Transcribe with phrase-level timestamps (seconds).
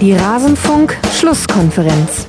[0.00, 2.26] Die Rasenfunk-Schlusskonferenz.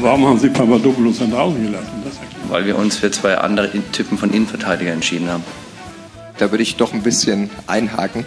[0.00, 2.02] Warum haben Sie Papadopoulos dann draußen gelassen?
[2.48, 5.44] Weil wir uns für zwei andere Typen von Innenverteidiger entschieden haben.
[6.38, 8.26] Da würde ich doch ein bisschen einhaken.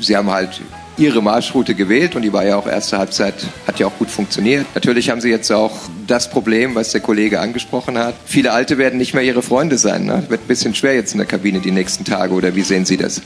[0.00, 0.60] Sie haben halt
[0.96, 3.34] ihre Marschroute gewählt und die war ja auch erste Halbzeit,
[3.64, 4.66] hat ja auch gut funktioniert.
[4.74, 5.70] Natürlich haben sie jetzt auch
[6.08, 8.16] das Problem, was der Kollege angesprochen hat.
[8.24, 10.04] Viele Alte werden nicht mehr ihre Freunde sein.
[10.04, 10.24] Ne?
[10.28, 12.96] Wird ein bisschen schwer jetzt in der Kabine die nächsten Tage oder wie sehen Sie
[12.96, 13.22] das?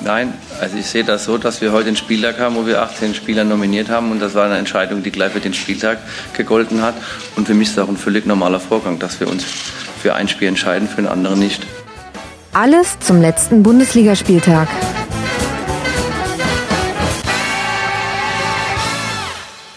[0.00, 3.14] Nein, also ich sehe das so, dass wir heute einen Spieltag haben, wo wir 18
[3.14, 5.98] Spieler nominiert haben und das war eine Entscheidung, die gleich für den Spieltag
[6.34, 6.94] gegolten hat.
[7.36, 10.28] Und für mich ist das auch ein völlig normaler Vorgang, dass wir uns für ein
[10.28, 11.66] Spiel entscheiden, für ein anderes nicht.
[12.52, 14.68] Alles zum letzten Bundesligaspieltag.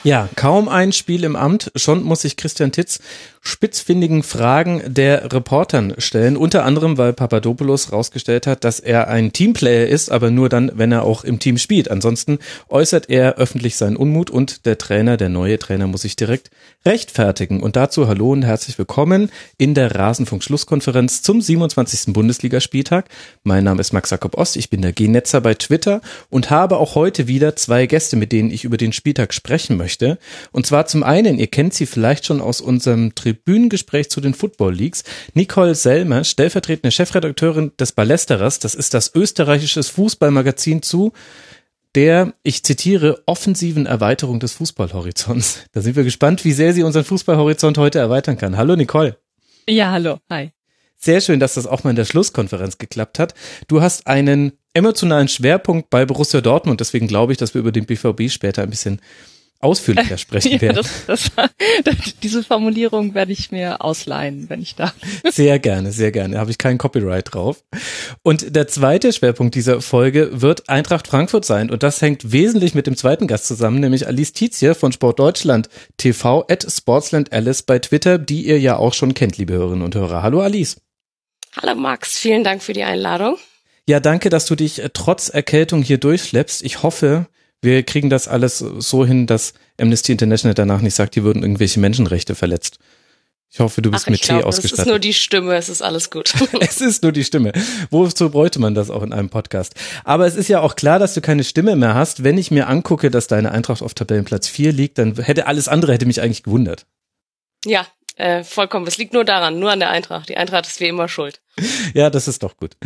[0.04, 3.00] Ja, kaum ein Spiel im Amt, schon muss sich Christian Titz
[3.44, 6.38] spitzfindigen Fragen der Reportern stellen.
[6.38, 10.92] Unter anderem, weil Papadopoulos rausgestellt hat, dass er ein Teamplayer ist, aber nur dann, wenn
[10.92, 11.90] er auch im Team spielt.
[11.90, 12.38] Ansonsten
[12.70, 16.52] äußert er öffentlich seinen Unmut und der Trainer, der neue Trainer, muss sich direkt
[16.86, 17.62] rechtfertigen.
[17.64, 22.14] Und dazu hallo und herzlich willkommen in der Rasenfunk-Schlusskonferenz zum 27.
[22.14, 23.06] Bundesligaspieltag.
[23.44, 26.94] Mein Name ist Max Jakob Ost, ich bin der G-Netzer bei Twitter und habe auch
[26.94, 30.20] heute wieder zwei Gäste, mit denen ich über den Spieltag sprechen möchte.
[30.52, 34.34] Und zwar zum einen, ihr kennt sie vielleicht schon aus unserem Tri Tribünengespräch zu den
[34.34, 35.04] Football Leagues.
[35.34, 41.14] Nicole Selmer, stellvertretende Chefredakteurin des Ballesterers, das ist das österreichische Fußballmagazin zu
[41.96, 45.66] der, ich zitiere, offensiven Erweiterung des Fußballhorizonts.
[45.74, 48.56] Da sind wir gespannt, wie sehr sie unseren Fußballhorizont heute erweitern kann.
[48.56, 49.18] Hallo Nicole.
[49.68, 50.18] Ja, hallo.
[50.30, 50.52] Hi.
[50.98, 53.34] Sehr schön, dass das auch mal in der Schlusskonferenz geklappt hat.
[53.68, 57.86] Du hast einen emotionalen Schwerpunkt bei Borussia Dortmund, deswegen glaube ich, dass wir über den
[57.86, 59.02] BVB später ein bisschen
[59.62, 60.86] ausführlicher sprechen ja, werden.
[61.08, 61.32] Das,
[61.84, 64.94] das, diese Formulierung werde ich mir ausleihen, wenn ich darf.
[65.32, 66.36] Sehr gerne, sehr gerne.
[66.36, 67.64] Da habe ich keinen Copyright drauf.
[68.24, 71.70] Und der zweite Schwerpunkt dieser Folge wird Eintracht Frankfurt sein.
[71.70, 75.70] Und das hängt wesentlich mit dem zweiten Gast zusammen, nämlich Alice Tietzier von Sport Deutschland
[75.98, 79.96] TV at Sportsland Alice bei Twitter, die ihr ja auch schon kennt, liebe Hörerinnen und
[79.96, 80.22] Hörer.
[80.24, 80.78] Hallo Alice.
[81.62, 83.38] Hallo Max, vielen Dank für die Einladung.
[83.88, 86.64] Ja, danke, dass du dich äh, trotz Erkältung hier durchschleppst.
[86.64, 87.28] Ich hoffe,
[87.62, 91.80] wir kriegen das alles so hin, dass Amnesty International danach nicht sagt, hier würden irgendwelche
[91.80, 92.80] Menschenrechte verletzt.
[93.54, 94.72] Ich hoffe, du bist Ach, mit Tee ausgestattet.
[94.72, 96.34] Es ist nur die Stimme, es ist alles gut.
[96.62, 97.52] es ist nur die Stimme.
[97.90, 99.76] Wozu bräuchte man das auch in einem Podcast?
[100.06, 102.24] Aber es ist ja auch klar, dass du keine Stimme mehr hast.
[102.24, 105.92] Wenn ich mir angucke, dass deine Eintracht auf Tabellenplatz 4 liegt, dann hätte alles andere
[105.92, 106.86] hätte mich eigentlich gewundert.
[107.66, 107.86] Ja,
[108.16, 108.88] äh, vollkommen.
[108.88, 110.30] Es liegt nur daran, nur an der Eintracht.
[110.30, 111.42] Die Eintracht ist wie immer schuld.
[111.94, 112.78] ja, das ist doch gut.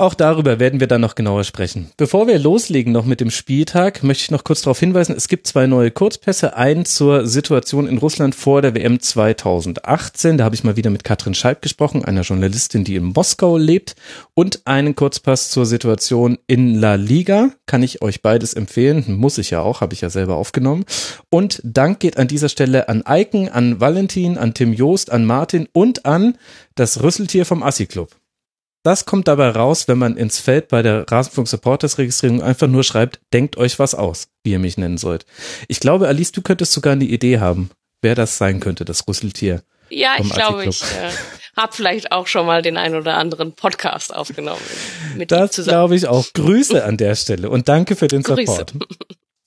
[0.00, 1.90] Auch darüber werden wir dann noch genauer sprechen.
[1.98, 5.46] Bevor wir loslegen noch mit dem Spieltag, möchte ich noch kurz darauf hinweisen, es gibt
[5.46, 6.56] zwei neue Kurzpässe.
[6.56, 10.38] Einen zur Situation in Russland vor der WM 2018.
[10.38, 13.94] Da habe ich mal wieder mit Katrin Scheib gesprochen, einer Journalistin, die in Moskau lebt.
[14.32, 17.50] Und einen Kurzpass zur Situation in La Liga.
[17.66, 19.04] Kann ich euch beides empfehlen.
[19.06, 20.86] Muss ich ja auch, habe ich ja selber aufgenommen.
[21.28, 25.68] Und Dank geht an dieser Stelle an Eiken, an Valentin, an Tim Joost, an Martin
[25.74, 26.38] und an
[26.74, 28.08] das Rüsseltier vom Assi Club.
[28.82, 32.82] Das kommt dabei raus, wenn man ins Feld bei der Rasenfunk Supporters Registrierung einfach nur
[32.82, 35.26] schreibt, denkt euch was aus, wie ihr mich nennen sollt.
[35.68, 37.70] Ich glaube, Alice, du könntest sogar eine Idee haben,
[38.00, 39.62] wer das sein könnte, das Rüsseltier.
[39.90, 41.10] Ja, ich glaube, ich äh,
[41.56, 44.62] habe vielleicht auch schon mal den ein oder anderen Podcast aufgenommen.
[45.16, 46.32] Mit das glaube ich auch.
[46.32, 48.46] Grüße an der Stelle und danke für den Grüße.
[48.46, 48.72] Support.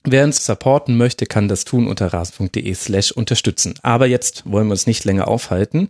[0.05, 3.75] Wer uns supporten möchte, kann das tun unter rasen.de slash unterstützen.
[3.83, 5.89] Aber jetzt wollen wir uns nicht länger aufhalten,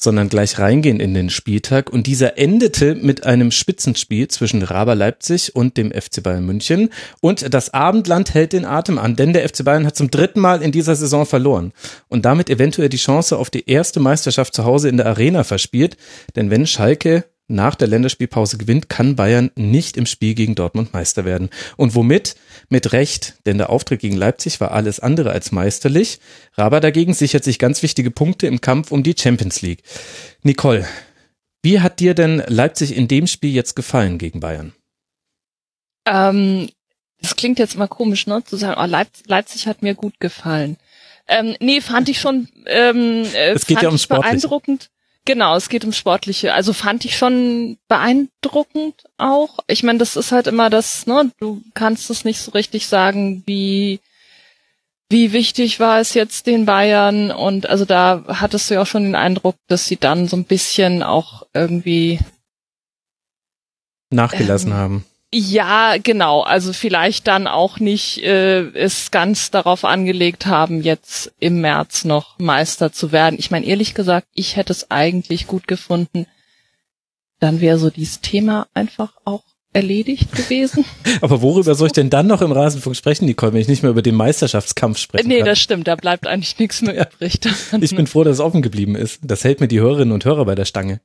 [0.00, 1.90] sondern gleich reingehen in den Spieltag.
[1.90, 6.90] Und dieser endete mit einem Spitzenspiel zwischen Raber Leipzig und dem FC Bayern München.
[7.20, 10.62] Und das Abendland hält den Atem an, denn der FC Bayern hat zum dritten Mal
[10.62, 11.72] in dieser Saison verloren
[12.06, 15.96] und damit eventuell die Chance auf die erste Meisterschaft zu Hause in der Arena verspielt.
[16.36, 21.24] Denn wenn Schalke nach der Länderspielpause gewinnt, kann Bayern nicht im Spiel gegen Dortmund Meister
[21.24, 21.50] werden.
[21.76, 22.36] Und womit?
[22.68, 26.20] Mit Recht, denn der Auftritt gegen Leipzig war alles andere als meisterlich.
[26.54, 29.82] Raber dagegen sichert sich ganz wichtige Punkte im Kampf um die Champions League.
[30.42, 30.86] Nicole,
[31.62, 34.72] wie hat dir denn Leipzig in dem Spiel jetzt gefallen gegen Bayern?
[36.06, 36.68] Ähm,
[37.20, 38.44] das klingt jetzt mal komisch, ne?
[38.44, 40.76] Zu sagen, oh, Leipzig, Leipzig hat mir gut gefallen.
[41.26, 44.90] Ähm, nee, fand ich schon ähm, äh, es geht ja ums beeindruckend.
[45.28, 46.54] Genau, es geht um Sportliche.
[46.54, 49.58] Also fand ich schon beeindruckend auch.
[49.66, 53.42] Ich meine, das ist halt immer das, ne, du kannst es nicht so richtig sagen,
[53.44, 54.00] wie,
[55.10, 59.02] wie wichtig war es jetzt den Bayern und also da hattest du ja auch schon
[59.02, 62.20] den Eindruck, dass sie dann so ein bisschen auch irgendwie
[64.08, 65.04] nachgelassen ähm, haben.
[65.32, 66.40] Ja, genau.
[66.40, 72.38] Also vielleicht dann auch nicht äh, es ganz darauf angelegt haben, jetzt im März noch
[72.38, 73.36] Meister zu werden.
[73.38, 76.26] Ich meine, ehrlich gesagt, ich hätte es eigentlich gut gefunden.
[77.40, 79.44] Dann wäre so dieses Thema einfach auch
[79.74, 80.86] erledigt gewesen.
[81.20, 83.90] Aber worüber soll ich denn dann noch im Rasenfunk sprechen, Nicole, wenn ich nicht mehr
[83.90, 85.46] über den Meisterschaftskampf sprechen nee, kann?
[85.46, 87.38] das stimmt, da bleibt eigentlich nichts mehr übrig.
[87.80, 89.20] Ich bin froh, dass es offen geblieben ist.
[89.22, 91.00] Das hält mir die Hörerinnen und Hörer bei der Stange.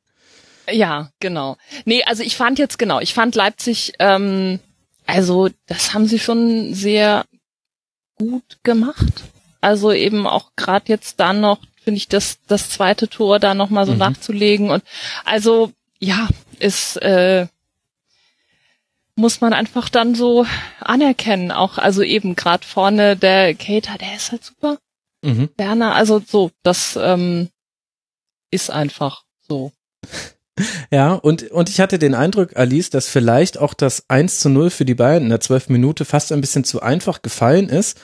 [0.72, 1.58] Ja, genau.
[1.86, 4.60] Nee, also ich fand jetzt genau, ich fand Leipzig, ähm,
[5.06, 7.26] also das haben sie schon sehr
[8.18, 9.24] gut gemacht.
[9.62, 13.86] Also eben auch gerade jetzt dann noch, finde ich, das, das zweite Tor da nochmal
[13.86, 13.98] so Mhm.
[14.00, 14.70] nachzulegen.
[14.70, 14.84] Und
[15.26, 16.28] also, ja,
[16.60, 17.48] ist, äh,
[19.16, 20.46] muss man einfach dann so
[20.80, 21.52] anerkennen.
[21.52, 24.78] Auch, also eben gerade vorne der Cater, der ist halt super.
[25.22, 25.50] Mhm.
[25.58, 27.50] Werner, also so, das ähm,
[28.52, 29.72] ist einfach so.
[30.92, 34.70] Ja, und, und ich hatte den Eindruck, Alice, dass vielleicht auch das 1 zu 0
[34.70, 35.70] für die Bayern in der 12.
[35.70, 38.00] Minute fast ein bisschen zu einfach gefallen ist.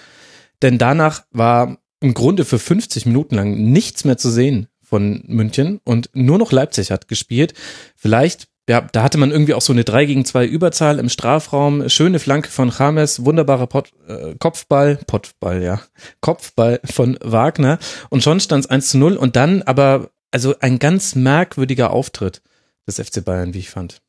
[0.61, 5.79] Denn danach war im Grunde für 50 Minuten lang nichts mehr zu sehen von München
[5.83, 7.53] und nur noch Leipzig hat gespielt.
[7.95, 11.87] Vielleicht, ja, da hatte man irgendwie auch so eine 3 gegen 2 Überzahl im Strafraum,
[11.89, 15.81] schöne Flanke von James, wunderbarer Pot, äh, Kopfball, Potball, ja,
[16.21, 17.77] Kopfball von Wagner
[18.09, 22.41] und schon stand es 1 zu 0 und dann aber also ein ganz merkwürdiger Auftritt
[22.87, 24.01] des FC Bayern, wie ich fand.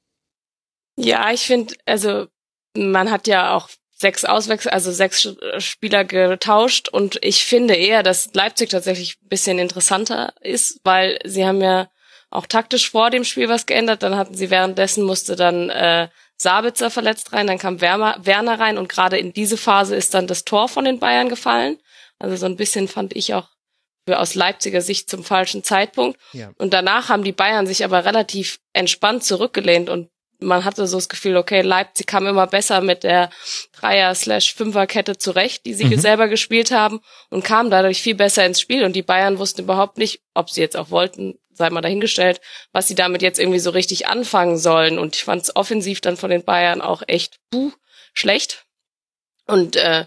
[0.97, 2.27] Ja, ich finde, also
[2.77, 3.69] man hat ja auch
[4.01, 5.29] sechs Auswechsel, also sechs
[5.59, 11.45] Spieler getauscht und ich finde eher, dass Leipzig tatsächlich ein bisschen interessanter ist, weil sie
[11.45, 11.91] haben ja
[12.31, 16.91] auch taktisch vor dem Spiel was geändert, dann hatten sie währenddessen musste dann äh, Sabitzer
[16.91, 20.45] verletzt rein, dann kam Werner, Werner rein und gerade in diese Phase ist dann das
[20.45, 21.79] Tor von den Bayern gefallen.
[22.19, 23.49] Also so ein bisschen fand ich auch
[24.19, 26.19] aus Leipziger Sicht zum falschen Zeitpunkt.
[26.33, 26.51] Ja.
[26.59, 30.11] Und danach haben die Bayern sich aber relativ entspannt zurückgelehnt und
[30.43, 33.29] man hatte so das Gefühl, okay, Leipzig kam immer besser mit der
[33.79, 36.01] Dreier-Fünfer-Kette zurecht, die sie Mhm.
[36.01, 39.99] selber gespielt haben und kam dadurch viel besser ins Spiel und die Bayern wussten überhaupt
[39.99, 42.41] nicht, ob sie jetzt auch wollten, sei mal dahingestellt,
[42.73, 46.17] was sie damit jetzt irgendwie so richtig anfangen sollen und ich fand es offensiv dann
[46.17, 47.73] von den Bayern auch echt buh,
[48.15, 48.65] schlecht
[49.47, 50.07] und äh,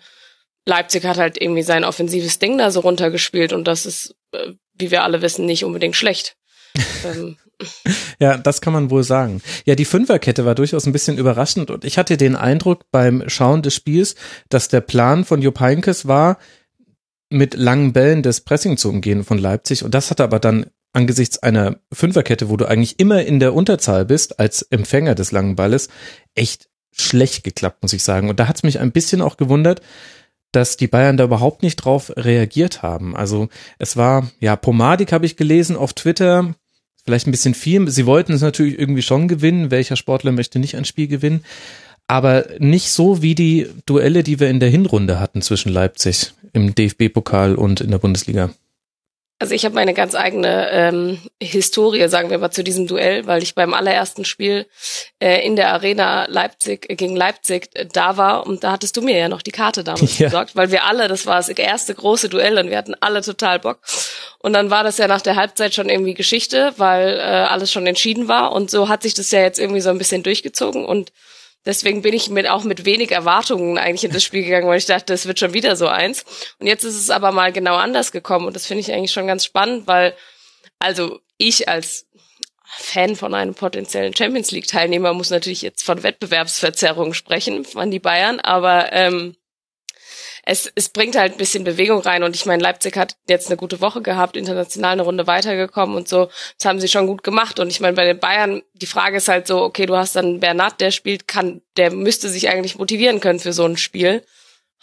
[0.65, 4.91] Leipzig hat halt irgendwie sein offensives Ding da so runtergespielt und das ist, äh, wie
[4.91, 6.37] wir alle wissen, nicht unbedingt schlecht.
[7.05, 7.37] ähm,
[8.19, 9.41] Ja, das kann man wohl sagen.
[9.65, 13.61] Ja, die Fünferkette war durchaus ein bisschen überraschend und ich hatte den Eindruck beim Schauen
[13.61, 14.15] des Spiels,
[14.49, 16.37] dass der Plan von Jupp Heynckes war,
[17.29, 21.39] mit langen Bällen das Pressing zu umgehen von Leipzig und das hat aber dann angesichts
[21.39, 25.89] einer Fünferkette, wo du eigentlich immer in der Unterzahl bist als Empfänger des langen Balles,
[26.35, 28.29] echt schlecht geklappt, muss ich sagen.
[28.29, 29.81] Und da hat es mich ein bisschen auch gewundert,
[30.53, 33.15] dass die Bayern da überhaupt nicht drauf reagiert haben.
[33.15, 36.55] Also es war, ja, Pomadik habe ich gelesen auf Twitter,
[37.03, 37.89] vielleicht ein bisschen viel.
[37.89, 39.71] Sie wollten es natürlich irgendwie schon gewinnen.
[39.71, 41.43] Welcher Sportler möchte nicht ein Spiel gewinnen?
[42.07, 46.75] Aber nicht so wie die Duelle, die wir in der Hinrunde hatten zwischen Leipzig im
[46.75, 48.51] DFB-Pokal und in der Bundesliga.
[49.43, 53.43] Also ich habe meine ganz eigene ähm, Historie, sagen wir mal, zu diesem Duell, weil
[53.43, 54.67] ich beim allerersten Spiel
[55.19, 59.01] äh, in der Arena Leipzig äh, gegen Leipzig äh, da war und da hattest du
[59.01, 60.27] mir ja noch die Karte damals Ja.
[60.27, 63.59] besorgt, weil wir alle, das war das erste große Duell und wir hatten alle total
[63.59, 63.79] Bock.
[64.39, 67.85] Und dann war das ja nach der Halbzeit schon irgendwie Geschichte, weil äh, alles schon
[67.85, 71.11] entschieden war und so hat sich das ja jetzt irgendwie so ein bisschen durchgezogen und
[71.65, 74.85] Deswegen bin ich mit, auch mit wenig Erwartungen eigentlich in das Spiel gegangen, weil ich
[74.85, 76.25] dachte, es wird schon wieder so eins.
[76.59, 79.27] Und jetzt ist es aber mal genau anders gekommen und das finde ich eigentlich schon
[79.27, 80.13] ganz spannend, weil,
[80.79, 82.07] also ich als
[82.75, 87.99] Fan von einem potenziellen Champions League Teilnehmer muss natürlich jetzt von Wettbewerbsverzerrung sprechen, von die
[87.99, 89.35] Bayern, aber ähm,
[90.45, 93.55] es, es bringt halt ein bisschen Bewegung rein und ich meine, Leipzig hat jetzt eine
[93.55, 96.29] gute Woche gehabt, international eine Runde weitergekommen und so.
[96.57, 99.29] Das haben sie schon gut gemacht und ich meine, bei den Bayern, die Frage ist
[99.29, 103.21] halt so, okay, du hast dann Bernat, der spielt, kann, der müsste sich eigentlich motivieren
[103.21, 104.23] können für so ein Spiel.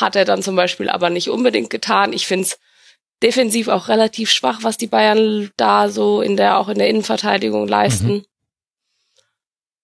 [0.01, 2.15] Hat er dann zum Beispiel aber nicht unbedingt getan.
[2.15, 2.59] Ich finde es
[3.23, 7.69] defensiv auch relativ schwach, was die Bayern da so in der, auch in der Innenverteidigung
[7.69, 8.25] leisten.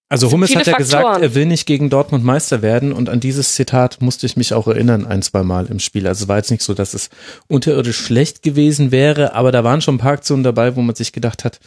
[0.09, 1.23] Also Hummels hat ja gesagt, Faktoren.
[1.23, 4.69] er will nicht gegen Dortmund Meister werden und an dieses Zitat musste ich mich auch
[4.69, 6.07] erinnern ein, zwei Mal im Spiel.
[6.07, 7.11] Also es war jetzt nicht so, dass es
[7.49, 11.13] unterirdisch schlecht gewesen wäre, aber da waren schon ein paar Aktionen dabei, wo man sich
[11.13, 11.59] gedacht hat,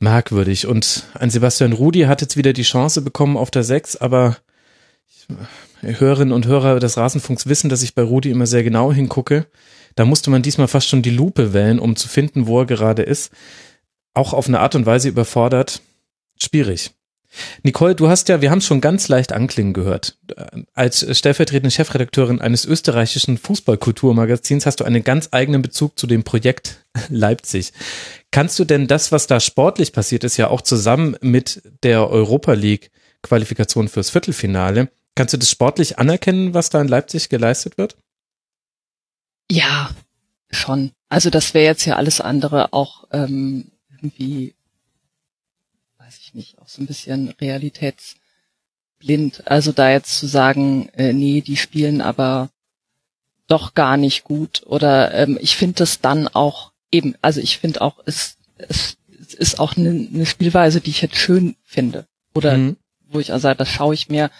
[0.00, 0.66] merkwürdig.
[0.66, 4.36] Und ein Sebastian Rudi hat jetzt wieder die Chance bekommen auf der Sechs, aber
[5.80, 9.46] Hörerinnen und Hörer des Rasenfunks wissen, dass ich bei Rudi immer sehr genau hingucke.
[9.94, 13.02] Da musste man diesmal fast schon die Lupe wählen, um zu finden, wo er gerade
[13.02, 13.32] ist.
[14.12, 15.80] Auch auf eine Art und Weise überfordert.
[16.38, 16.92] Schwierig.
[17.62, 20.18] Nicole, du hast ja, wir haben es schon ganz leicht anklingen gehört.
[20.74, 26.84] Als stellvertretende Chefredakteurin eines österreichischen Fußballkulturmagazins hast du einen ganz eigenen Bezug zu dem Projekt
[27.08, 27.72] Leipzig.
[28.30, 32.52] Kannst du denn das, was da sportlich passiert ist, ja auch zusammen mit der Europa
[32.52, 32.90] League
[33.22, 37.96] Qualifikation fürs Viertelfinale, kannst du das sportlich anerkennen, was da in Leipzig geleistet wird?
[39.50, 39.90] Ja,
[40.50, 40.92] schon.
[41.08, 44.54] Also das wäre jetzt ja alles andere auch ähm, irgendwie,
[46.32, 47.34] ich nicht, auch so ein bisschen
[48.98, 49.42] blind.
[49.46, 52.50] Also da jetzt zu sagen, äh, nee, die spielen aber
[53.48, 54.62] doch gar nicht gut.
[54.66, 59.34] Oder ähm, ich finde das dann auch eben, also ich finde auch, es, es, es
[59.34, 62.06] ist auch eine, eine Spielweise, die ich jetzt schön finde.
[62.34, 62.76] Oder mhm.
[63.08, 64.30] wo ich also das schaue ich mir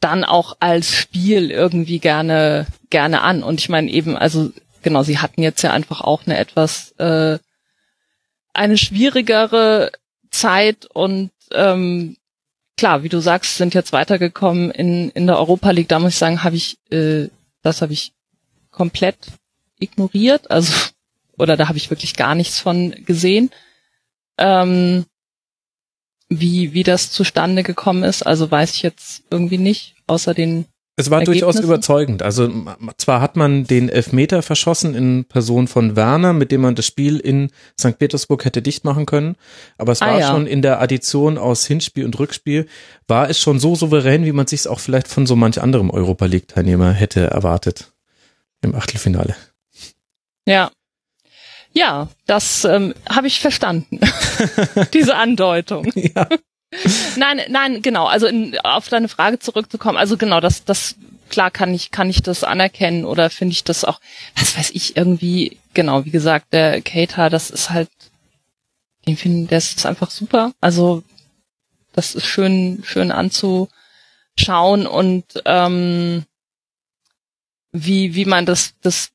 [0.00, 3.42] dann auch als Spiel irgendwie gerne gerne an.
[3.42, 7.38] Und ich meine eben, also genau, sie hatten jetzt ja einfach auch eine etwas äh,
[8.52, 9.90] eine schwierigere
[10.30, 12.16] Zeit und ähm,
[12.76, 15.88] klar, wie du sagst, sind jetzt weitergekommen in in der Europa League.
[15.88, 17.28] Da muss ich sagen, habe ich äh,
[17.62, 18.12] das habe ich
[18.70, 19.16] komplett
[19.78, 20.72] ignoriert, also
[21.38, 23.50] oder da habe ich wirklich gar nichts von gesehen.
[24.38, 25.04] Ähm,
[26.28, 30.66] wie, wie das zustande gekommen ist, also weiß ich jetzt irgendwie nicht, außer den
[30.98, 32.22] es war durchaus überzeugend.
[32.22, 32.50] Also
[32.96, 37.18] zwar hat man den Elfmeter verschossen in Person von Werner, mit dem man das Spiel
[37.18, 37.98] in St.
[37.98, 39.36] Petersburg hätte dicht machen können,
[39.78, 40.28] aber es ah, war ja.
[40.28, 42.66] schon in der Addition aus Hinspiel und Rückspiel,
[43.06, 45.90] war es schon so souverän, wie man sich es auch vielleicht von so manch anderem
[45.90, 47.92] Europa League Teilnehmer hätte erwartet
[48.60, 49.36] im Achtelfinale.
[50.46, 50.70] Ja.
[51.72, 54.00] Ja, das ähm, habe ich verstanden.
[54.94, 55.92] Diese Andeutung.
[55.94, 56.26] Ja.
[57.16, 58.06] Nein, nein, genau.
[58.06, 59.98] Also in, auf deine Frage zurückzukommen.
[59.98, 60.96] Also genau, das, das
[61.28, 64.00] klar kann ich, kann ich das anerkennen oder finde ich das auch,
[64.36, 67.90] was weiß ich, irgendwie, genau, wie gesagt, der Cater, das ist halt,
[69.06, 70.52] den finden, der ist einfach super.
[70.60, 71.02] Also,
[71.92, 76.24] das ist schön, schön anzuschauen und ähm,
[77.72, 79.10] wie, wie man das, das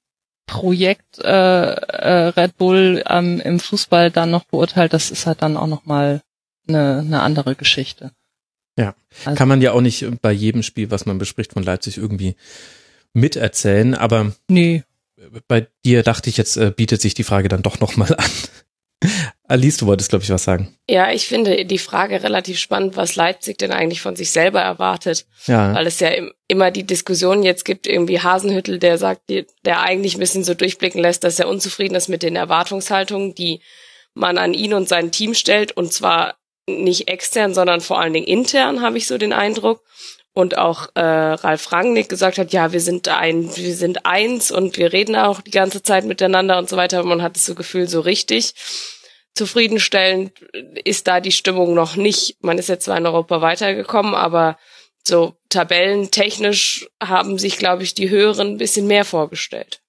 [0.46, 5.58] Projekt äh, äh, Red Bull ähm, im Fußball dann noch beurteilt, das ist halt dann
[5.58, 6.22] auch nochmal
[6.68, 8.12] eine, eine andere Geschichte.
[8.78, 11.98] Ja, also, kann man ja auch nicht bei jedem Spiel, was man bespricht von Leipzig
[11.98, 12.36] irgendwie
[13.14, 14.84] miterzählen, aber nee.
[15.48, 18.32] bei dir dachte ich, jetzt äh, bietet sich die Frage dann doch nochmal an.
[19.48, 20.76] Alice, du wolltest, glaube ich, was sagen.
[20.90, 25.28] Ja, ich finde die Frage relativ spannend, was Leipzig denn eigentlich von sich selber erwartet.
[25.46, 25.76] Ja.
[25.76, 26.10] Weil es ja
[26.48, 31.02] immer die Diskussion jetzt gibt, irgendwie Hasenhüttel, der sagt, der eigentlich ein bisschen so durchblicken
[31.02, 33.62] lässt, dass er unzufrieden ist mit den Erwartungshaltungen, die
[34.14, 35.74] man an ihn und sein Team stellt.
[35.74, 36.36] Und zwar
[36.68, 39.82] nicht extern, sondern vor allen Dingen intern, habe ich so den Eindruck.
[40.36, 44.78] Und auch äh, Ralf Rangnick gesagt hat, ja, wir sind ein, wir sind eins und
[44.78, 47.04] wir reden auch die ganze Zeit miteinander und so weiter.
[47.04, 48.56] Man hat das Gefühl, so richtig
[49.36, 50.32] zufriedenstellend
[50.84, 52.38] ist da die Stimmung noch nicht.
[52.42, 54.58] Man ist jetzt zwar in Europa weitergekommen, aber
[55.06, 59.82] so tabellentechnisch haben sich, glaube ich, die Höheren ein bisschen mehr vorgestellt.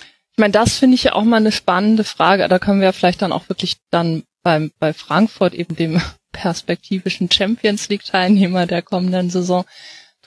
[0.00, 2.48] Ich meine, das finde ich ja auch mal eine spannende Frage.
[2.48, 6.00] Da können wir vielleicht dann auch wirklich dann beim, bei Frankfurt eben dem
[6.32, 9.64] perspektivischen Champions League Teilnehmer der kommenden Saison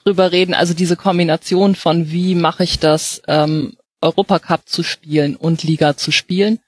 [0.02, 0.54] drüber reden.
[0.54, 6.10] Also diese Kombination von wie mache ich das, ähm, Europacup zu spielen und Liga zu
[6.10, 6.58] spielen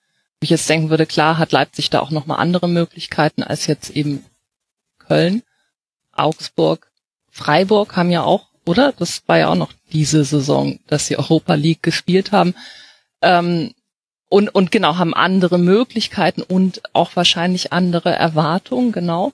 [0.44, 4.24] ich jetzt denken würde, klar hat Leipzig da auch nochmal andere Möglichkeiten als jetzt eben
[4.98, 5.42] Köln,
[6.12, 6.90] Augsburg,
[7.30, 8.92] Freiburg haben ja auch, oder?
[8.92, 12.54] Das war ja auch noch diese Saison, dass sie Europa League gespielt haben.
[13.20, 13.74] Ähm,
[14.34, 19.32] und, und genau, haben andere Möglichkeiten und auch wahrscheinlich andere Erwartungen, genau.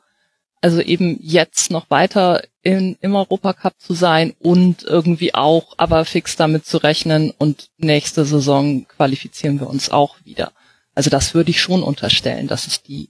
[0.60, 6.36] Also eben jetzt noch weiter in, im Europacup zu sein und irgendwie auch aber fix
[6.36, 10.52] damit zu rechnen und nächste Saison qualifizieren wir uns auch wieder.
[10.94, 13.08] Also das würde ich schon unterstellen, dass es die,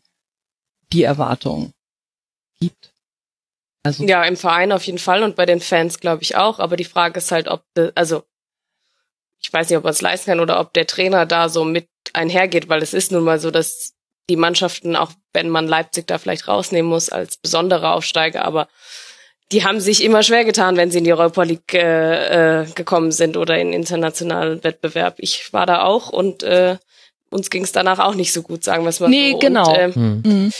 [0.92, 1.72] die Erwartung
[2.60, 2.92] gibt.
[3.82, 6.60] Also ja, im Verein auf jeden Fall und bei den Fans glaube ich auch.
[6.60, 7.64] Aber die Frage ist halt, ob,
[7.96, 8.22] also
[9.40, 11.88] ich weiß nicht, ob man es leisten kann oder ob der Trainer da so mit
[12.12, 13.94] einhergeht, weil es ist nun mal so, dass
[14.28, 18.68] die Mannschaften, auch wenn man Leipzig da vielleicht rausnehmen muss als besondere Aufsteiger, aber
[19.52, 23.10] die haben sich immer schwer getan, wenn sie in die Europa League äh, äh, gekommen
[23.10, 25.16] sind oder in internationalen Wettbewerb.
[25.18, 26.76] Ich war da auch und äh,
[27.30, 29.36] uns ging es danach auch nicht so gut, sagen wir es mal nee, so.
[29.36, 29.70] Nee, genau.
[29.70, 30.52] Und, äh, mhm.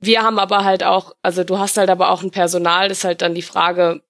[0.00, 3.04] Wir haben aber halt auch, also du hast halt aber auch ein Personal, das ist
[3.04, 4.02] halt dann die Frage,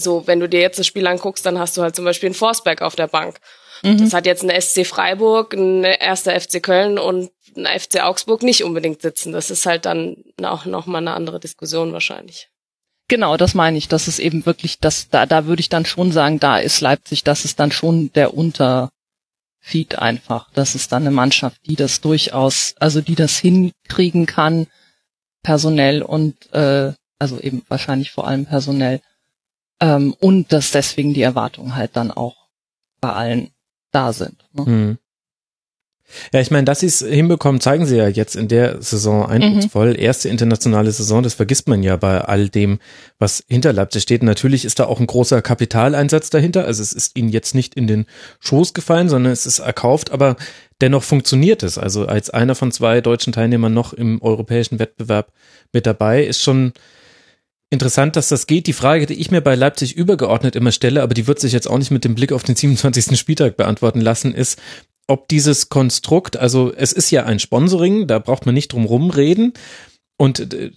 [0.00, 2.34] so, wenn du dir jetzt das Spiel anguckst, dann hast du halt zum Beispiel einen
[2.34, 3.38] Forsberg auf der Bank.
[3.82, 3.98] Mhm.
[3.98, 8.64] Das hat jetzt ein SC Freiburg, ein erster FC Köln und ein FC Augsburg nicht
[8.64, 9.32] unbedingt sitzen.
[9.32, 12.48] Das ist halt dann auch nochmal eine andere Diskussion wahrscheinlich.
[13.08, 13.88] Genau, das meine ich.
[13.88, 17.24] Das ist eben wirklich, das, da, da würde ich dann schon sagen, da ist Leipzig,
[17.24, 18.90] das ist dann schon der Unter,
[19.60, 20.48] Feed einfach.
[20.54, 24.66] Das ist dann eine Mannschaft, die das durchaus, also die das hinkriegen kann,
[25.42, 29.00] personell und äh, also eben wahrscheinlich vor allem personell.
[29.80, 32.36] Ähm, und dass deswegen die Erwartungen halt dann auch
[33.00, 33.50] bei allen
[33.92, 34.44] da sind.
[34.52, 34.64] Ne?
[34.64, 34.98] Mhm.
[36.32, 39.90] Ja, ich meine, dass sie es hinbekommen, zeigen sie ja jetzt in der Saison eindrucksvoll.
[39.90, 39.98] Mhm.
[39.98, 42.80] Erste internationale Saison, das vergisst man ja bei all dem,
[43.18, 44.22] was hinter Leipzig steht.
[44.22, 46.64] Natürlich ist da auch ein großer Kapitaleinsatz dahinter.
[46.64, 48.06] Also es ist ihnen jetzt nicht in den
[48.40, 50.36] Schoß gefallen, sondern es ist erkauft, aber
[50.80, 51.78] dennoch funktioniert es.
[51.78, 55.32] Also als einer von zwei deutschen Teilnehmern noch im europäischen Wettbewerb
[55.72, 56.72] mit dabei ist schon
[57.70, 58.66] interessant, dass das geht.
[58.66, 61.68] Die Frage, die ich mir bei Leipzig übergeordnet immer stelle, aber die wird sich jetzt
[61.68, 63.18] auch nicht mit dem Blick auf den 27.
[63.18, 64.58] Spieltag beantworten lassen, ist,
[65.06, 69.54] ob dieses Konstrukt, also es ist ja ein Sponsoring, da braucht man nicht drum rumreden
[70.16, 70.70] und äh,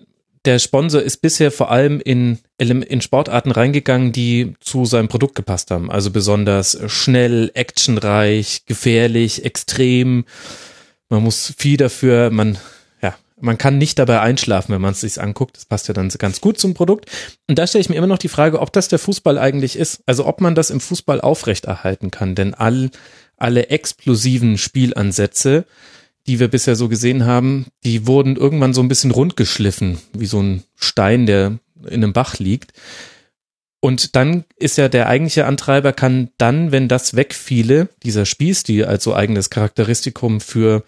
[0.46, 5.72] der Sponsor ist bisher vor allem in, in Sportarten reingegangen, die zu seinem Produkt gepasst
[5.72, 5.90] haben.
[5.90, 10.26] Also besonders schnell, actionreich, gefährlich, extrem.
[11.08, 12.58] Man muss viel dafür, man,
[13.40, 15.58] man kann nicht dabei einschlafen, wenn man es sich anguckt.
[15.58, 17.10] Das passt ja dann ganz gut zum Produkt.
[17.48, 20.02] Und da stelle ich mir immer noch die Frage, ob das der Fußball eigentlich ist.
[20.06, 22.36] Also ob man das im Fußball aufrechterhalten kann.
[22.36, 22.90] Denn all,
[23.38, 25.66] alle explosiven Spielansätze,
[26.28, 30.42] die wir bisher so gesehen haben, die wurden irgendwann so ein bisschen rundgeschliffen, wie so
[30.42, 32.74] ein Stein, der in einem Bach liegt.
[33.82, 39.04] Und dann ist ja der eigentliche Antreiber kann dann, wenn das wegfiele, dieser Spielstil als
[39.04, 40.86] so eigenes Charakteristikum für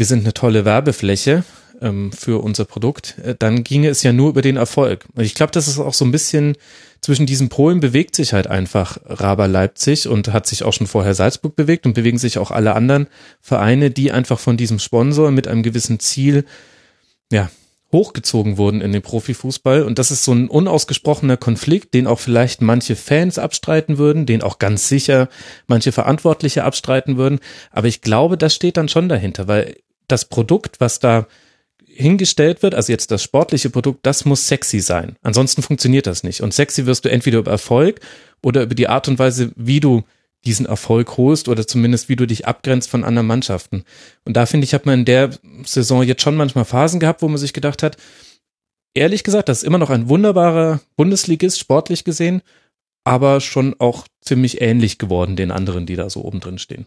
[0.00, 1.44] wir sind eine tolle Werbefläche
[1.82, 5.04] ähm, für unser Produkt, äh, dann ginge es ja nur über den Erfolg.
[5.14, 6.56] Und ich glaube, das ist auch so ein bisschen
[7.02, 11.14] zwischen diesen Polen bewegt sich halt einfach Raber Leipzig und hat sich auch schon vorher
[11.14, 13.08] Salzburg bewegt und bewegen sich auch alle anderen
[13.42, 16.46] Vereine, die einfach von diesem Sponsor mit einem gewissen Ziel,
[17.30, 17.50] ja,
[17.92, 19.82] hochgezogen wurden in den Profifußball.
[19.82, 24.42] Und das ist so ein unausgesprochener Konflikt, den auch vielleicht manche Fans abstreiten würden, den
[24.42, 25.28] auch ganz sicher
[25.66, 27.40] manche Verantwortliche abstreiten würden.
[27.70, 29.76] Aber ich glaube, das steht dann schon dahinter, weil
[30.10, 31.26] das Produkt, was da
[31.86, 35.16] hingestellt wird, also jetzt das sportliche Produkt, das muss sexy sein.
[35.22, 36.40] Ansonsten funktioniert das nicht.
[36.40, 38.00] Und sexy wirst du entweder über Erfolg
[38.42, 40.04] oder über die Art und Weise, wie du
[40.44, 43.84] diesen Erfolg holst oder zumindest wie du dich abgrenzt von anderen Mannschaften.
[44.24, 45.30] Und da finde ich, hat man in der
[45.64, 47.98] Saison jetzt schon manchmal Phasen gehabt, wo man sich gedacht hat,
[48.94, 52.40] ehrlich gesagt, das ist immer noch ein wunderbarer Bundesligist, sportlich gesehen,
[53.04, 56.86] aber schon auch ziemlich ähnlich geworden den anderen, die da so oben drin stehen.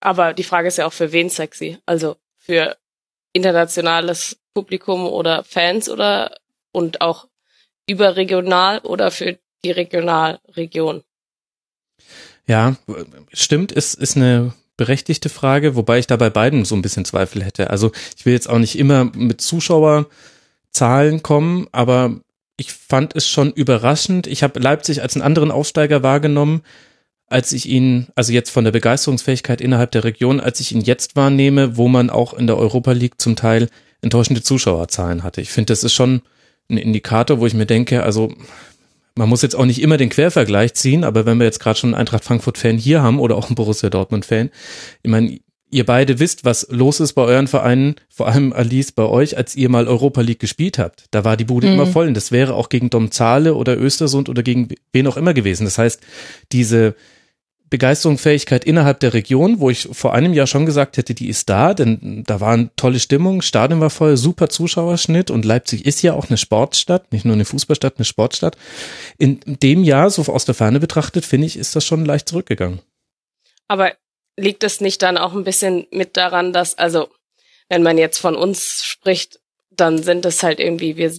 [0.00, 1.78] Aber die Frage ist ja auch, für wen sexy?
[1.86, 2.76] Also für
[3.32, 6.36] internationales Publikum oder Fans oder
[6.72, 7.28] und auch
[7.86, 11.02] überregional oder für die Regionalregion?
[12.46, 12.76] Ja,
[13.32, 17.44] stimmt, ist, ist eine berechtigte Frage, wobei ich da bei beiden so ein bisschen Zweifel
[17.44, 17.70] hätte.
[17.70, 22.20] Also ich will jetzt auch nicht immer mit Zuschauerzahlen kommen, aber
[22.56, 24.26] ich fand es schon überraschend.
[24.26, 26.62] Ich habe Leipzig als einen anderen Aufsteiger wahrgenommen,
[27.30, 31.16] als ich ihn, also jetzt von der Begeisterungsfähigkeit innerhalb der Region, als ich ihn jetzt
[31.16, 33.68] wahrnehme, wo man auch in der Europa League zum Teil
[34.02, 35.40] enttäuschende Zuschauerzahlen hatte.
[35.40, 36.22] Ich finde, das ist schon
[36.68, 38.32] ein Indikator, wo ich mir denke, also
[39.14, 41.90] man muss jetzt auch nicht immer den Quervergleich ziehen, aber wenn wir jetzt gerade schon
[41.90, 44.50] einen Eintracht Frankfurt-Fan hier haben oder auch einen Borussia Dortmund-Fan,
[45.02, 45.38] ich meine,
[45.70, 49.54] ihr beide wisst, was los ist bei euren Vereinen, vor allem Alice bei euch, als
[49.54, 51.04] ihr mal Europa League gespielt habt.
[51.12, 51.74] Da war die Bude mhm.
[51.74, 55.32] immer voll und das wäre auch gegen Domzale oder Östersund oder gegen wen auch immer
[55.32, 55.64] gewesen.
[55.64, 56.00] Das heißt,
[56.50, 56.96] diese
[57.70, 61.72] Begeisterungsfähigkeit innerhalb der Region, wo ich vor einem Jahr schon gesagt hätte, die ist da,
[61.72, 66.14] denn da war eine tolle Stimmung, Stadion war voll, super Zuschauerschnitt und Leipzig ist ja
[66.14, 68.56] auch eine Sportstadt, nicht nur eine Fußballstadt, eine Sportstadt.
[69.18, 72.80] In dem Jahr, so aus der Ferne betrachtet, finde ich, ist das schon leicht zurückgegangen.
[73.68, 73.92] Aber
[74.36, 77.08] liegt es nicht dann auch ein bisschen mit daran, dass, also,
[77.68, 79.38] wenn man jetzt von uns spricht,
[79.70, 81.12] dann sind es halt irgendwie, wir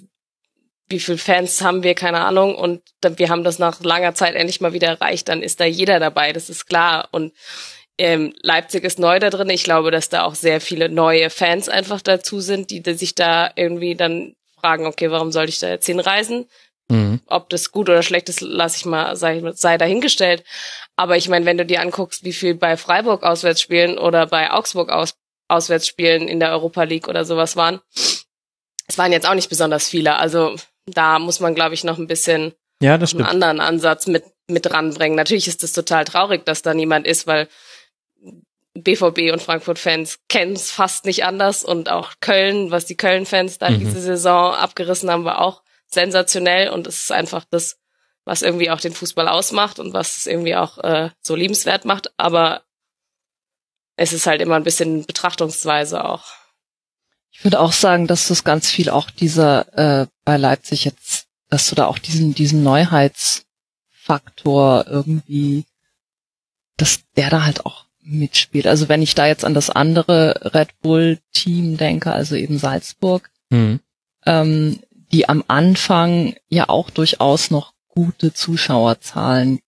[0.91, 2.55] wie viel Fans haben wir, keine Ahnung.
[2.55, 5.29] Und wir haben das nach langer Zeit endlich mal wieder erreicht.
[5.29, 7.07] Dann ist da jeder dabei, das ist klar.
[7.11, 7.33] Und
[7.97, 9.49] ähm, Leipzig ist neu da drin.
[9.49, 13.15] Ich glaube, dass da auch sehr viele neue Fans einfach dazu sind, die, die sich
[13.15, 16.47] da irgendwie dann fragen, okay, warum soll ich da jetzt hinreisen?
[16.89, 17.21] Mhm.
[17.27, 20.43] Ob das gut oder schlecht ist, lasse ich mal, sei, sei dahingestellt.
[20.95, 24.51] Aber ich meine, wenn du dir anguckst, wie viel bei Freiburg auswärts spielen oder bei
[24.51, 25.15] Augsburg aus,
[25.47, 27.81] auswärts spielen in der Europa League oder sowas waren,
[28.87, 30.17] es waren jetzt auch nicht besonders viele.
[30.17, 34.23] Also da muss man, glaube ich, noch ein bisschen ja, das einen anderen Ansatz mit,
[34.47, 35.15] mit ranbringen.
[35.15, 37.47] Natürlich ist es total traurig, dass da niemand ist, weil
[38.73, 43.69] BVB und Frankfurt-Fans kennen es fast nicht anders und auch Köln, was die Köln-Fans da
[43.69, 43.79] mhm.
[43.79, 47.77] diese Saison abgerissen haben, war auch sensationell und es ist einfach das,
[48.23, 52.11] was irgendwie auch den Fußball ausmacht und was es irgendwie auch äh, so liebenswert macht.
[52.17, 52.63] Aber
[53.97, 56.23] es ist halt immer ein bisschen Betrachtungsweise auch.
[57.31, 61.69] Ich würde auch sagen, dass das ganz viel auch dieser äh, bei Leipzig jetzt, dass
[61.69, 65.65] du da auch diesen diesen Neuheitsfaktor irgendwie,
[66.77, 68.67] dass der da halt auch mitspielt.
[68.67, 73.29] Also wenn ich da jetzt an das andere Red Bull Team denke, also eben Salzburg,
[73.49, 73.79] mhm.
[74.25, 79.59] ähm, die am Anfang ja auch durchaus noch gute Zuschauerzahlen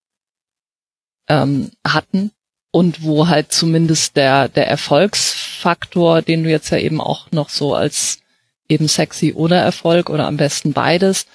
[1.27, 2.31] ähm, hatten
[2.73, 7.75] und wo halt zumindest der, der Erfolgsfaktor, den du jetzt ja eben auch noch so
[7.75, 8.19] als
[8.67, 11.27] eben sexy oder Erfolg oder am besten beides,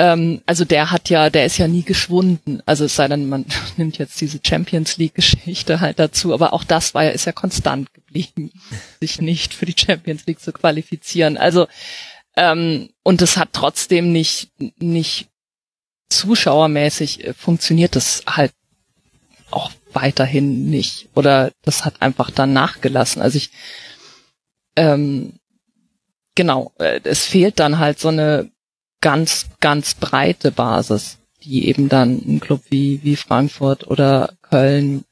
[0.00, 2.60] ähm, also der hat ja, der ist ja nie geschwunden.
[2.66, 6.64] Also es sei denn, man nimmt jetzt diese Champions League Geschichte halt dazu, aber auch
[6.64, 8.50] das war ja, ist ja konstant geblieben,
[9.00, 11.36] sich nicht für die Champions League zu qualifizieren.
[11.36, 11.68] Also
[12.36, 15.28] Ähm, und es hat trotzdem nicht, nicht
[16.08, 18.52] zuschauermäßig äh, funktioniert das halt
[19.94, 21.08] weiterhin nicht.
[21.14, 23.22] Oder das hat einfach dann nachgelassen.
[23.22, 23.50] Also ich,
[24.76, 25.34] ähm,
[26.34, 28.50] genau, äh, es fehlt dann halt so eine
[29.00, 35.04] ganz, ganz breite Basis, die eben dann ein Club wie, wie Frankfurt oder Köln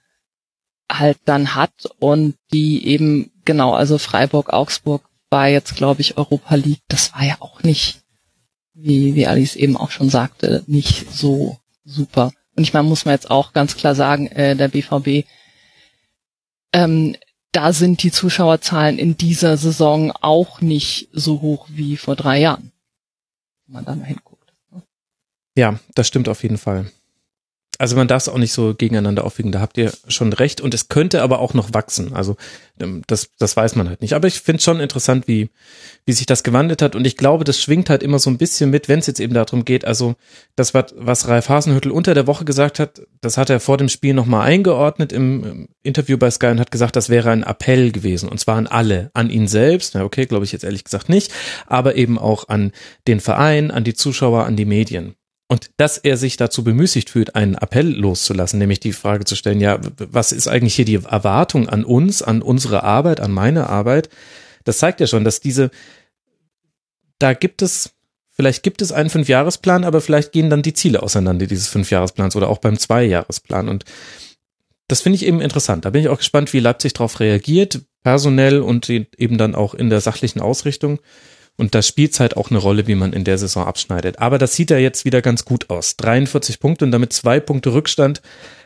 [0.91, 6.55] halt dann hat und die eben, genau, also Freiburg, Augsburg war jetzt, glaube ich, Europa
[6.57, 8.01] League, das war ja auch nicht,
[8.75, 12.33] wie, wie Alice eben auch schon sagte, nicht so super.
[12.61, 15.27] Und ich meine, muss man jetzt auch ganz klar sagen, äh, der BVB,
[16.75, 17.17] ähm,
[17.53, 22.71] da sind die Zuschauerzahlen in dieser Saison auch nicht so hoch wie vor drei Jahren.
[23.65, 24.53] Wenn man da mal hinguckt.
[25.57, 26.93] Ja, das stimmt auf jeden Fall.
[27.81, 30.61] Also man darf es auch nicht so gegeneinander aufwiegen, da habt ihr schon recht.
[30.61, 32.13] Und es könnte aber auch noch wachsen.
[32.13, 32.37] Also
[32.79, 34.13] ähm, das, das weiß man halt nicht.
[34.13, 35.49] Aber ich finde schon interessant, wie,
[36.05, 36.95] wie sich das gewandelt hat.
[36.95, 39.33] Und ich glaube, das schwingt halt immer so ein bisschen mit, wenn es jetzt eben
[39.33, 39.87] darum geht.
[39.87, 40.17] Also
[40.57, 43.89] das, was, was Ralf Hasenhüttel unter der Woche gesagt hat, das hat er vor dem
[43.89, 48.29] Spiel nochmal eingeordnet im Interview bei Sky und hat gesagt, das wäre ein Appell gewesen.
[48.29, 49.95] Und zwar an alle, an ihn selbst.
[49.95, 51.33] Ja, okay, glaube ich jetzt ehrlich gesagt nicht.
[51.67, 52.73] Aber eben auch an
[53.09, 55.15] den Verein, an die Zuschauer, an die Medien.
[55.51, 59.61] Und dass er sich dazu bemüßigt fühlt, einen Appell loszulassen, nämlich die Frage zu stellen,
[59.61, 64.11] ja, was ist eigentlich hier die Erwartung an uns, an unsere Arbeit, an meine Arbeit?
[64.63, 65.73] Das zeigt ja schon, dass diese,
[67.19, 67.91] da gibt es,
[68.31, 72.49] vielleicht gibt es einen Fünfjahresplan, aber vielleicht gehen dann die Ziele auseinander dieses Fünfjahresplans oder
[72.49, 73.69] auch beim Zweijahresplan.
[73.69, 73.85] Und
[74.87, 75.85] das finde ich eben interessant.
[75.85, 79.91] Da bin ich auch gespannt, wie Leipzig darauf reagiert, personell und eben dann auch in
[79.91, 81.01] der sachlichen Ausrichtung.
[81.61, 84.19] Und da spielt halt auch eine Rolle, wie man in der Saison abschneidet.
[84.19, 85.95] Aber das sieht ja jetzt wieder ganz gut aus.
[85.99, 88.23] 43 Punkte und damit zwei Punkte Rückstand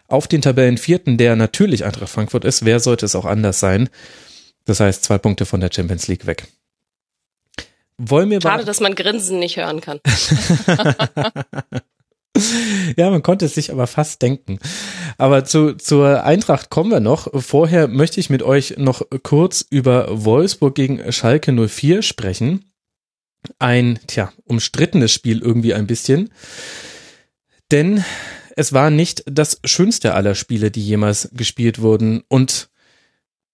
[0.06, 2.64] auf den Tabellenvierten, der natürlich Eintracht Frankfurt ist.
[2.64, 3.88] Wer sollte es auch anders sein?
[4.64, 6.46] Das heißt, zwei Punkte von der Champions League weg.
[7.98, 9.98] Wollen wir Schade, dass man Grinsen nicht hören kann.
[12.96, 14.58] Ja, man konnte es sich aber fast denken.
[15.18, 17.28] Aber zu, zur Eintracht kommen wir noch.
[17.42, 22.64] Vorher möchte ich mit euch noch kurz über Wolfsburg gegen Schalke 04 sprechen
[23.58, 26.30] ein, tja, umstrittenes Spiel irgendwie ein bisschen.
[27.70, 28.04] Denn
[28.56, 32.22] es war nicht das schönste aller Spiele, die jemals gespielt wurden.
[32.28, 32.68] Und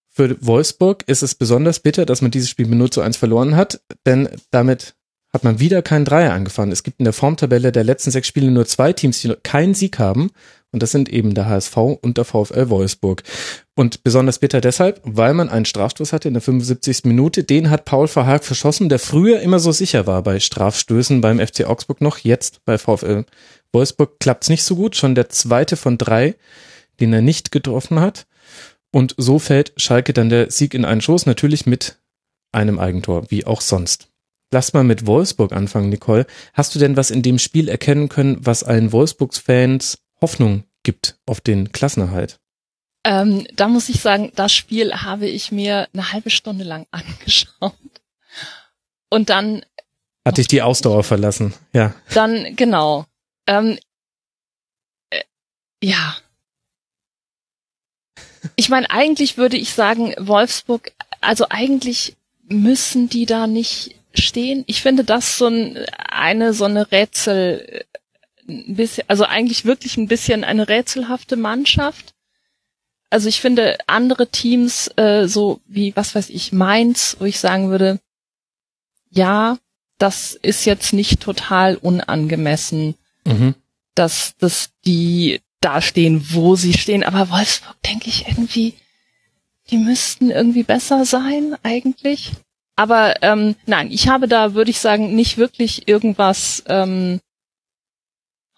[0.09, 3.57] für Wolfsburg ist es besonders bitter, dass man dieses Spiel mit 0 zu 1 verloren
[3.57, 4.94] hat, denn damit
[5.33, 6.72] hat man wieder keinen Dreier angefangen.
[6.72, 9.98] Es gibt in der Formtabelle der letzten sechs Spiele nur zwei Teams, die keinen Sieg
[9.98, 10.31] haben.
[10.72, 13.24] Und das sind eben der HSV und der VfL Wolfsburg.
[13.74, 17.04] Und besonders bitter deshalb, weil man einen Strafstoß hatte in der 75.
[17.04, 17.42] Minute.
[17.42, 21.64] Den hat Paul Verhaag verschossen, der früher immer so sicher war bei Strafstößen beim FC
[21.64, 22.18] Augsburg noch.
[22.18, 23.24] Jetzt bei VfL
[23.72, 24.96] Wolfsburg klappt's nicht so gut.
[24.96, 26.37] Schon der zweite von drei,
[27.00, 28.26] den er nicht getroffen hat.
[28.92, 31.98] Und so fällt Schalke dann der Sieg in einen Schoß, natürlich mit
[32.52, 34.09] einem Eigentor, wie auch sonst.
[34.52, 36.26] Lass mal mit Wolfsburg anfangen, Nicole.
[36.54, 41.40] Hast du denn was in dem Spiel erkennen können, was allen Wolfsburgs-Fans Hoffnung gibt auf
[41.40, 42.38] den Klassenerhalt?
[43.04, 47.74] Ähm, da muss ich sagen, das Spiel habe ich mir eine halbe Stunde lang angeschaut.
[49.09, 49.64] Und dann.
[50.24, 51.94] Hat dich die Ausdauer verlassen, ja.
[52.12, 53.06] Dann, genau.
[53.46, 53.78] Ähm,
[55.11, 55.22] äh,
[55.83, 56.16] ja.
[58.56, 64.64] Ich meine, eigentlich würde ich sagen, Wolfsburg, also eigentlich müssen die da nicht stehen.
[64.66, 67.85] Ich finde das so ein, eine so eine Rätsel,
[68.50, 72.14] ein bisschen, also eigentlich wirklich ein bisschen eine rätselhafte Mannschaft.
[73.10, 77.70] Also ich finde andere Teams, äh, so wie, was weiß ich, Mainz, wo ich sagen
[77.70, 77.98] würde,
[79.10, 79.58] ja,
[79.98, 83.54] das ist jetzt nicht total unangemessen, mhm.
[83.94, 87.04] dass, dass die da stehen, wo sie stehen.
[87.04, 88.74] Aber Wolfsburg denke ich irgendwie,
[89.70, 92.32] die müssten irgendwie besser sein eigentlich.
[92.76, 97.20] Aber ähm, nein, ich habe da, würde ich sagen, nicht wirklich irgendwas ähm,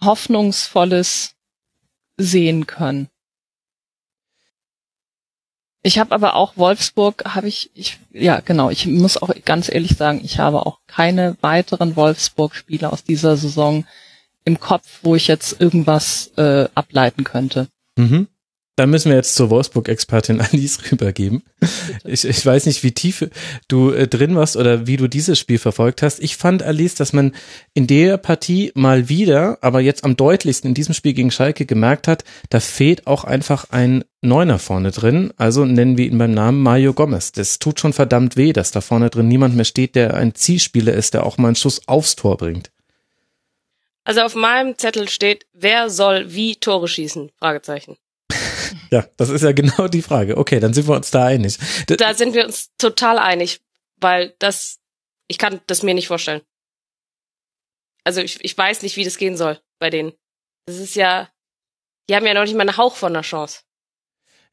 [0.05, 1.35] Hoffnungsvolles
[2.17, 3.09] sehen können.
[5.85, 9.97] Ich habe aber auch Wolfsburg, habe ich, ich, ja genau, ich muss auch ganz ehrlich
[9.97, 13.85] sagen, ich habe auch keine weiteren Wolfsburg-Spiele aus dieser Saison
[14.45, 17.69] im Kopf, wo ich jetzt irgendwas äh, ableiten könnte.
[17.97, 18.29] Mhm.
[18.77, 21.43] Dann müssen wir jetzt zur Wolfsburg-Expertin Alice rübergeben.
[22.05, 23.29] Ich, ich weiß nicht, wie tief
[23.69, 26.23] du äh, drin warst oder wie du dieses Spiel verfolgt hast.
[26.23, 27.35] Ich fand, Alice, dass man
[27.75, 32.09] in der Partie mal wieder, aber jetzt am deutlichsten in diesem Spiel gegen Schalke gemerkt
[32.09, 35.35] hat, da fehlt auch einfach ein Neuner vorne drin.
[35.37, 37.33] Also nennen wir ihn beim Namen Mario Gomez.
[37.33, 40.95] Das tut schon verdammt weh, dass da vorne drin niemand mehr steht, der ein Zielspieler
[40.95, 42.71] ist, der auch mal einen Schuss aufs Tor bringt.
[44.05, 47.31] Also auf meinem Zettel steht, wer soll wie Tore schießen?
[47.39, 47.97] Fragezeichen.
[48.93, 50.37] Ja, das ist ja genau die Frage.
[50.37, 51.59] Okay, dann sind wir uns da einig.
[51.87, 53.63] Da sind wir uns total einig,
[53.97, 54.81] weil das,
[55.29, 56.43] Ich kann das mir nicht vorstellen.
[58.05, 60.13] Also ich, ich weiß nicht, wie das gehen soll bei denen.
[60.67, 61.31] Das ist ja,
[62.09, 63.61] die haben ja noch nicht mal einen Hauch von einer Chance.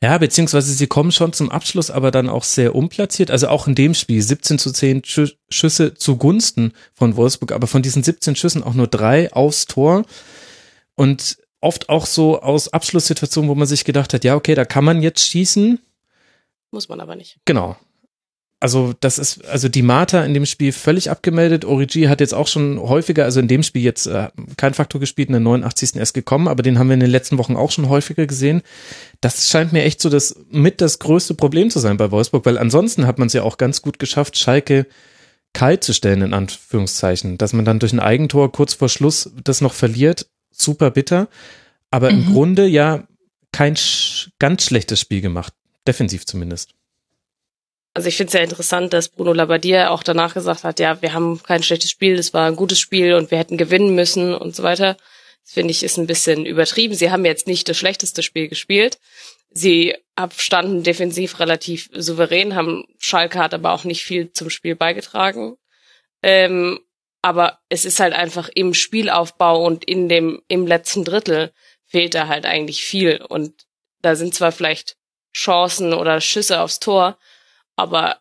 [0.02, 3.32] Ja, beziehungsweise sie kommen schon zum Abschluss, aber dann auch sehr unplatziert.
[3.32, 5.02] Also auch in dem Spiel 17 zu 10
[5.50, 10.06] Schüsse zugunsten von Wolfsburg, aber von diesen 17 Schüssen auch nur drei aufs Tor.
[10.96, 14.84] Und oft auch so aus Abschlusssituationen, wo man sich gedacht hat, ja, okay, da kann
[14.84, 15.80] man jetzt schießen.
[16.72, 17.38] Muss man aber nicht.
[17.46, 17.76] Genau
[18.62, 21.64] also das ist, also die Marta in dem Spiel völlig abgemeldet.
[21.64, 25.30] Origi hat jetzt auch schon häufiger, also in dem Spiel jetzt äh, kein Faktor gespielt,
[25.30, 25.96] in der 89.
[25.96, 28.62] erst gekommen, aber den haben wir in den letzten Wochen auch schon häufiger gesehen.
[29.22, 32.58] Das scheint mir echt so das mit das größte Problem zu sein bei Wolfsburg, weil
[32.58, 34.88] ansonsten hat man es ja auch ganz gut geschafft, Schalke
[35.54, 37.38] kalt zu stellen, in Anführungszeichen.
[37.38, 40.28] Dass man dann durch ein Eigentor kurz vor Schluss das noch verliert,
[40.62, 41.28] super bitter.
[41.92, 42.20] Aber mhm.
[42.20, 43.08] im Grunde ja
[43.52, 45.54] kein sch ganz schlechtes Spiel gemacht.
[45.88, 46.72] Defensiv zumindest.
[47.94, 51.14] Also ich finde es sehr interessant, dass Bruno Labbadia auch danach gesagt hat, ja, wir
[51.14, 54.56] haben kein schlechtes Spiel, es war ein gutes Spiel und wir hätten gewinnen müssen und
[54.56, 54.96] so weiter.
[55.44, 56.94] Das finde ich ist ein bisschen übertrieben.
[56.94, 59.00] Sie haben jetzt nicht das schlechteste Spiel gespielt.
[59.50, 59.96] Sie
[60.38, 65.56] standen defensiv relativ souverän, haben Schalke hat aber auch nicht viel zum Spiel beigetragen.
[66.22, 66.80] Ähm,
[67.22, 71.52] aber es ist halt einfach im Spielaufbau und in dem im letzten Drittel
[71.86, 73.66] fehlt da halt eigentlich viel und
[74.02, 74.96] da sind zwar vielleicht
[75.36, 77.18] Chancen oder Schüsse aufs Tor,
[77.76, 78.20] aber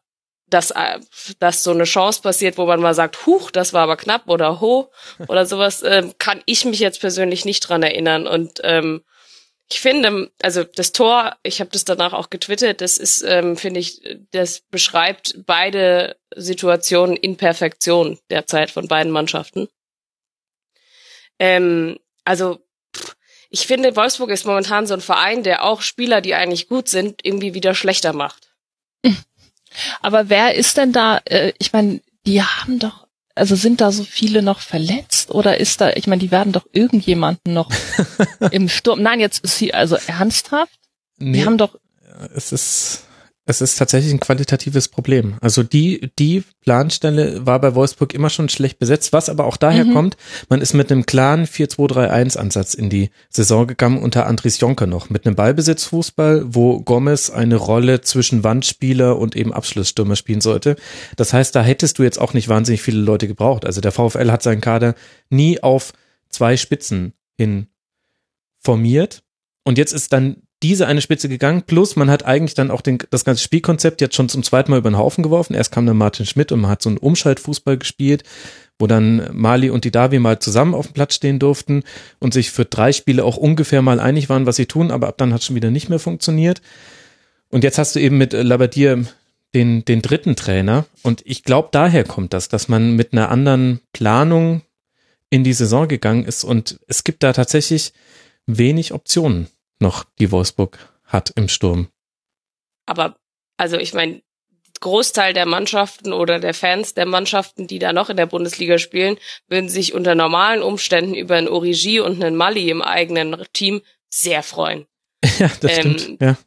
[0.50, 0.98] dass, äh,
[1.38, 4.60] dass so eine Chance passiert, wo man mal sagt, huch, das war aber knapp oder
[4.60, 4.90] ho
[5.28, 8.26] oder sowas, ähm, kann ich mich jetzt persönlich nicht dran erinnern.
[8.26, 9.02] Und ähm,
[9.70, 13.80] ich finde, also das Tor, ich habe das danach auch getwittert, das ist, ähm, finde
[13.80, 14.00] ich,
[14.30, 19.68] das beschreibt beide Situationen in Perfektion derzeit von beiden Mannschaften.
[21.38, 22.58] Ähm, also
[23.50, 27.20] ich finde, Wolfsburg ist momentan so ein Verein, der auch Spieler, die eigentlich gut sind,
[27.22, 28.54] irgendwie wieder schlechter macht.
[30.00, 33.07] Aber wer ist denn da, äh, ich meine, die haben doch,
[33.38, 36.66] also sind da so viele noch verletzt oder ist da, ich meine, die werden doch
[36.72, 37.70] irgendjemanden noch
[38.50, 39.02] im Sturm.
[39.02, 40.78] Nein, jetzt ist sie also ernsthaft.
[41.18, 41.76] Nee, die haben doch.
[42.34, 43.04] Es ist
[43.48, 45.36] es ist tatsächlich ein qualitatives Problem.
[45.40, 49.86] Also die, die Planstelle war bei Wolfsburg immer schon schlecht besetzt, was aber auch daher
[49.86, 49.94] mhm.
[49.94, 50.16] kommt,
[50.50, 55.24] man ist mit einem klaren 4-2-3-1-Ansatz in die Saison gegangen, unter Andries Jonker noch, mit
[55.24, 60.76] einem Ballbesitzfußball, wo Gomez eine Rolle zwischen Wandspieler und eben Abschlussstürmer spielen sollte.
[61.16, 63.64] Das heißt, da hättest du jetzt auch nicht wahnsinnig viele Leute gebraucht.
[63.64, 64.94] Also der VfL hat seinen Kader
[65.30, 65.94] nie auf
[66.28, 67.68] zwei Spitzen hin
[68.60, 69.22] formiert.
[69.64, 72.98] Und jetzt ist dann diese eine Spitze gegangen, plus man hat eigentlich dann auch den,
[73.10, 75.54] das ganze Spielkonzept jetzt schon zum zweiten Mal über den Haufen geworfen.
[75.54, 78.24] Erst kam dann Martin Schmidt und man hat so einen Umschaltfußball gespielt,
[78.78, 81.84] wo dann Mali und die Davi mal zusammen auf dem Platz stehen durften
[82.18, 85.18] und sich für drei Spiele auch ungefähr mal einig waren, was sie tun, aber ab
[85.18, 86.60] dann hat schon wieder nicht mehr funktioniert.
[87.50, 89.04] Und jetzt hast du eben mit Labadier
[89.54, 93.80] den, den dritten Trainer und ich glaube, daher kommt das, dass man mit einer anderen
[93.92, 94.62] Planung
[95.30, 97.92] in die Saison gegangen ist und es gibt da tatsächlich
[98.46, 99.48] wenig Optionen
[99.80, 101.88] noch die Wolfsburg hat im Sturm.
[102.86, 103.16] Aber,
[103.56, 104.22] also ich meine,
[104.80, 109.18] Großteil der Mannschaften oder der Fans der Mannschaften, die da noch in der Bundesliga spielen,
[109.48, 114.42] würden sich unter normalen Umständen über ein Origi und einen Mali im eigenen Team sehr
[114.42, 114.86] freuen.
[115.38, 116.22] Ja, das ähm, stimmt.
[116.22, 116.38] Ja.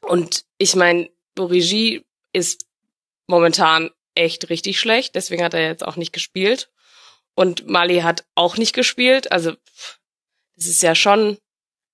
[0.00, 2.66] Und ich meine, Origi ist
[3.26, 6.70] momentan echt richtig schlecht, deswegen hat er jetzt auch nicht gespielt.
[7.34, 9.30] Und Mali hat auch nicht gespielt.
[9.30, 9.52] Also,
[10.56, 11.38] das ist ja schon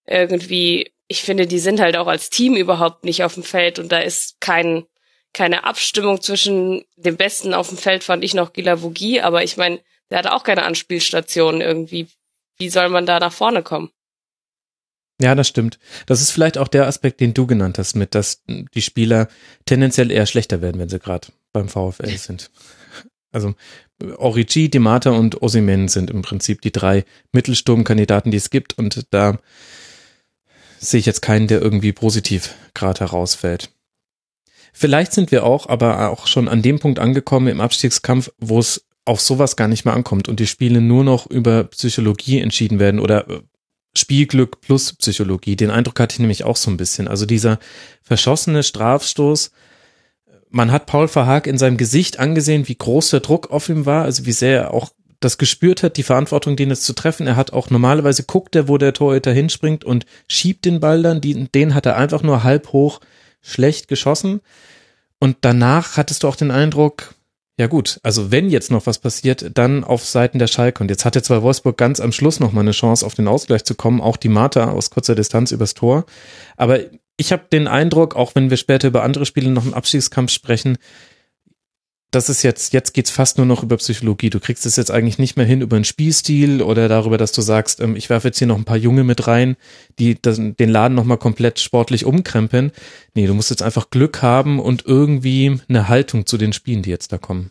[0.07, 3.93] irgendwie, ich finde, die sind halt auch als Team überhaupt nicht auf dem Feld und
[3.93, 4.85] da ist kein,
[5.33, 9.57] keine Abstimmung zwischen dem Besten auf dem Feld, fand ich noch Gila Vogie, aber ich
[9.57, 12.09] meine, der hat auch keine Anspielstation irgendwie.
[12.59, 13.91] Wie soll man da nach vorne kommen?
[15.21, 15.79] Ja, das stimmt.
[16.07, 19.29] Das ist vielleicht auch der Aspekt, den du genannt hast, mit, dass die Spieler
[19.65, 22.51] tendenziell eher schlechter werden, wenn sie gerade beim VfL sind.
[23.31, 23.55] Also
[24.17, 29.39] Origi, Dimata und Osimen sind im Prinzip die drei Mittelsturmkandidaten, die es gibt und da
[30.79, 33.71] sehe ich jetzt keinen, der irgendwie positiv gerade herausfällt.
[34.73, 38.87] Vielleicht sind wir auch, aber auch schon an dem Punkt angekommen im Abstiegskampf, wo es
[39.05, 43.01] auf sowas gar nicht mehr ankommt und die Spiele nur noch über Psychologie entschieden werden
[43.01, 43.41] oder äh,
[43.97, 45.57] Spielglück plus Psychologie.
[45.57, 47.07] Den Eindruck hatte ich nämlich auch so ein bisschen.
[47.07, 47.59] Also dieser
[48.03, 49.53] verschossene Strafstoß,
[50.51, 54.05] man hat Paul Verhaag in seinem Gesicht angesehen, wie groß der Druck auf ihm war,
[54.05, 54.91] also wie sehr er auch
[55.25, 57.27] das gespürt hat, die Verantwortung, den jetzt zu treffen.
[57.27, 61.21] Er hat auch normalerweise guckt er, wo der Torhüter hinspringt und schiebt den Ball dann.
[61.21, 63.01] Den hat er einfach nur halb hoch
[63.41, 64.41] schlecht geschossen.
[65.19, 67.15] Und danach hattest du auch den Eindruck,
[67.57, 70.83] ja gut, also wenn jetzt noch was passiert, dann auf Seiten der Schalke.
[70.83, 73.65] Und jetzt hatte zwar Wolfsburg ganz am Schluss noch mal eine Chance, auf den Ausgleich
[73.65, 76.05] zu kommen, auch die Marta aus kurzer Distanz übers Tor.
[76.57, 76.81] Aber
[77.17, 80.79] ich habe den Eindruck, auch wenn wir später über andere Spiele noch im Abstiegskampf sprechen,
[82.15, 84.31] das ist jetzt, jetzt geht's fast nur noch über Psychologie.
[84.31, 87.43] Du kriegst es jetzt eigentlich nicht mehr hin über einen Spielstil oder darüber, dass du
[87.43, 89.57] sagst, ähm, ich werfe jetzt hier noch ein paar Junge mit rein,
[89.99, 92.73] die das, den Laden nochmal komplett sportlich umkrempeln.
[93.15, 96.91] Nee, du musst jetzt einfach Glück haben und irgendwie eine Haltung zu den Spielen, die
[96.91, 97.51] jetzt da kommen.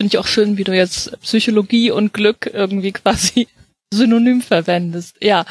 [0.00, 3.48] Finde ich auch schön, wie du jetzt Psychologie und Glück irgendwie quasi
[3.92, 5.16] synonym verwendest.
[5.20, 5.44] Ja.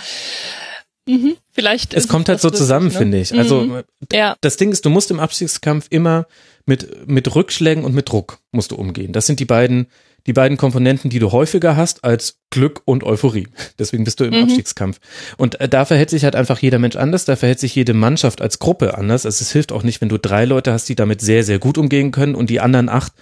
[1.07, 1.93] Mhm, vielleicht.
[1.93, 2.93] Es kommt halt so zusammen, ne?
[2.93, 3.33] finde ich.
[3.33, 3.83] Also mhm.
[4.11, 4.35] ja.
[4.41, 6.27] das Ding ist, du musst im Abstiegskampf immer
[6.65, 9.13] mit mit Rückschlägen und mit Druck musst du umgehen.
[9.13, 9.87] Das sind die beiden
[10.25, 13.47] die beiden Komponenten, die du häufiger hast als Glück und Euphorie.
[13.79, 14.43] Deswegen bist du im mhm.
[14.43, 14.99] Abstiegskampf.
[15.37, 18.41] Und äh, da verhält sich halt einfach jeder Mensch anders, da verhält sich jede Mannschaft
[18.41, 19.25] als Gruppe anders.
[19.25, 21.77] Also es hilft auch nicht, wenn du drei Leute hast, die damit sehr, sehr gut
[21.77, 23.13] umgehen können und die anderen acht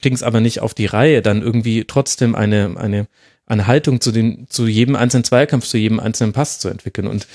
[0.00, 3.06] kriegen es aber nicht auf die Reihe, dann irgendwie trotzdem eine, eine
[3.50, 7.06] eine Haltung zu den, zu jedem einzelnen Zweikampf, zu jedem einzelnen Pass zu entwickeln.
[7.06, 7.26] Und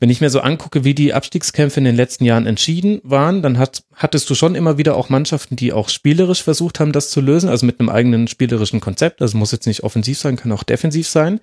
[0.00, 3.58] wenn ich mir so angucke, wie die Abstiegskämpfe in den letzten Jahren entschieden waren, dann
[3.58, 7.20] hat, hattest du schon immer wieder auch Mannschaften, die auch spielerisch versucht haben, das zu
[7.20, 9.20] lösen, also mit einem eigenen spielerischen Konzept.
[9.20, 11.40] Also muss jetzt nicht offensiv sein, kann auch defensiv sein.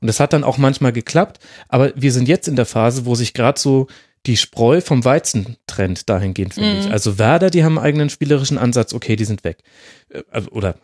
[0.00, 1.38] Und das hat dann auch manchmal geklappt.
[1.68, 3.86] Aber wir sind jetzt in der Phase, wo sich gerade so
[4.26, 6.80] die Spreu vom Weizen trennt dahingehend, finde mhm.
[6.80, 6.90] ich.
[6.90, 9.58] Also Werder, die haben einen eigenen spielerischen Ansatz, okay, die sind weg.
[10.08, 10.74] Äh, also, oder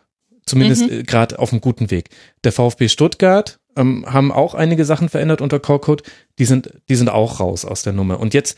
[0.47, 0.99] Zumindest mhm.
[0.99, 2.09] Äh, gerade auf einem guten Weg.
[2.43, 6.01] Der VfB Stuttgart ähm, haben auch einige Sachen verändert unter Korkut.
[6.39, 8.19] Die sind, die sind auch raus aus der Nummer.
[8.19, 8.57] Und jetzt,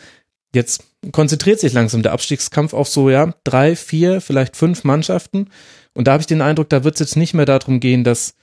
[0.54, 5.49] jetzt konzentriert sich langsam der Abstiegskampf auf so, ja, drei, vier, vielleicht fünf Mannschaften.
[5.93, 8.36] Und da habe ich den Eindruck, da wird es jetzt nicht mehr darum gehen, dass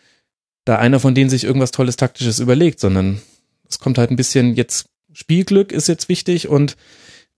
[0.65, 3.23] da einer von denen sich irgendwas Tolles Taktisches überlegt, sondern
[3.69, 6.77] es kommt halt ein bisschen jetzt Spielglück ist jetzt wichtig und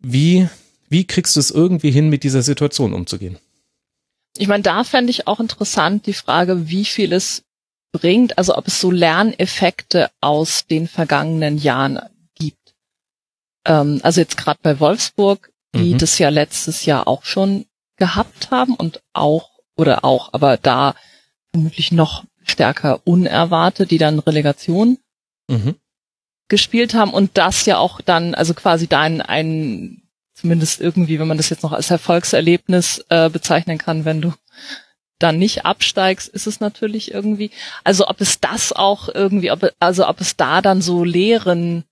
[0.01, 0.49] wie,
[0.89, 3.39] wie kriegst du es irgendwie hin, mit dieser Situation umzugehen?
[4.39, 7.43] Ich meine, da fände ich auch interessant die Frage, wie viel es
[7.93, 12.01] bringt, also ob es so Lerneffekte aus den vergangenen Jahren
[12.35, 12.75] gibt.
[13.65, 15.99] Ähm, also jetzt gerade bei Wolfsburg, die mhm.
[15.99, 20.95] das ja letztes Jahr auch schon gehabt haben und auch, oder auch, aber da
[21.51, 24.99] vermutlich noch stärker unerwartet, die dann Relegation
[25.49, 25.75] mhm.
[26.49, 30.08] gespielt haben und das ja auch dann, also quasi da ein, ein
[30.39, 34.33] zumindest irgendwie, wenn man das jetzt noch als Erfolgserlebnis äh, bezeichnen kann, wenn du
[35.19, 37.51] dann nicht absteigst, ist es natürlich irgendwie,
[37.83, 41.85] also ob es das auch irgendwie, ob, also ob es da dann so Lehren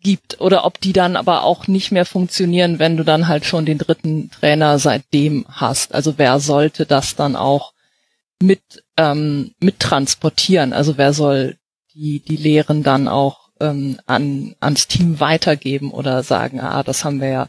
[0.00, 3.64] gibt oder ob die dann aber auch nicht mehr funktionieren, wenn du dann halt schon
[3.64, 5.94] den dritten Trainer seitdem hast.
[5.94, 7.72] Also wer sollte das dann auch
[8.42, 10.72] mit ähm, mit transportieren?
[10.72, 11.56] Also wer soll
[11.94, 17.20] die die Lehren dann auch ähm, an ans Team weitergeben oder sagen, ah, das haben
[17.20, 17.48] wir ja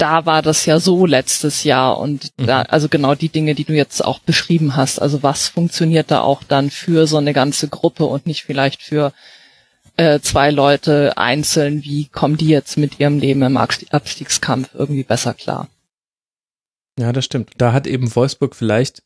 [0.00, 2.46] da war das ja so letztes Jahr und mhm.
[2.46, 5.00] da, also genau die Dinge, die du jetzt auch beschrieben hast.
[5.00, 9.12] Also was funktioniert da auch dann für so eine ganze Gruppe und nicht vielleicht für
[9.96, 11.84] äh, zwei Leute einzeln?
[11.84, 15.68] Wie kommen die jetzt mit ihrem Leben im Abstiegskampf irgendwie besser klar?
[16.98, 17.50] Ja, das stimmt.
[17.58, 19.02] Da hat eben Wolfsburg vielleicht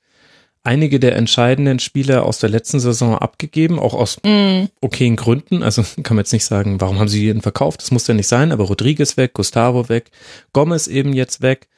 [0.65, 4.65] einige der entscheidenden Spieler aus der letzten Saison abgegeben, auch aus mm.
[4.81, 5.63] okayen Gründen.
[5.63, 7.83] Also kann man jetzt nicht sagen, warum haben sie jeden verkauft?
[7.83, 10.11] Das muss ja nicht sein, aber Rodriguez weg, Gustavo weg,
[10.53, 11.69] Gomez eben jetzt weg.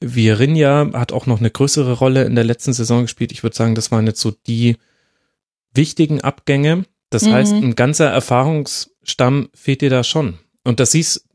[0.00, 3.32] Vierinha hat auch noch eine größere Rolle in der letzten Saison gespielt.
[3.32, 4.76] Ich würde sagen, das waren jetzt so die
[5.72, 6.84] wichtigen Abgänge.
[7.08, 7.32] Das mhm.
[7.32, 10.38] heißt, ein ganzer Erfahrungsstamm fehlt dir da schon.
[10.64, 11.25] Und das siehst,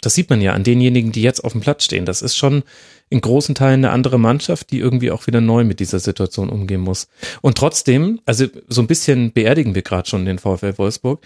[0.00, 2.06] das sieht man ja an denjenigen, die jetzt auf dem Platz stehen.
[2.06, 2.62] Das ist schon
[3.10, 6.80] in großen Teilen eine andere Mannschaft, die irgendwie auch wieder neu mit dieser Situation umgehen
[6.80, 7.08] muss.
[7.42, 11.24] Und trotzdem, also so ein bisschen beerdigen wir gerade schon den VfL Wolfsburg,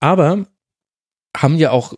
[0.00, 0.46] aber
[1.36, 1.94] haben ja auch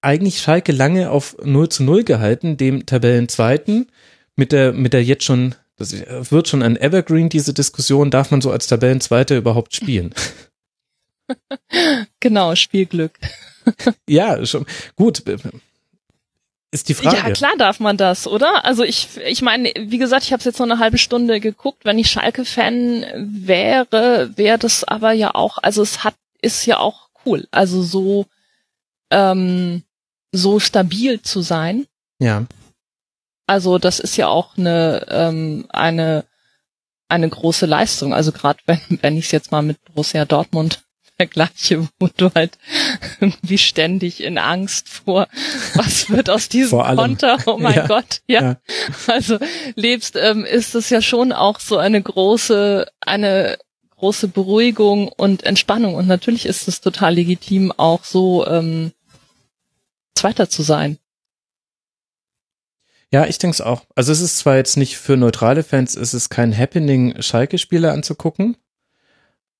[0.00, 3.90] eigentlich Schalke lange auf 0 zu 0 gehalten, dem Tabellenzweiten,
[4.36, 5.92] mit der, mit der jetzt schon, das
[6.30, 10.14] wird schon ein Evergreen, diese Diskussion, darf man so als Tabellenzweiter überhaupt spielen?
[12.20, 13.18] Genau, Spielglück.
[14.08, 15.22] Ja, schon, gut,
[16.72, 17.16] ist die Frage.
[17.16, 18.64] Ja, klar darf man das, oder?
[18.64, 21.84] Also ich, ich meine, wie gesagt, ich habe jetzt nur eine halbe Stunde geguckt.
[21.84, 27.08] Wenn ich Schalke-Fan wäre, wäre das aber ja auch, also es hat, ist ja auch
[27.24, 27.46] cool.
[27.50, 28.26] Also so,
[29.10, 29.84] ähm,
[30.32, 31.86] so stabil zu sein.
[32.18, 32.44] Ja.
[33.46, 36.24] Also das ist ja auch eine, ähm, eine,
[37.08, 38.12] eine große Leistung.
[38.12, 40.82] Also gerade wenn, wenn ich es jetzt mal mit Borussia Dortmund
[41.16, 42.58] vergleiche, wo du halt
[43.20, 45.28] irgendwie ständig in Angst vor,
[45.74, 48.42] was wird aus diesem Konter, oh mein ja, Gott, ja.
[48.42, 48.56] ja.
[49.06, 49.38] Also
[49.74, 53.58] lebst, ähm, ist es ja schon auch so eine große, eine
[53.96, 55.94] große Beruhigung und Entspannung.
[55.94, 58.92] Und natürlich ist es total legitim, auch so ähm,
[60.14, 60.98] Zweiter zu sein.
[63.12, 63.84] Ja, ich denke es auch.
[63.94, 68.56] Also es ist zwar jetzt nicht für neutrale Fans, es ist kein Happening, Schalke-Spiele anzugucken,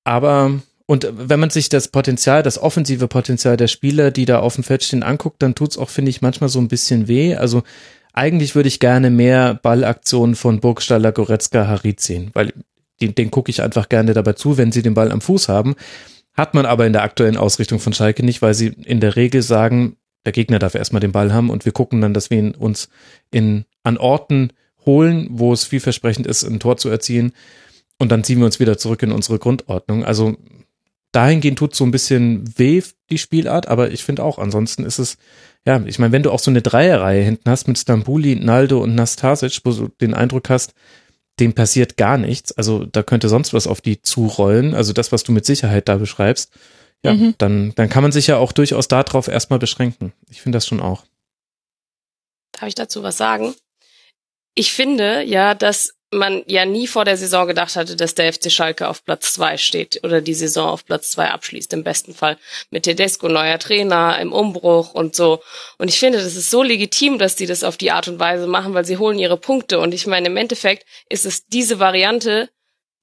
[0.03, 4.55] aber und wenn man sich das Potenzial, das offensive Potenzial der Spieler, die da auf
[4.55, 7.35] dem Feld stehen, anguckt, dann tut's auch, finde ich, manchmal so ein bisschen weh.
[7.35, 7.63] Also
[8.13, 12.53] eigentlich würde ich gerne mehr Ballaktionen von Burgstaller, Goretzka, Harit sehen, weil
[13.01, 15.75] den, den gucke ich einfach gerne dabei zu, wenn sie den Ball am Fuß haben.
[16.33, 19.41] Hat man aber in der aktuellen Ausrichtung von Schalke nicht, weil sie in der Regel
[19.41, 22.55] sagen, der Gegner darf erstmal den Ball haben und wir gucken dann, dass wir ihn
[22.55, 22.87] uns
[23.29, 24.53] in, an Orten
[24.85, 27.33] holen, wo es vielversprechend ist, ein Tor zu erzielen.
[27.99, 30.05] Und dann ziehen wir uns wieder zurück in unsere Grundordnung.
[30.05, 30.37] Also
[31.11, 35.17] dahingehend tut so ein bisschen weh die Spielart, aber ich finde auch, ansonsten ist es,
[35.65, 38.95] ja, ich meine, wenn du auch so eine Dreierreihe hinten hast mit Stambuli, Naldo und
[38.95, 40.73] Nastasic, wo du den Eindruck hast,
[41.39, 45.23] dem passiert gar nichts, also da könnte sonst was auf die zurollen, also das, was
[45.23, 46.51] du mit Sicherheit da beschreibst,
[47.03, 47.35] ja, mhm.
[47.37, 50.13] dann, dann kann man sich ja auch durchaus darauf erstmal beschränken.
[50.29, 51.05] Ich finde das schon auch.
[52.53, 53.53] Darf ich dazu was sagen?
[54.55, 58.51] Ich finde ja, dass man ja nie vor der Saison gedacht hatte, dass der FC
[58.51, 62.37] Schalke auf Platz zwei steht oder die Saison auf Platz zwei abschließt, im besten Fall
[62.69, 65.41] mit Tedesco, neuer Trainer, im Umbruch und so.
[65.77, 68.47] Und ich finde, das ist so legitim, dass die das auf die Art und Weise
[68.47, 69.79] machen, weil sie holen ihre Punkte.
[69.79, 72.49] Und ich meine, im Endeffekt ist es diese Variante,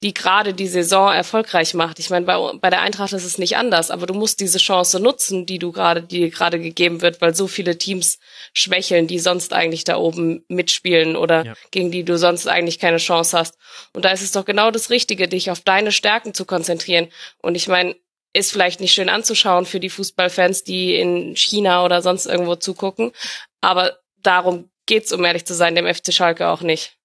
[0.03, 1.99] die gerade die Saison erfolgreich macht.
[1.99, 4.99] Ich meine, bei, bei der Eintracht ist es nicht anders, aber du musst diese Chance
[4.99, 8.19] nutzen, die du gerade, die gerade gegeben wird, weil so viele Teams
[8.53, 11.53] schwächeln, die sonst eigentlich da oben mitspielen oder ja.
[11.71, 13.57] gegen die du sonst eigentlich keine Chance hast.
[13.93, 17.07] Und da ist es doch genau das Richtige, dich auf deine Stärken zu konzentrieren.
[17.41, 17.95] Und ich meine,
[18.33, 23.13] ist vielleicht nicht schön anzuschauen für die Fußballfans, die in China oder sonst irgendwo zugucken,
[23.61, 26.97] aber darum geht's, um ehrlich zu sein, dem FC Schalke auch nicht.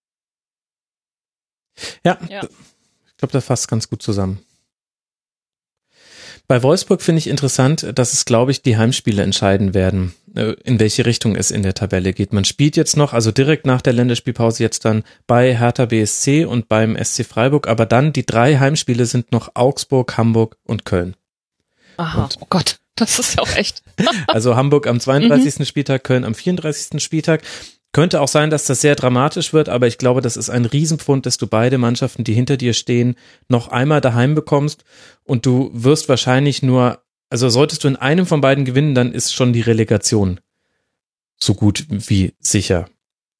[2.04, 2.42] Ja, ja
[3.20, 4.40] glaube, das fasst ganz gut zusammen.
[6.50, 10.80] Bei Wolfsburg finde ich interessant, dass es, glaube ich, die Heimspiele entscheiden werden, äh, in
[10.80, 12.32] welche Richtung es in der Tabelle geht.
[12.32, 16.68] Man spielt jetzt noch, also direkt nach der Länderspielpause jetzt dann bei Hertha BSC und
[16.68, 21.14] beim SC Freiburg, aber dann die drei Heimspiele sind noch Augsburg, Hamburg und Köln.
[21.98, 23.84] Aha, und oh Gott, das ist ja auch echt.
[24.26, 25.54] also Hamburg am 32.
[25.60, 25.64] Mhm.
[25.64, 27.00] Spieltag, Köln am 34.
[27.00, 27.42] Spieltag.
[27.92, 31.26] Könnte auch sein, dass das sehr dramatisch wird, aber ich glaube, das ist ein Riesenpfund,
[31.26, 33.16] dass du beide Mannschaften, die hinter dir stehen,
[33.48, 34.84] noch einmal daheim bekommst
[35.24, 39.34] und du wirst wahrscheinlich nur, also solltest du in einem von beiden gewinnen, dann ist
[39.34, 40.40] schon die Relegation
[41.36, 42.88] so gut wie sicher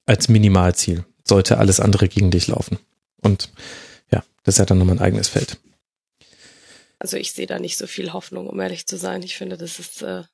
[0.07, 1.05] als Minimalziel.
[1.22, 2.78] Sollte alles andere gegen dich laufen.
[3.20, 3.51] Und
[4.11, 5.59] ja, das ist ja dann nochmal ein eigenes Feld.
[6.98, 9.22] Also ich sehe da nicht so viel Hoffnung, um ehrlich zu sein.
[9.22, 10.24] Ich finde, das ist äh,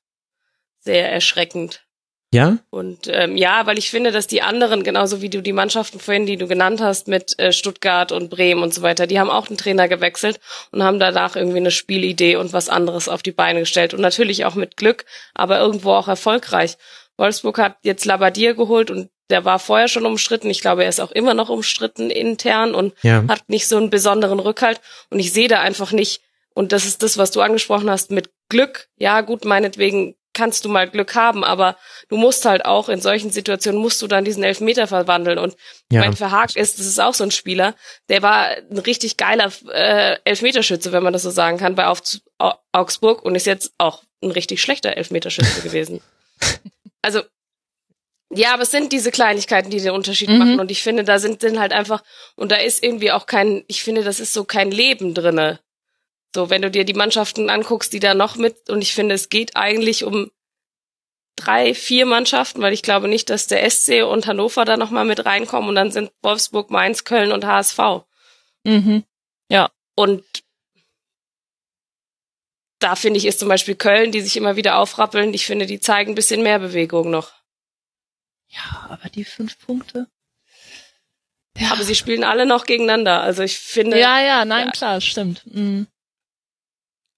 [0.79, 1.86] sehr erschreckend
[2.33, 2.57] ja?
[2.69, 6.25] Und ähm, ja, weil ich finde, dass die anderen, genauso wie du die Mannschaften vorhin,
[6.25, 9.47] die du genannt hast, mit äh, Stuttgart und Bremen und so weiter, die haben auch
[9.47, 10.39] einen Trainer gewechselt
[10.71, 13.93] und haben danach irgendwie eine Spielidee und was anderes auf die Beine gestellt.
[13.93, 16.77] Und natürlich auch mit Glück, aber irgendwo auch erfolgreich.
[17.15, 20.49] Wolfsburg hat jetzt Labadier geholt und der war vorher schon umstritten.
[20.49, 23.23] Ich glaube, er ist auch immer noch umstritten intern und ja.
[23.27, 24.81] hat nicht so einen besonderen Rückhalt.
[25.09, 26.21] Und ich sehe da einfach nicht,
[26.53, 28.87] und das ist das, was du angesprochen hast, mit Glück.
[28.97, 31.75] Ja, gut, meinetwegen kannst du mal Glück haben, aber
[32.09, 35.39] du musst halt auch in solchen Situationen musst du dann diesen Elfmeter verwandeln.
[35.39, 35.55] Und
[35.91, 36.01] ja.
[36.01, 37.75] mein Verhakt ist, das ist auch so ein Spieler,
[38.09, 41.87] der war ein richtig geiler äh, Elfmeterschütze, wenn man das so sagen kann, bei
[42.71, 46.01] Augsburg und ist jetzt auch ein richtig schlechter Elfmeterschütze gewesen.
[47.03, 47.21] Also
[48.29, 50.37] ja, aber es sind diese Kleinigkeiten, die den Unterschied mhm.
[50.37, 50.59] machen.
[50.59, 52.03] Und ich finde, da sind, sind halt einfach,
[52.35, 55.59] und da ist irgendwie auch kein, ich finde, das ist so kein Leben drinne.
[56.37, 59.29] So, wenn du dir die Mannschaften anguckst, die da noch mit, und ich finde, es
[59.29, 60.29] geht eigentlich um
[61.35, 65.25] drei, vier Mannschaften, weil ich glaube nicht, dass der SC und Hannover da nochmal mit
[65.25, 67.79] reinkommen und dann sind Wolfsburg, Mainz, Köln und HSV.
[68.65, 69.03] Mhm.
[69.49, 69.71] Ja.
[69.95, 70.23] Und
[72.77, 75.79] da finde ich, ist zum Beispiel Köln, die sich immer wieder aufrappeln, ich finde, die
[75.79, 77.31] zeigen ein bisschen mehr Bewegung noch.
[78.49, 80.05] Ja, aber die fünf Punkte.
[81.57, 81.71] Ja.
[81.71, 83.23] Aber sie spielen alle noch gegeneinander.
[83.23, 83.99] Also ich finde.
[83.99, 85.41] Ja, ja, nein, ja, klar, stimmt.
[85.47, 85.87] Mhm.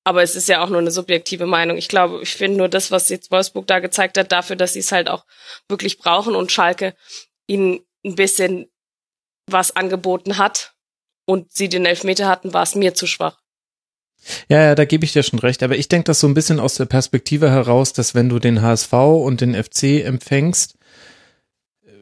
[0.03, 1.77] Aber es ist ja auch nur eine subjektive Meinung.
[1.77, 4.79] Ich glaube, ich finde nur das, was jetzt Wolfsburg da gezeigt hat, dafür, dass sie
[4.79, 5.25] es halt auch
[5.67, 6.95] wirklich brauchen und Schalke
[7.47, 8.67] ihnen ein bisschen
[9.47, 10.73] was angeboten hat
[11.25, 13.37] und sie den Elfmeter hatten, war es mir zu schwach.
[14.47, 15.63] Ja, ja, da gebe ich dir schon recht.
[15.63, 18.61] Aber ich denke das so ein bisschen aus der Perspektive heraus, dass wenn du den
[18.61, 20.75] HSV und den FC empfängst,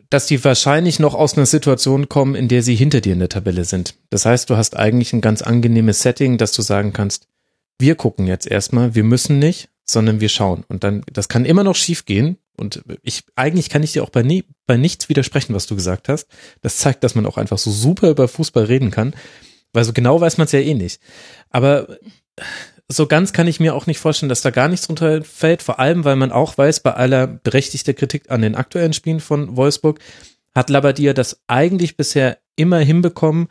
[0.10, 3.30] dass die wahrscheinlich noch aus einer Situation kommen, in der sie hinter dir in der
[3.30, 3.96] Tabelle sind.
[4.10, 7.28] Das heißt, du hast eigentlich ein ganz angenehmes Setting, dass du sagen kannst,
[7.80, 10.64] wir gucken jetzt erstmal, wir müssen nicht, sondern wir schauen.
[10.68, 12.38] Und dann, das kann immer noch schief gehen.
[12.58, 16.10] Und ich, eigentlich kann ich dir auch bei, nie, bei nichts widersprechen, was du gesagt
[16.10, 16.28] hast.
[16.62, 19.14] Das zeigt, dass man auch einfach so super über Fußball reden kann.
[19.74, 21.00] Weil so genau weiß man es ja eh nicht.
[21.52, 21.98] Aber
[22.90, 25.62] so ganz kann ich mir auch nicht vorstellen, dass da gar nichts runterfällt.
[25.62, 29.56] Vor allem, weil man auch weiß, bei aller berechtigter Kritik an den aktuellen Spielen von
[29.56, 30.00] Wolfsburg,
[30.56, 33.48] hat Labadia das eigentlich bisher immer hinbekommen,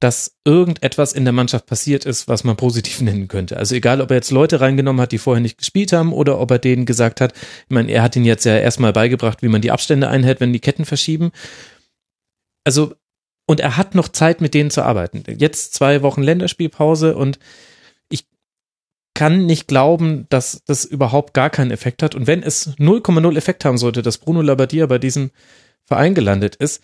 [0.00, 3.58] dass irgendetwas in der Mannschaft passiert ist, was man positiv nennen könnte.
[3.58, 6.50] Also egal, ob er jetzt Leute reingenommen hat, die vorher nicht gespielt haben, oder ob
[6.50, 9.60] er denen gesagt hat, ich meine, er hat ihnen jetzt ja erstmal beigebracht, wie man
[9.60, 11.30] die Abstände einhält, wenn die Ketten verschieben.
[12.64, 12.94] Also,
[13.46, 15.22] und er hat noch Zeit, mit denen zu arbeiten.
[15.36, 17.38] Jetzt zwei Wochen Länderspielpause und
[18.08, 18.26] ich
[19.12, 22.14] kann nicht glauben, dass das überhaupt gar keinen Effekt hat.
[22.14, 25.30] Und wenn es 0,0 Effekt haben sollte, dass Bruno Labbadia bei diesem
[25.84, 26.80] Verein gelandet ist,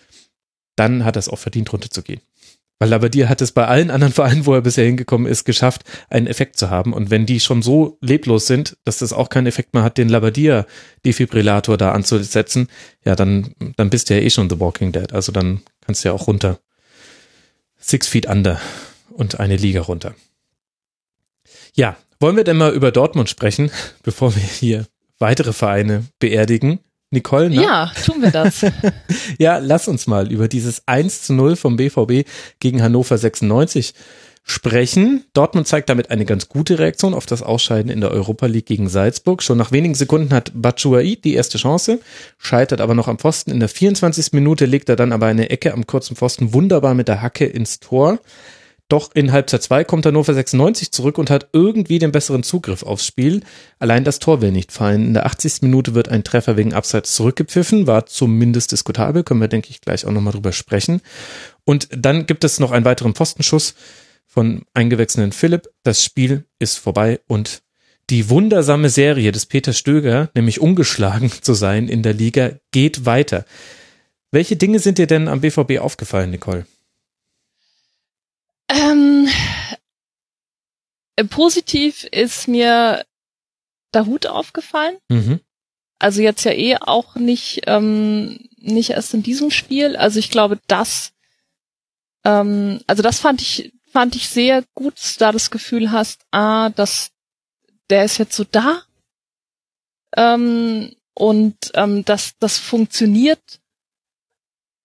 [0.74, 2.20] dann hat er es auch verdient, runterzugehen.
[2.78, 6.26] Weil Labbadia hat es bei allen anderen Vereinen, wo er bisher hingekommen ist, geschafft, einen
[6.26, 6.92] Effekt zu haben.
[6.92, 10.08] Und wenn die schon so leblos sind, dass das auch keinen Effekt mehr hat, den
[10.08, 12.68] Labbadia-Defibrillator da anzusetzen,
[13.04, 15.12] ja, dann, dann bist du ja eh schon The Walking Dead.
[15.12, 16.58] Also dann kannst du ja auch runter.
[17.78, 18.60] Six Feet Under
[19.10, 20.14] und eine Liga runter.
[21.74, 23.70] Ja, wollen wir denn mal über Dortmund sprechen,
[24.02, 24.86] bevor wir hier
[25.18, 26.80] weitere Vereine beerdigen?
[27.16, 27.62] Nicole, ne?
[27.62, 28.64] Ja, tun wir das.
[29.38, 32.28] ja, lass uns mal über dieses 1 zu 0 vom BVB
[32.60, 33.94] gegen Hannover 96
[34.44, 35.24] sprechen.
[35.32, 38.88] Dortmund zeigt damit eine ganz gute Reaktion auf das Ausscheiden in der Europa League gegen
[38.88, 39.42] Salzburg.
[39.42, 42.00] Schon nach wenigen Sekunden hat Batshuayi die erste Chance,
[42.38, 43.50] scheitert aber noch am Pfosten.
[43.50, 44.32] In der 24.
[44.32, 47.80] Minute legt er dann aber eine Ecke am kurzen Pfosten wunderbar mit der Hacke ins
[47.80, 48.20] Tor.
[48.88, 53.04] Doch in Halbzeit 2 kommt Hannover 96 zurück und hat irgendwie den besseren Zugriff aufs
[53.04, 53.42] Spiel.
[53.80, 55.06] Allein das Tor will nicht fallen.
[55.06, 55.62] In der 80.
[55.62, 60.06] Minute wird ein Treffer wegen Abseits zurückgepfiffen, war zumindest diskutabel, können wir, denke ich, gleich
[60.06, 61.00] auch nochmal drüber sprechen.
[61.64, 63.74] Und dann gibt es noch einen weiteren Pfostenschuss
[64.24, 65.68] von eingewechselten Philipp.
[65.82, 67.62] Das Spiel ist vorbei und
[68.08, 73.44] die wundersame Serie des Peter Stöger, nämlich ungeschlagen zu sein in der Liga, geht weiter.
[74.30, 76.66] Welche Dinge sind dir denn am BVB aufgefallen, Nicole?
[78.68, 79.28] Ähm,
[81.16, 83.04] äh, positiv ist mir
[83.94, 84.98] der Hut aufgefallen.
[85.08, 85.40] Mhm.
[85.98, 89.96] Also jetzt ja eh auch nicht, ähm, nicht erst in diesem Spiel.
[89.96, 91.12] Also ich glaube, das,
[92.24, 97.12] ähm, also das fand ich, fand ich sehr gut, da das Gefühl hast, ah, dass
[97.88, 98.82] der ist jetzt so da.
[100.16, 103.60] Ähm, und ähm, das, das funktioniert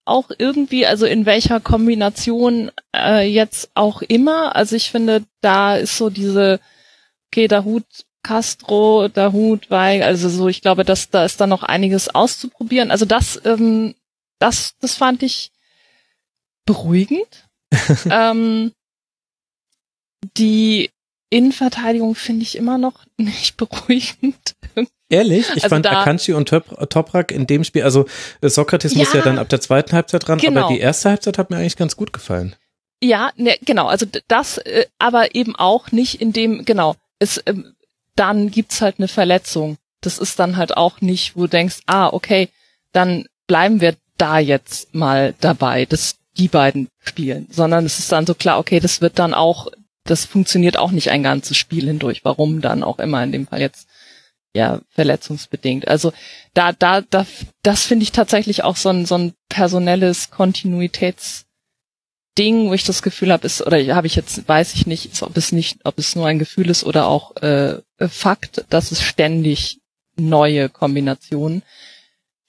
[0.06, 4.56] auch irgendwie, also in welcher Kombination äh, jetzt auch immer.
[4.56, 6.60] Also ich finde, da ist so diese,
[7.28, 7.86] okay, der Hut
[8.24, 12.92] Castro, der Hut Weig, also so, ich glaube, dass da ist da noch einiges auszuprobieren.
[12.92, 13.96] Also das, ähm,
[14.40, 15.52] das, das fand ich
[16.66, 17.50] beruhigend.
[18.12, 18.74] ähm,
[20.38, 20.92] die
[21.32, 24.54] Innenverteidigung finde ich immer noch nicht beruhigend.
[25.10, 25.48] Ehrlich?
[25.56, 28.06] Ich Also fand da- Akanji und Top, Toprak in dem Spiel, also
[28.42, 29.20] äh, Sokrates muss Ja.
[29.20, 30.66] ja dann ab der zweiten Halbzeit ran, Genau.
[30.66, 32.56] aber die erste Halbzeit hat mir eigentlich ganz gut gefallen.
[33.04, 37.74] Ja, ne, genau, also das, äh, aber eben auch nicht in dem, genau, es, ähm,
[38.16, 39.78] dann gibt's halt eine Verletzung.
[40.02, 42.50] Das ist dann halt auch nicht, wo du denkst, ah, okay,
[42.92, 48.26] dann bleiben wir da jetzt mal dabei, dass die beiden spielen, sondern es ist dann
[48.26, 49.68] so klar, okay, das wird dann auch,
[50.04, 53.62] das funktioniert auch nicht ein ganzes Spiel hindurch, warum dann auch immer in dem Fall
[53.62, 53.88] jetzt
[54.54, 55.88] ja verletzungsbedingt.
[55.88, 56.12] Also
[56.54, 57.26] da, da, da,
[57.64, 61.46] das finde ich tatsächlich auch so ein, so ein personelles Kontinuitäts
[62.38, 65.22] Ding, wo ich das Gefühl habe, ist, oder habe ich jetzt, weiß ich nicht, ist,
[65.22, 69.02] ob es nicht, ob es nur ein Gefühl ist oder auch äh, Fakt, dass es
[69.02, 69.82] ständig
[70.16, 71.62] neue Kombinationen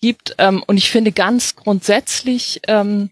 [0.00, 0.36] gibt.
[0.38, 3.10] Ähm, und ich finde ganz grundsätzlich ähm,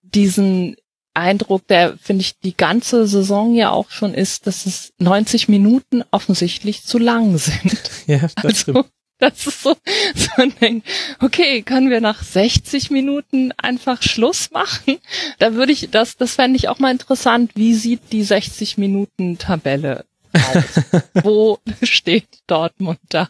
[0.00, 0.76] diesen
[1.14, 6.02] Eindruck, der finde ich die ganze Saison ja auch schon ist, dass es 90 Minuten
[6.10, 7.80] offensichtlich zu lang sind.
[8.06, 8.78] Ja, das stimmt.
[8.78, 8.88] Also,
[9.18, 9.76] das ist so,
[10.14, 10.88] so man denkt,
[11.20, 14.98] okay, können wir nach 60 Minuten einfach Schluss machen?
[15.38, 17.52] Da würde ich, das, das fände ich auch mal interessant.
[17.54, 21.02] Wie sieht die 60 Minuten Tabelle aus?
[21.22, 23.28] Wo steht Dortmund da?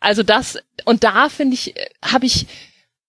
[0.00, 1.74] Also das, und da finde ich,
[2.04, 2.46] habe ich,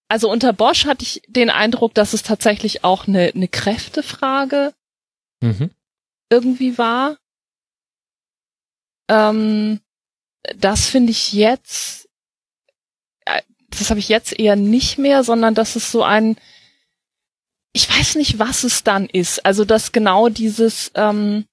[0.09, 4.73] also unter Bosch hatte ich den Eindruck, dass es tatsächlich auch eine, eine Kräftefrage
[5.41, 5.71] Mhm.
[6.29, 7.17] irgendwie war.
[9.07, 9.79] Ähm,
[10.57, 12.09] das finde ich jetzt,
[13.25, 16.35] äh, das habe ich jetzt eher nicht mehr, sondern das ist so ein,
[17.71, 19.45] ich weiß nicht, was es dann ist.
[19.45, 21.45] Also dass genau dieses, ähm,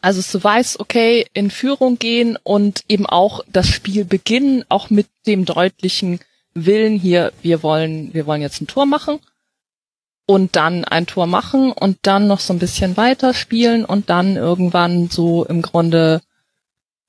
[0.00, 5.08] also du weißt, okay, in Führung gehen und eben auch das Spiel beginnen, auch mit
[5.26, 6.20] dem deutlichen
[6.54, 9.20] Willen hier, wir wollen, wir wollen jetzt ein Tor machen
[10.26, 14.36] und dann ein Tor machen und dann noch so ein bisschen weiter spielen und dann
[14.36, 16.22] irgendwann so im Grunde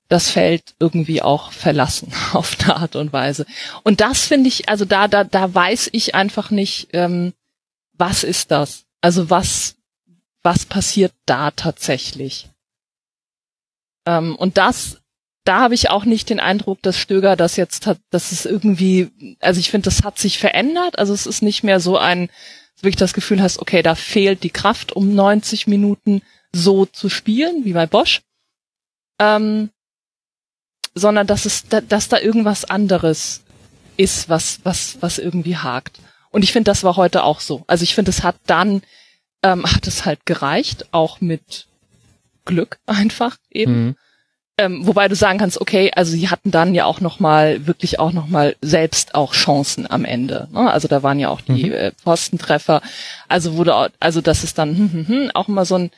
[0.07, 3.45] das Feld irgendwie auch verlassen auf eine Art und Weise.
[3.83, 7.33] Und das finde ich, also da, da, da weiß ich einfach nicht, ähm,
[7.93, 8.85] was ist das?
[9.01, 9.75] Also was,
[10.43, 12.49] was passiert da tatsächlich?
[14.05, 15.00] Ähm, und das,
[15.43, 19.37] da habe ich auch nicht den Eindruck, dass Stöger das jetzt hat, dass es irgendwie,
[19.39, 20.99] also ich finde, das hat sich verändert.
[20.99, 22.29] Also es ist nicht mehr so ein,
[22.81, 26.21] wirklich das Gefühl hast, okay, da fehlt die Kraft, um 90 Minuten
[26.53, 28.21] so zu spielen, wie bei Bosch.
[29.19, 29.71] Ähm,
[30.93, 33.43] sondern dass es, dass da irgendwas anderes
[33.97, 35.99] ist, was, was, was irgendwie hakt.
[36.29, 37.63] Und ich finde, das war heute auch so.
[37.67, 38.81] Also ich finde, es hat dann,
[39.41, 41.67] ähm, hat es halt gereicht, auch mit
[42.45, 43.85] Glück einfach eben.
[43.85, 43.95] Mhm.
[44.61, 47.99] Ähm, wobei du sagen kannst, okay, also sie hatten dann ja auch noch mal wirklich
[47.99, 50.47] auch noch mal selbst auch Chancen am Ende.
[50.51, 50.71] Ne?
[50.71, 51.73] Also da waren ja auch die mhm.
[51.73, 52.83] äh, Postentreffer.
[53.27, 55.91] Also wurde also das ist dann hm, hm, hm, auch immer so ein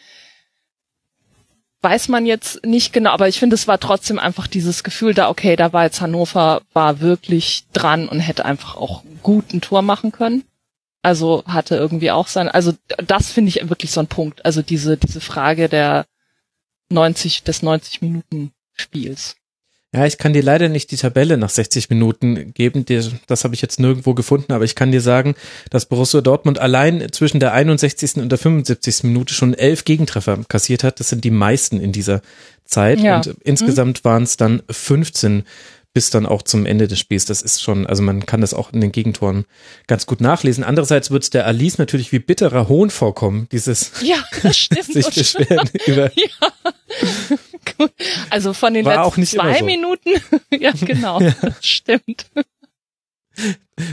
[1.82, 5.30] weiß man jetzt nicht genau, aber ich finde, es war trotzdem einfach dieses Gefühl da,
[5.30, 9.82] okay, da war jetzt Hannover, war wirklich dran und hätte einfach auch gut ein Tor
[9.82, 10.46] machen können.
[11.02, 12.72] Also hatte irgendwie auch sein, also
[13.06, 14.46] das finde ich wirklich so ein Punkt.
[14.46, 16.06] Also diese, diese Frage der
[16.90, 19.36] 90, des 90 Minuten Spiels.
[19.96, 22.84] Ja, ich kann dir leider nicht die Tabelle nach 60 Minuten geben.
[23.28, 25.36] Das habe ich jetzt nirgendwo gefunden, aber ich kann dir sagen,
[25.70, 28.16] dass Borussia Dortmund allein zwischen der 61.
[28.16, 29.04] und der 75.
[29.04, 31.00] Minute schon elf Gegentreffer kassiert hat.
[31.00, 32.24] Das sind die meisten in dieser
[32.66, 33.02] Zeit.
[33.02, 33.18] Ja.
[33.18, 34.04] Und insgesamt hm.
[34.06, 35.44] waren es dann 15
[35.94, 37.26] bis dann auch zum Ende des Spiels.
[37.26, 39.46] Das ist schon, also man kann das auch in den Gegentoren
[39.86, 40.64] ganz gut nachlesen.
[40.64, 44.86] Andererseits wird es der Alice natürlich wie bitterer Hohn vorkommen, dieses ja, das stimmt.
[44.92, 46.12] sich beschweren über.
[46.16, 47.38] Ja.
[47.78, 47.92] Gut.
[48.30, 49.66] Also von den War letzten zwei so.
[49.66, 50.12] Minuten,
[50.52, 51.34] ja genau, ja.
[51.42, 52.26] das stimmt.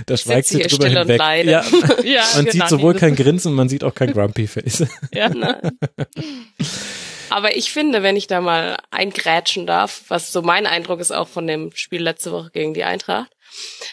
[0.06, 1.20] Da schweigt sie drüber hinweg.
[1.46, 1.64] Ja,
[2.04, 4.86] ja, man genau, sieht sowohl kein Grinsen, man sieht auch kein Grumpy Face.
[5.14, 5.78] Ja, nein.
[7.30, 11.28] Aber ich finde, wenn ich da mal eingrätschen darf, was so mein Eindruck ist auch
[11.28, 13.30] von dem Spiel letzte Woche gegen die Eintracht,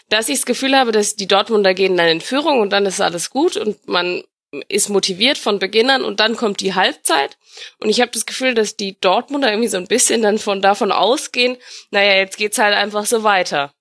[0.10, 3.00] dass ich das Gefühl habe, dass die Dortmunder gehen dann in Führung und dann ist
[3.00, 4.24] alles gut und man
[4.70, 7.38] ist motiviert von Beginn an und dann kommt die Halbzeit.
[7.80, 10.92] Und ich habe das Gefühl, dass die Dortmunder irgendwie so ein bisschen dann von davon
[10.92, 11.58] ausgehen,
[11.92, 13.74] naja, jetzt geht's halt einfach so weiter.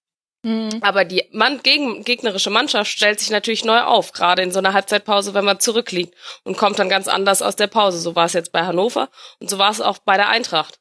[0.43, 0.79] Mhm.
[0.83, 4.73] Aber die Mann gegen, gegnerische Mannschaft stellt sich natürlich neu auf, gerade in so einer
[4.73, 6.15] Halbzeitpause, wenn man zurückliegt
[6.45, 7.99] und kommt dann ganz anders aus der Pause.
[7.99, 9.09] So war es jetzt bei Hannover
[9.41, 10.79] und so war es auch bei der Eintracht.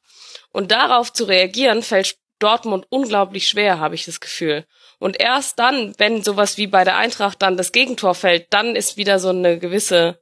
[0.52, 4.66] Und darauf zu reagieren, fällt Dortmund unglaublich schwer, habe ich das Gefühl.
[4.98, 8.96] Und erst dann, wenn sowas wie bei der Eintracht dann das Gegentor fällt, dann ist
[8.96, 10.18] wieder so eine gewisse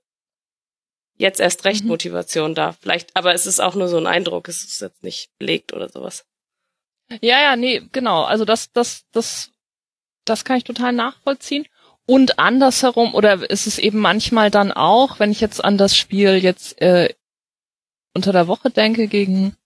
[1.16, 1.91] jetzt erst recht mhm.
[1.91, 2.72] Motivation da.
[2.72, 5.89] Vielleicht, aber es ist auch nur so ein Eindruck, es ist jetzt nicht belegt oder
[5.89, 6.27] sowas.
[7.20, 8.25] Ja, ja, nee, genau.
[8.25, 9.53] Also das, das, das,
[10.25, 11.66] das kann ich total nachvollziehen.
[12.07, 16.37] Und andersherum, oder ist es eben manchmal dann auch, wenn ich jetzt an das Spiel
[16.37, 17.14] jetzt äh,
[18.14, 19.57] unter der Woche denke gegen,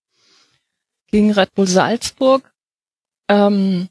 [1.07, 2.53] gegen Red Bull Salzburg,
[3.27, 3.89] ähm,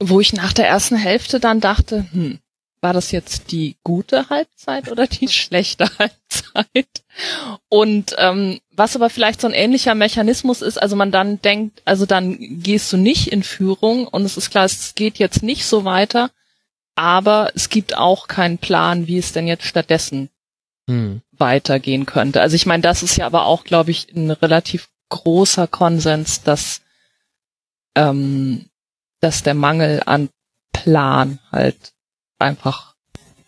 [0.00, 2.38] wo ich nach der ersten Hälfte dann dachte, hm,
[2.80, 7.02] war das jetzt die gute Halbzeit oder die schlechte Halbzeit?
[7.68, 12.06] Und ähm, was aber vielleicht so ein ähnlicher Mechanismus ist, also man dann denkt, also
[12.06, 15.84] dann gehst du nicht in Führung und es ist klar, es geht jetzt nicht so
[15.84, 16.30] weiter,
[16.94, 20.30] aber es gibt auch keinen Plan, wie es denn jetzt stattdessen
[20.88, 21.22] hm.
[21.32, 22.40] weitergehen könnte.
[22.40, 26.82] Also ich meine, das ist ja aber auch, glaube ich, ein relativ großer Konsens, dass
[27.94, 28.68] ähm,
[29.20, 30.28] dass der Mangel an
[30.72, 31.92] Plan halt
[32.38, 32.94] einfach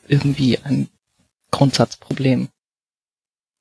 [0.09, 0.89] irgendwie ein
[1.51, 2.49] Grundsatzproblem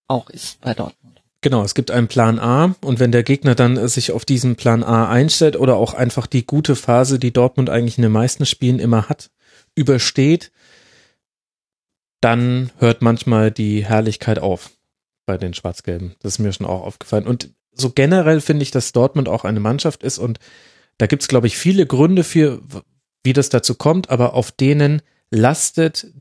[0.07, 1.22] auch ist bei Dortmund.
[1.41, 4.84] Genau, es gibt einen Plan A und wenn der Gegner dann sich auf diesen Plan
[4.84, 8.80] A einstellt oder auch einfach die gute Phase, die Dortmund eigentlich in den meisten Spielen
[8.80, 9.30] immer hat,
[9.74, 10.51] übersteht,
[12.20, 14.72] dann hört manchmal die Herrlichkeit auf
[15.26, 16.16] bei den Schwarz-Gelben.
[16.20, 17.28] Das ist mir schon auch aufgefallen.
[17.28, 20.39] Und so generell finde ich, dass Dortmund auch eine Mannschaft ist und
[21.00, 22.62] da gibt es, glaube ich, viele Gründe für,
[23.24, 26.14] wie das dazu kommt, aber auf denen lastet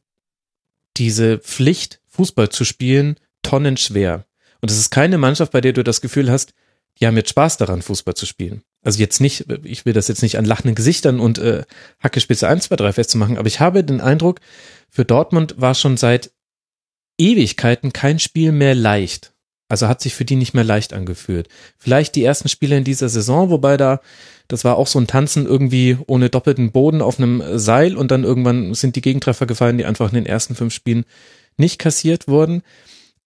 [0.96, 4.24] diese Pflicht, Fußball zu spielen, tonnenschwer.
[4.60, 6.54] Und es ist keine Mannschaft, bei der du das Gefühl hast,
[6.98, 8.62] die haben jetzt Spaß daran, Fußball zu spielen.
[8.82, 11.64] Also jetzt nicht, ich will das jetzt nicht an lachenden Gesichtern und äh,
[12.00, 14.40] Hackespitze 1, 2, 3 festzumachen, aber ich habe den Eindruck,
[14.88, 16.32] für Dortmund war schon seit
[17.18, 19.32] Ewigkeiten kein Spiel mehr leicht.
[19.68, 21.48] Also hat sich für die nicht mehr leicht angefühlt.
[21.76, 24.00] Vielleicht die ersten Spiele in dieser Saison, wobei da
[24.48, 28.24] das war auch so ein Tanzen irgendwie ohne doppelten Boden auf einem Seil und dann
[28.24, 31.04] irgendwann sind die Gegentreffer gefallen, die einfach in den ersten fünf Spielen
[31.58, 32.62] nicht kassiert wurden.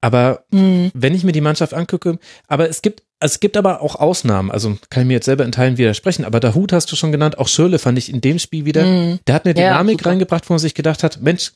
[0.01, 0.91] Aber mhm.
[0.95, 2.19] wenn ich mir die Mannschaft angucke,
[2.49, 4.51] aber es gibt, es gibt aber auch Ausnahmen.
[4.51, 6.25] Also kann ich mir jetzt selber in Teilen widersprechen.
[6.25, 7.39] Aber der Hut hast du schon genannt.
[7.39, 8.85] Auch Schirle fand ich in dem Spiel wieder.
[8.85, 9.21] Mhm.
[9.29, 11.53] Der hat eine Dynamik ja, reingebracht, wo man sich gedacht hat, Mensch,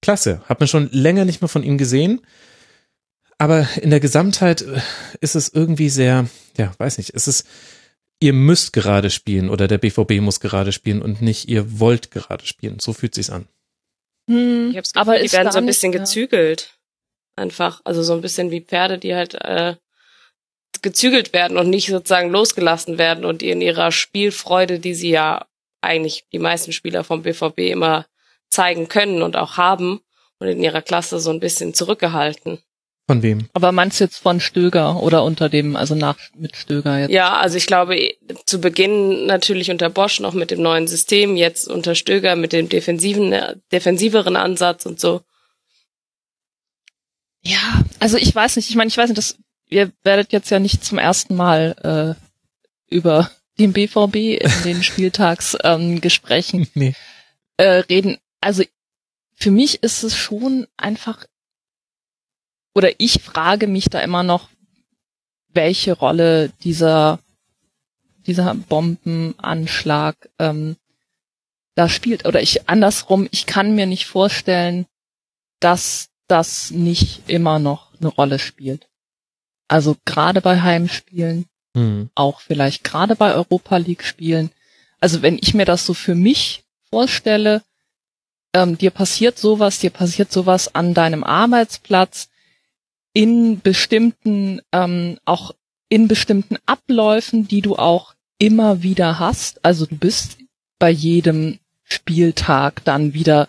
[0.00, 0.40] klasse.
[0.46, 2.22] Hat man schon länger nicht mehr von ihm gesehen.
[3.38, 4.80] Aber in der Gesamtheit äh,
[5.20, 6.26] ist es irgendwie sehr,
[6.56, 7.46] ja, weiß nicht, es ist,
[8.20, 12.46] ihr müsst gerade spielen oder der BVB muss gerade spielen und nicht ihr wollt gerade
[12.46, 12.78] spielen.
[12.78, 13.48] So fühlt sich's an.
[14.28, 16.78] Hm, ich hab's Gefühl, aber die werden so ein bisschen nicht, gezügelt.
[17.36, 17.80] Einfach.
[17.84, 19.74] Also so ein bisschen wie Pferde, die halt äh,
[20.82, 25.46] gezügelt werden und nicht sozusagen losgelassen werden und in ihrer Spielfreude, die sie ja
[25.80, 28.06] eigentlich die meisten Spieler vom BVB immer
[28.50, 30.00] zeigen können und auch haben
[30.38, 32.58] und in ihrer Klasse so ein bisschen zurückgehalten.
[33.06, 33.48] Von wem?
[33.52, 37.10] Aber meinst du jetzt von Stöger oder unter dem, also nach mit Stöger jetzt?
[37.10, 38.14] Ja, also ich glaube,
[38.46, 42.70] zu Beginn natürlich unter Bosch noch mit dem neuen System, jetzt unter Stöger mit dem
[42.70, 43.34] defensiven,
[43.70, 45.20] defensiveren Ansatz und so.
[47.42, 49.36] Ja, also ich weiß nicht, ich meine, ich weiß nicht, dass
[49.68, 52.16] ihr werdet jetzt ja nicht zum ersten Mal
[52.90, 56.94] äh, über den BVB in den Spieltagsgesprächen ähm, nee.
[57.58, 58.16] äh, reden.
[58.40, 58.64] Also
[59.34, 61.26] für mich ist es schon einfach
[62.74, 64.48] oder ich frage mich da immer noch,
[65.48, 67.20] welche Rolle dieser
[68.26, 70.76] dieser Bombenanschlag ähm,
[71.74, 72.26] da spielt.
[72.26, 74.86] Oder ich andersrum, ich kann mir nicht vorstellen,
[75.60, 78.88] dass das nicht immer noch eine Rolle spielt.
[79.68, 82.10] Also gerade bei Heimspielen, mhm.
[82.14, 84.50] auch vielleicht gerade bei Europa League Spielen.
[85.00, 87.62] Also wenn ich mir das so für mich vorstelle,
[88.54, 92.28] ähm, dir passiert sowas, dir passiert sowas an deinem Arbeitsplatz,
[93.14, 95.52] in bestimmten, ähm, auch
[95.88, 99.64] in bestimmten Abläufen, die du auch immer wieder hast.
[99.64, 100.38] Also du bist
[100.78, 103.48] bei jedem Spieltag dann wieder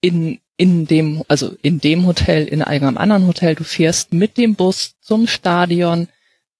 [0.00, 3.54] in, in dem, also in dem Hotel, in einem anderen Hotel.
[3.54, 6.08] Du fährst mit dem Bus zum Stadion.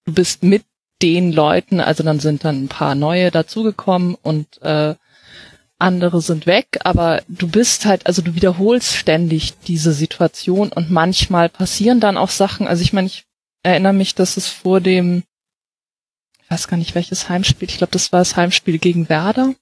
[0.04, 0.62] Du bist mit
[1.02, 4.94] den Leuten, also dann sind dann ein paar neue dazugekommen und äh,
[5.78, 11.48] andere sind weg, aber du bist halt, also du wiederholst ständig diese Situation und manchmal
[11.48, 12.66] passieren dann auch Sachen.
[12.66, 13.26] Also ich meine, ich
[13.62, 15.22] erinnere mich, dass es vor dem,
[16.42, 19.54] ich weiß gar nicht welches Heimspiel, ich glaube, das war das Heimspiel gegen Werder.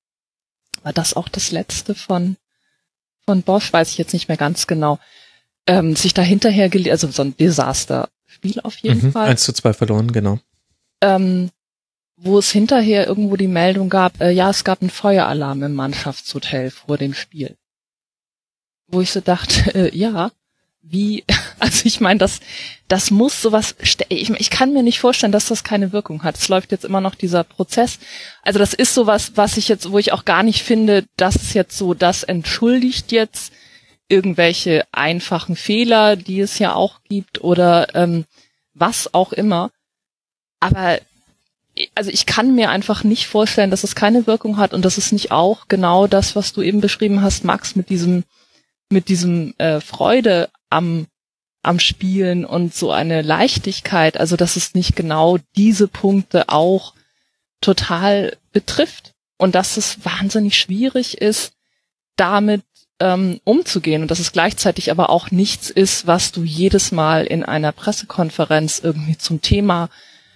[0.83, 2.37] War das auch das letzte von,
[3.25, 3.73] von Bosch?
[3.73, 4.99] Weiß ich jetzt nicht mehr ganz genau.
[5.67, 9.31] Ähm, sich da hinterher, also so ein Desaster-Spiel auf jeden mhm, Fall.
[9.31, 10.39] 1 zu 2 verloren, genau.
[11.01, 11.51] Ähm,
[12.25, 16.71] wo es hinterher irgendwo die Meldung gab, äh, ja, es gab einen Feueralarm im Mannschaftshotel
[16.71, 17.57] vor dem Spiel.
[18.87, 20.33] Wo ich so dachte, äh, ja,
[20.81, 21.25] wie,
[21.59, 22.41] also ich meine, das,
[22.89, 23.77] das muss sowas,
[24.09, 26.37] ich, ich kann mir nicht vorstellen, dass das keine Wirkung hat.
[26.37, 27.99] Es läuft jetzt immer noch dieser Prozess.
[28.43, 31.53] Also das ist sowas, was ich jetzt, wo ich auch gar nicht finde, dass es
[31.53, 33.53] jetzt so, das entschuldigt jetzt
[34.09, 38.25] irgendwelche einfachen Fehler, die es ja auch gibt oder ähm,
[38.73, 39.71] was auch immer.
[40.61, 40.99] Aber
[41.95, 45.13] also ich kann mir einfach nicht vorstellen, dass es keine Wirkung hat und das ist
[45.13, 48.25] nicht auch genau das, was du eben beschrieben hast, Max, mit diesem,
[48.91, 51.07] mit diesem äh, Freude am,
[51.63, 56.95] am Spielen und so eine Leichtigkeit, also dass es nicht genau diese Punkte auch
[57.61, 61.53] total betrifft und dass es wahnsinnig schwierig ist,
[62.17, 62.63] damit
[63.01, 67.43] ähm, umzugehen und dass es gleichzeitig aber auch nichts ist, was du jedes Mal in
[67.45, 69.91] einer Pressekonferenz irgendwie zum Thema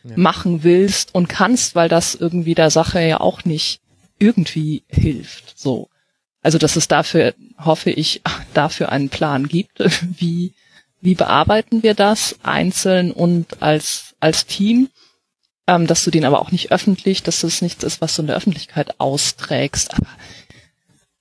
[0.09, 0.17] ja.
[0.17, 3.81] machen willst und kannst, weil das irgendwie der Sache ja auch nicht
[4.19, 5.59] irgendwie hilft.
[5.59, 5.89] So.
[6.43, 8.23] Also, dass es dafür, hoffe ich,
[8.55, 9.79] dafür einen Plan gibt.
[10.19, 10.55] Wie,
[11.01, 14.89] wie bearbeiten wir das einzeln und als, als Team?
[15.69, 18.27] Ähm, dass du den aber auch nicht öffentlich, dass es nichts ist, was du in
[18.27, 19.95] der Öffentlichkeit austrägst.
[19.95, 20.09] Aber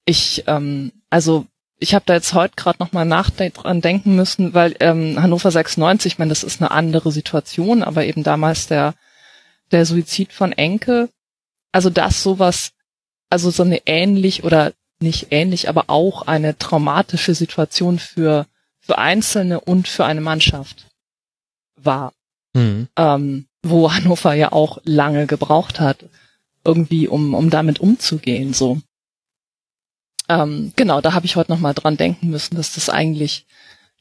[0.06, 1.46] ich, ähm, also
[1.80, 6.20] ich habe da jetzt heute gerade nochmal nachdenken denken müssen, weil ähm, Hannover 96, ich
[6.20, 8.96] meine, das ist eine andere Situation, aber eben damals der,
[9.72, 11.10] der Suizid von Enke,
[11.72, 12.72] also das sowas,
[13.30, 18.48] also so eine ähnlich oder nicht ähnlich, aber auch eine traumatische Situation für,
[18.80, 20.88] für Einzelne und für eine Mannschaft
[21.76, 22.14] war.
[22.54, 22.88] Mhm.
[22.98, 26.06] Ähm, wo Hannover ja auch lange gebraucht hat,
[26.64, 28.80] irgendwie, um, um damit umzugehen, so.
[30.30, 33.46] Ähm, genau, da habe ich heute nochmal dran denken müssen, dass das eigentlich,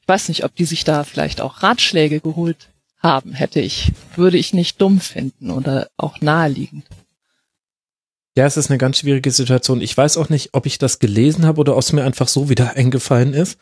[0.01, 2.69] ich weiß nicht, ob die sich da vielleicht auch Ratschläge geholt
[2.99, 6.85] haben, hätte ich, würde ich nicht dumm finden oder auch naheliegend.
[8.35, 9.81] Ja, es ist eine ganz schwierige Situation.
[9.81, 12.49] Ich weiß auch nicht, ob ich das gelesen habe oder ob es mir einfach so
[12.49, 13.57] wieder eingefallen ist.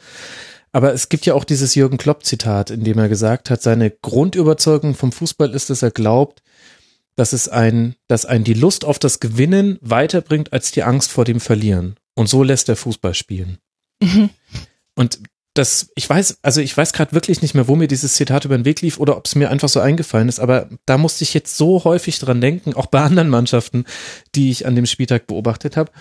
[0.71, 4.93] Aber es gibt ja auch dieses Jürgen Klopp-Zitat, in dem er gesagt hat, seine Grundüberzeugung
[4.93, 6.41] vom Fußball ist, dass er glaubt,
[7.15, 11.23] dass es ein, dass ein die Lust auf das Gewinnen weiterbringt als die Angst vor
[11.23, 11.95] dem Verlieren.
[12.15, 13.59] Und so lässt er Fußball spielen.
[14.01, 14.29] Mhm.
[14.95, 15.19] Und
[15.55, 18.57] das, ich weiß, also ich weiß gerade wirklich nicht mehr, wo mir dieses Zitat über
[18.57, 21.33] den Weg lief oder ob es mir einfach so eingefallen ist, aber da musste ich
[21.33, 23.85] jetzt so häufig dran denken, auch bei anderen Mannschaften,
[24.35, 25.91] die ich an dem Spieltag beobachtet habe,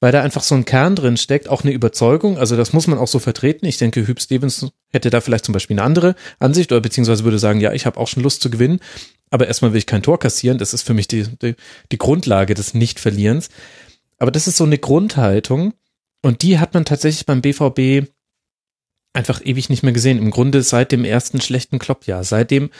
[0.00, 2.98] weil da einfach so ein Kern drin steckt, auch eine Überzeugung, also das muss man
[2.98, 3.66] auch so vertreten.
[3.66, 7.38] Ich denke, Hüb Stevens hätte da vielleicht zum Beispiel eine andere Ansicht oder beziehungsweise würde
[7.38, 8.80] sagen, ja, ich habe auch schon Lust zu gewinnen,
[9.30, 11.54] aber erstmal will ich kein Tor kassieren, das ist für mich die, die,
[11.92, 13.48] die Grundlage des Nicht-Verlierens.
[14.18, 15.74] Aber das ist so eine Grundhaltung
[16.22, 18.08] und die hat man tatsächlich beim BVB
[19.12, 20.18] einfach ewig nicht mehr gesehen.
[20.18, 22.24] Im Grunde seit dem ersten schlechten Kloppjahr.
[22.24, 22.70] Seitdem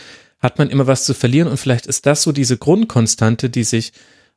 [0.41, 3.93] hat man immer was zu verlieren und vielleicht ist das so diese Grundkonstante, die sich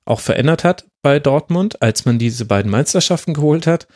[0.06, 3.88] auch verändert hat bei Dortmund, als man diese beiden Meisterschaften geholt hat.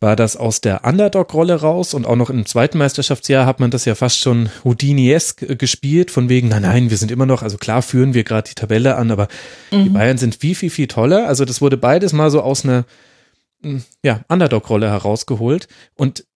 [0.00, 3.84] War das aus der Underdog-Rolle raus und auch noch im zweiten Meisterschaftsjahr hat man das
[3.84, 7.80] ja fast schon Houdini-esk gespielt, von wegen, nein, nein, wir sind immer noch, also klar
[7.80, 9.28] führen wir gerade die Tabelle an, aber
[9.70, 9.84] mhm.
[9.84, 11.26] die Bayern sind viel, viel, viel toller.
[11.26, 12.84] Also das wurde beides mal so aus einer
[13.62, 15.68] hm, ja, Underdog-Rolle herausgeholt.
[15.94, 16.26] Und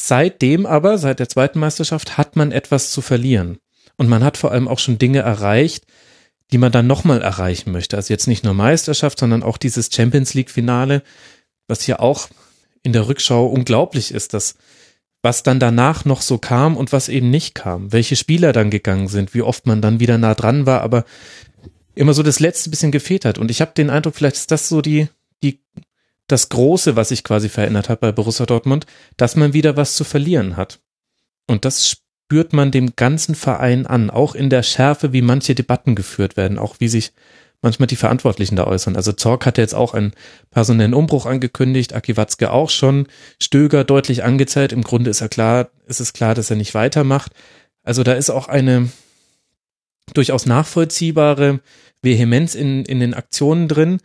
[0.00, 3.58] seitdem aber, seit der zweiten Meisterschaft, hat man etwas zu verlieren.
[3.96, 5.84] Und man hat vor allem auch schon Dinge erreicht,
[6.52, 7.96] die man dann nochmal erreichen möchte.
[7.96, 11.02] Also jetzt nicht nur Meisterschaft, sondern auch dieses Champions League-Finale,
[11.66, 12.28] was ja auch
[12.82, 14.54] in der Rückschau unglaublich ist, dass
[15.22, 19.08] was dann danach noch so kam und was eben nicht kam, welche Spieler dann gegangen
[19.08, 21.04] sind, wie oft man dann wieder nah dran war, aber
[21.94, 23.38] immer so das letzte bisschen gefehlt hat.
[23.38, 25.08] Und ich habe den Eindruck, vielleicht ist das so die,
[25.42, 25.60] die,
[26.28, 30.04] das Große, was sich quasi verändert hat bei Borussia Dortmund, dass man wieder was zu
[30.04, 30.78] verlieren hat.
[31.48, 35.96] Und das spürt man dem ganzen Verein an, auch in der Schärfe, wie manche Debatten
[35.96, 37.12] geführt werden, auch wie sich
[37.62, 38.96] manchmal die Verantwortlichen da äußern.
[38.96, 40.12] Also Zorg hatte jetzt auch einen
[40.50, 43.08] personellen Umbruch angekündigt, Aki Watzke auch schon,
[43.40, 44.72] Stöger deutlich angezählt.
[44.72, 47.32] Im Grunde ist er klar, ist es klar, dass er nicht weitermacht.
[47.82, 48.90] Also da ist auch eine
[50.14, 51.60] durchaus nachvollziehbare
[52.02, 53.98] Vehemenz in, in den Aktionen drin,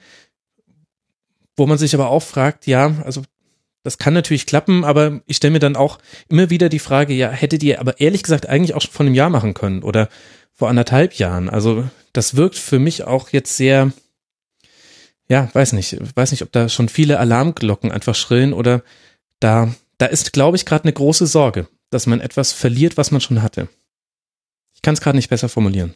[1.55, 3.23] wo man sich aber auch fragt, ja, also
[3.83, 5.99] das kann natürlich klappen, aber ich stelle mir dann auch
[6.29, 9.15] immer wieder die Frage, ja, hättet ihr aber ehrlich gesagt eigentlich auch schon vor einem
[9.15, 10.09] Jahr machen können oder
[10.53, 11.49] vor anderthalb Jahren.
[11.49, 13.91] Also das wirkt für mich auch jetzt sehr,
[15.27, 18.83] ja, weiß nicht, weiß nicht, ob da schon viele Alarmglocken einfach schrillen oder
[19.39, 23.21] da, da ist, glaube ich, gerade eine große Sorge, dass man etwas verliert, was man
[23.21, 23.67] schon hatte.
[24.73, 25.95] Ich kann es gerade nicht besser formulieren.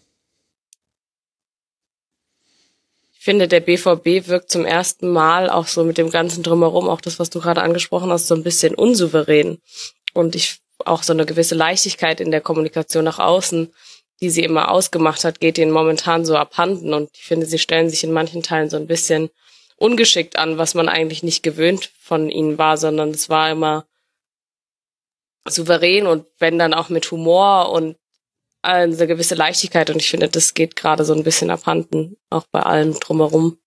[3.14, 7.02] Ich finde, der BVB wirkt zum ersten Mal auch so mit dem ganzen Drumherum, auch
[7.02, 9.58] das, was du gerade angesprochen hast, so ein bisschen unsouverän.
[10.14, 13.74] Und ich auch so eine gewisse Leichtigkeit in der Kommunikation nach außen
[14.22, 16.94] die sie immer ausgemacht hat, geht ihnen momentan so abhanden.
[16.94, 19.30] Und ich finde, sie stellen sich in manchen Teilen so ein bisschen
[19.78, 23.86] ungeschickt an, was man eigentlich nicht gewöhnt von ihnen war, sondern es war immer
[25.48, 27.96] souverän und wenn dann auch mit Humor und
[28.62, 29.90] eine gewisse Leichtigkeit.
[29.90, 33.58] Und ich finde, das geht gerade so ein bisschen abhanden, auch bei allem drumherum.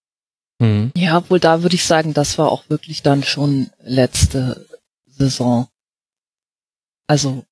[0.59, 0.93] Mhm.
[0.97, 4.67] Ja, wohl da würde ich sagen, das war auch wirklich dann schon letzte
[5.07, 5.69] Saison.
[7.07, 7.45] Also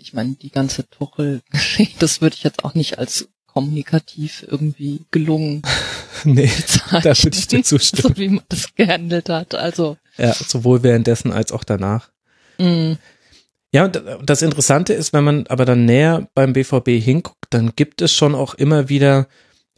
[0.00, 5.62] ich meine, die ganze Tuchel-Geschichte, das würde ich jetzt auch nicht als kommunikativ irgendwie gelungen.
[6.24, 8.14] nee, bezeichnen, da würde ich dir zustimmen.
[8.14, 9.96] So wie man das gehandelt hat, also.
[10.16, 12.10] Ja, sowohl währenddessen als auch danach.
[12.58, 12.94] Mm.
[13.72, 18.12] Ja, das Interessante ist, wenn man aber dann näher beim BVB hinguckt, dann gibt es
[18.12, 19.28] schon auch immer wieder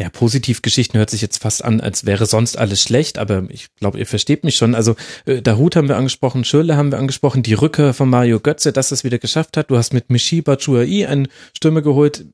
[0.01, 3.99] ja, Positivgeschichten hört sich jetzt fast an, als wäre sonst alles schlecht, aber ich glaube,
[3.99, 4.75] ihr versteht mich schon.
[4.75, 8.73] Also äh, Dahut haben wir angesprochen, Schürle haben wir angesprochen, die Rückkehr von Mario Götze,
[8.73, 9.71] dass es wieder geschafft hat.
[9.71, 12.25] Du hast mit Michi Batshuayi einen Stürmer geholt,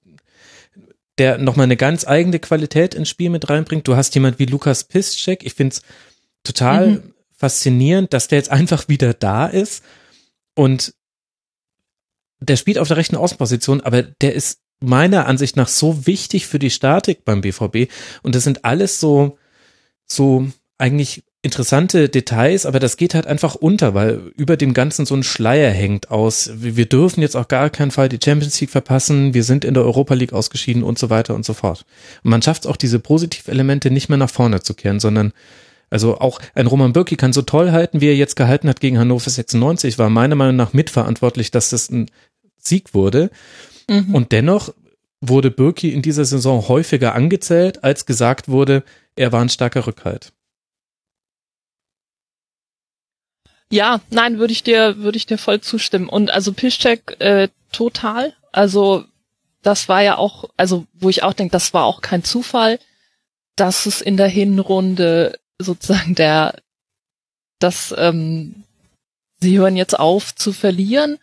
[1.18, 3.88] der nochmal eine ganz eigene Qualität ins Spiel mit reinbringt.
[3.88, 5.44] Du hast jemand wie Lukas Piszczek.
[5.44, 5.82] Ich finde es
[6.44, 7.14] total mhm.
[7.36, 9.82] faszinierend, dass der jetzt einfach wieder da ist
[10.54, 10.94] und
[12.40, 16.58] der spielt auf der rechten Außenposition, aber der ist meiner Ansicht nach so wichtig für
[16.58, 17.90] die Statik beim BVB.
[18.22, 19.38] Und das sind alles so,
[20.06, 20.46] so
[20.78, 25.22] eigentlich interessante Details, aber das geht halt einfach unter, weil über dem Ganzen so ein
[25.22, 26.50] Schleier hängt aus.
[26.54, 29.84] Wir dürfen jetzt auch gar keinen Fall die Champions League verpassen, wir sind in der
[29.84, 31.84] Europa League ausgeschieden und so weiter und so fort.
[32.24, 35.32] Und man schafft es auch, diese Positivelemente nicht mehr nach vorne zu kehren, sondern
[35.90, 38.98] also auch ein Roman Bürki kann so toll halten, wie er jetzt gehalten hat gegen
[38.98, 42.10] Hannover 96, war meiner Meinung nach mitverantwortlich, dass das ein
[42.58, 43.30] Sieg wurde.
[43.88, 44.14] Mhm.
[44.14, 44.72] Und dennoch
[45.20, 48.84] wurde Birki in dieser Saison häufiger angezählt, als gesagt wurde,
[49.16, 50.32] er war ein starker Rückhalt.
[53.70, 56.08] Ja, nein, würde ich dir, würde ich dir voll zustimmen.
[56.08, 58.34] Und also Piszczek äh, total.
[58.52, 59.04] Also
[59.62, 62.78] das war ja auch, also wo ich auch denke, das war auch kein Zufall,
[63.56, 66.54] dass es in der Hinrunde sozusagen der,
[67.58, 68.64] dass ähm,
[69.40, 71.18] sie hören jetzt auf zu verlieren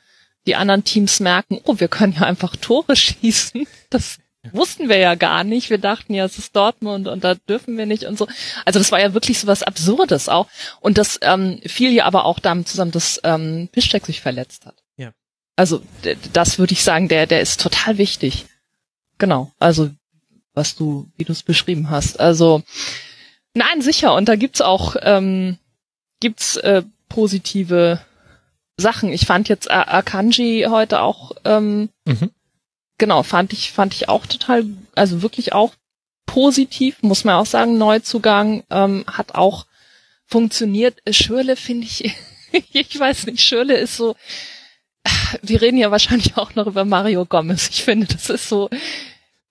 [0.47, 3.67] die anderen Teams merken, oh, wir können ja einfach Tore schießen.
[3.89, 4.19] Das
[4.51, 5.69] wussten wir ja gar nicht.
[5.69, 8.27] Wir dachten ja, es ist Dortmund und da dürfen wir nicht und so.
[8.63, 10.47] Also das war ja wirklich so was Absurdes auch.
[10.81, 14.75] Und das ähm, fiel ja aber auch damit zusammen, dass ähm, Piszczek sich verletzt hat.
[14.97, 15.11] Ja.
[15.55, 15.81] Also
[16.33, 18.45] das würde ich sagen, der, der ist total wichtig.
[19.17, 19.51] Genau.
[19.59, 19.89] Also
[20.53, 22.19] was du, wie du es beschrieben hast.
[22.19, 22.61] Also
[23.53, 24.13] nein, sicher.
[24.13, 25.57] Und da gibt's auch ähm,
[26.19, 27.99] gibt's äh, positive
[28.78, 29.11] Sachen.
[29.11, 32.32] Ich fand jetzt Akanji heute auch, ähm, mhm.
[32.97, 34.65] genau, fand ich, fand ich auch total,
[34.95, 35.73] also wirklich auch
[36.26, 39.65] positiv, muss man auch sagen, Neuzugang, ähm, hat auch
[40.26, 41.01] funktioniert.
[41.09, 42.13] Schürle finde ich,
[42.71, 44.15] ich weiß nicht, Schürle ist so,
[45.41, 47.69] wir reden ja wahrscheinlich auch noch über Mario Gomez.
[47.69, 48.69] Ich finde, das ist so,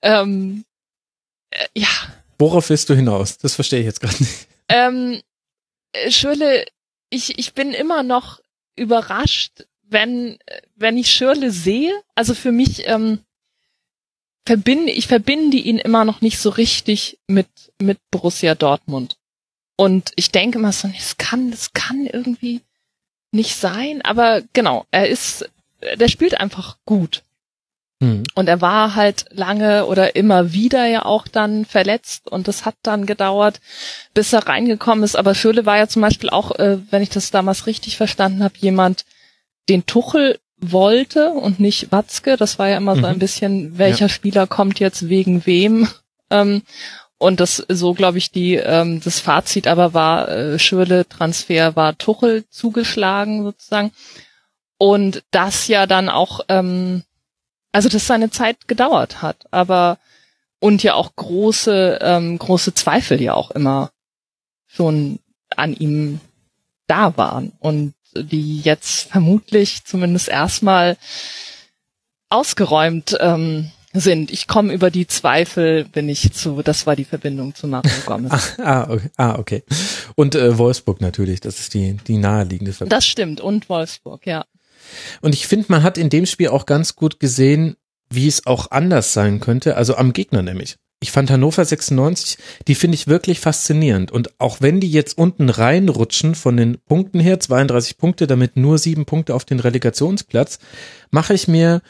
[0.03, 0.65] ähm,
[1.51, 1.89] äh, ja.
[2.39, 3.39] Worauf willst du hinaus?
[3.39, 4.49] Das verstehe ich jetzt gerade nicht.
[4.69, 5.23] Ähm,
[6.09, 6.67] Schürle
[7.15, 8.41] ich, ich bin immer noch
[8.77, 10.39] überrascht, wenn,
[10.77, 11.93] wenn ich Schirle sehe.
[12.15, 13.21] Also für mich, ähm,
[14.47, 17.49] verbinde, ich verbinde ihn immer noch nicht so richtig mit,
[17.81, 19.17] mit Borussia Dortmund.
[19.77, 22.61] Und ich denke immer so, das kann, das kann irgendwie
[23.33, 25.51] nicht sein, aber genau, er ist,
[25.97, 27.24] der spielt einfach gut.
[28.05, 28.23] Hm.
[28.35, 32.75] Und er war halt lange oder immer wieder ja auch dann verletzt und das hat
[32.83, 33.61] dann gedauert,
[34.13, 35.17] bis er reingekommen ist.
[35.17, 38.55] Aber Schöle war ja zum Beispiel auch, äh, wenn ich das damals richtig verstanden habe,
[38.59, 39.05] jemand,
[39.69, 42.37] den Tuchel wollte und nicht Watzke.
[42.37, 43.01] Das war ja immer mhm.
[43.01, 44.09] so ein bisschen, welcher ja.
[44.11, 45.89] Spieler kommt jetzt wegen wem.
[46.31, 46.63] Ähm,
[47.19, 51.97] und das so, glaube ich, die ähm, das Fazit aber war, äh, Schürle Transfer war
[51.97, 53.93] Tuchel zugeschlagen sozusagen.
[54.79, 57.03] Und das ja dann auch, ähm,
[57.75, 59.99] also das seine Zeit gedauert hat, aber
[60.61, 63.91] und ja auch große, ähm, große Zweifel ja auch immer
[64.67, 65.19] schon
[65.55, 66.21] an ihm
[66.87, 67.53] da waren.
[67.59, 70.97] Und die jetzt vermutlich zumindest erstmal
[72.31, 74.31] ausgeräumt ähm, sind.
[74.31, 78.59] Ich komme über die Zweifel, bin ich zu, das war die Verbindung zu Mario Gomez.
[78.59, 79.11] ah, okay.
[79.17, 79.65] ah, okay.
[80.15, 82.97] Und äh, Wolfsburg natürlich, das ist die, die naheliegende Verbindung.
[82.97, 84.45] Das stimmt, und Wolfsburg, ja.
[85.21, 87.77] Und ich finde, man hat in dem Spiel auch ganz gut gesehen,
[88.11, 92.75] wie es auch anders sein könnte, also am Gegner nämlich ich fand Hannover 96, die
[92.75, 94.11] finde ich wirklich faszinierend.
[94.11, 98.79] Und auch wenn die jetzt unten reinrutschen von den Punkten her, 32 Punkte, damit nur
[98.79, 100.61] sieben Punkte auf den Relegationsplatz,
[101.11, 101.83] mache ich mir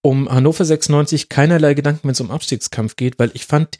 [0.00, 3.78] um Hannover 96 keinerlei Gedanken, wenn es um Abstiegskampf geht, weil ich fand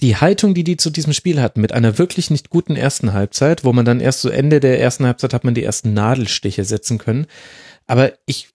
[0.00, 3.64] die Haltung, die die zu diesem Spiel hatten, mit einer wirklich nicht guten ersten Halbzeit,
[3.64, 6.64] wo man dann erst zu so Ende der ersten Halbzeit hat man die ersten Nadelstiche
[6.64, 7.26] setzen können.
[7.86, 8.48] Aber ich,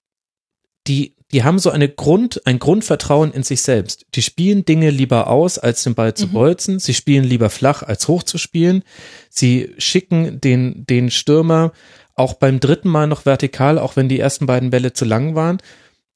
[0.86, 4.04] die die haben so eine Grund, ein Grundvertrauen in sich selbst.
[4.14, 6.32] Die spielen Dinge lieber aus, als den Ball zu mhm.
[6.32, 6.78] bolzen.
[6.80, 8.82] Sie spielen lieber flach, als hoch zu spielen.
[9.28, 11.72] Sie schicken den, den Stürmer
[12.14, 15.58] auch beim dritten Mal noch vertikal, auch wenn die ersten beiden Bälle zu lang waren.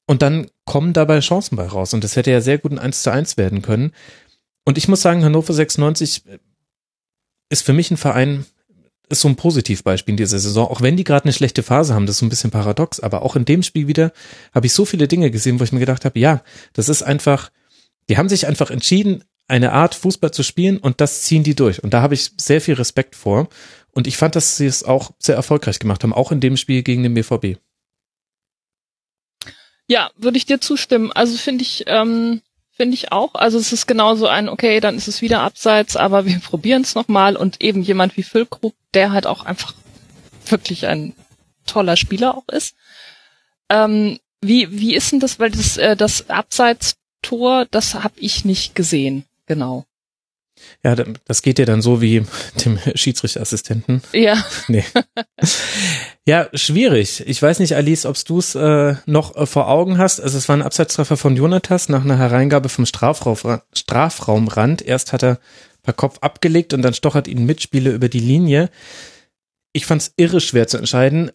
[0.05, 1.93] Und dann kommen dabei Chancen bei raus.
[1.93, 3.91] Und das hätte ja sehr gut ein 1 zu 1 werden können.
[4.65, 6.23] Und ich muss sagen, Hannover 96
[7.49, 8.45] ist für mich ein Verein,
[9.09, 12.05] ist so ein Positivbeispiel in dieser Saison, auch wenn die gerade eine schlechte Phase haben,
[12.05, 14.11] das ist so ein bisschen paradox, aber auch in dem Spiel wieder
[14.53, 16.41] habe ich so viele Dinge gesehen, wo ich mir gedacht habe, ja,
[16.73, 17.51] das ist einfach,
[18.09, 21.83] die haben sich einfach entschieden, eine Art Fußball zu spielen und das ziehen die durch.
[21.83, 23.47] Und da habe ich sehr viel Respekt vor.
[23.91, 26.83] Und ich fand, dass sie es auch sehr erfolgreich gemacht haben, auch in dem Spiel
[26.83, 27.57] gegen den BVB.
[29.87, 31.11] Ja, würde ich dir zustimmen.
[31.11, 32.41] Also finde ich, ähm,
[32.75, 33.33] finde ich auch.
[33.35, 36.95] Also es ist genauso ein, okay, dann ist es wieder abseits, aber wir probieren es
[36.95, 39.73] nochmal und eben jemand wie Füllkrug, der halt auch einfach
[40.47, 41.13] wirklich ein
[41.65, 42.75] toller Spieler auch ist.
[43.69, 48.75] Ähm, wie, wie ist denn das, weil das, äh, das Abseits-Tor, das habe ich nicht
[48.75, 49.85] gesehen, genau.
[50.83, 52.25] Ja, das geht dir dann so wie
[52.65, 54.01] dem Schiedsrichterassistenten.
[54.13, 54.45] Ja.
[54.67, 54.85] Nee.
[56.27, 57.23] Ja, schwierig.
[57.27, 60.19] Ich weiß nicht, Alice, ob du es äh, noch äh, vor Augen hast.
[60.19, 64.81] Also es war ein Abseitstreffer von Jonatas nach einer Hereingabe vom Strafraum, Strafraumrand.
[64.81, 65.39] Erst hat er
[65.83, 68.71] per Kopf abgelegt und dann stochert ihn Mitspieler über die Linie.
[69.71, 71.31] Ich fand es irre schwer zu entscheiden,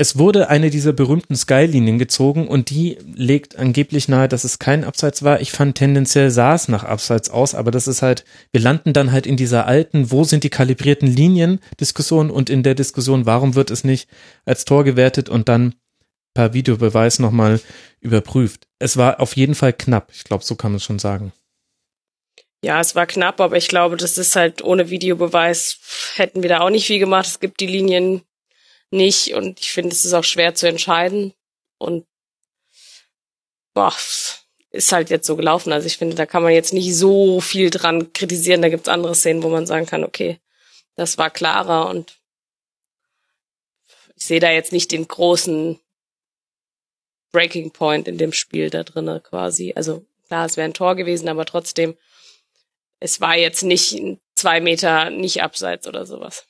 [0.00, 4.82] es wurde eine dieser berühmten Sky-Linien gezogen und die legt angeblich nahe, dass es kein
[4.82, 5.42] Abseits war.
[5.42, 9.12] Ich fand tendenziell sah es nach Abseits aus, aber das ist halt, wir landen dann
[9.12, 13.56] halt in dieser alten, wo sind die kalibrierten Linien Diskussion und in der Diskussion, warum
[13.56, 14.08] wird es nicht
[14.46, 15.74] als Tor gewertet und dann
[16.32, 17.60] per Videobeweis nochmal
[18.00, 18.68] überprüft.
[18.78, 20.12] Es war auf jeden Fall knapp.
[20.14, 21.34] Ich glaube, so kann man es schon sagen.
[22.64, 25.78] Ja, es war knapp, aber ich glaube, das ist halt ohne Videobeweis
[26.14, 27.26] hätten wir da auch nicht viel gemacht.
[27.26, 28.22] Es gibt die Linien
[28.90, 31.32] nicht und ich finde, es ist auch schwer zu entscheiden
[31.78, 32.06] und
[33.74, 33.94] boah,
[34.70, 35.72] ist halt jetzt so gelaufen.
[35.72, 38.62] Also ich finde, da kann man jetzt nicht so viel dran kritisieren.
[38.62, 40.38] Da gibt's andere Szenen, wo man sagen kann, okay,
[40.94, 42.18] das war klarer und
[44.14, 45.80] ich sehe da jetzt nicht den großen
[47.32, 49.72] Breaking Point in dem Spiel da drinnen quasi.
[49.74, 51.96] Also klar, es wäre ein Tor gewesen, aber trotzdem,
[53.00, 56.46] es war jetzt nicht zwei Meter nicht abseits oder sowas.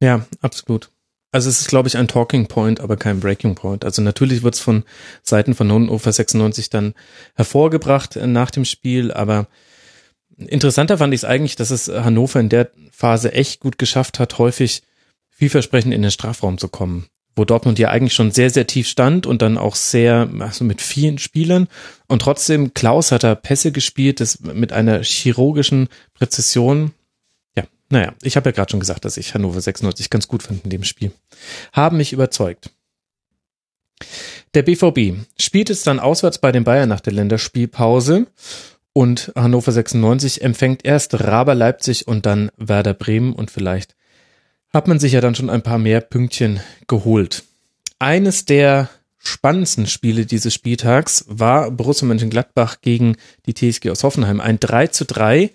[0.00, 0.91] Ja, absolut.
[1.32, 3.86] Also es ist, glaube ich, ein Talking Point, aber kein Breaking Point.
[3.86, 4.84] Also natürlich wird es von
[5.22, 6.92] Seiten von Hannover 96 dann
[7.34, 9.48] hervorgebracht äh, nach dem Spiel, aber
[10.36, 14.38] interessanter fand ich es eigentlich, dass es Hannover in der Phase echt gut geschafft hat,
[14.38, 14.82] häufig
[15.30, 17.06] vielversprechend in den Strafraum zu kommen.
[17.34, 20.82] Wo Dortmund ja eigentlich schon sehr, sehr tief stand und dann auch sehr, also mit
[20.82, 21.66] vielen Spielern.
[22.08, 26.92] Und trotzdem, Klaus hat da Pässe gespielt, das mit einer chirurgischen Präzision,
[27.92, 30.70] naja, ich habe ja gerade schon gesagt, dass ich Hannover 96 ganz gut fand in
[30.70, 31.12] dem Spiel.
[31.72, 32.70] Haben mich überzeugt.
[34.54, 38.28] Der BVB spielt es dann auswärts bei den Bayern nach der Länderspielpause
[38.94, 43.94] und Hannover 96 empfängt erst Raber Leipzig und dann Werder Bremen und vielleicht
[44.72, 47.44] hat man sich ja dann schon ein paar mehr Pünktchen geholt.
[47.98, 48.88] Eines der
[49.18, 54.40] spannendsten Spiele dieses Spieltags war Borussia Mönchengladbach gegen die TSG aus Hoffenheim.
[54.40, 55.50] Ein 3 zu 3.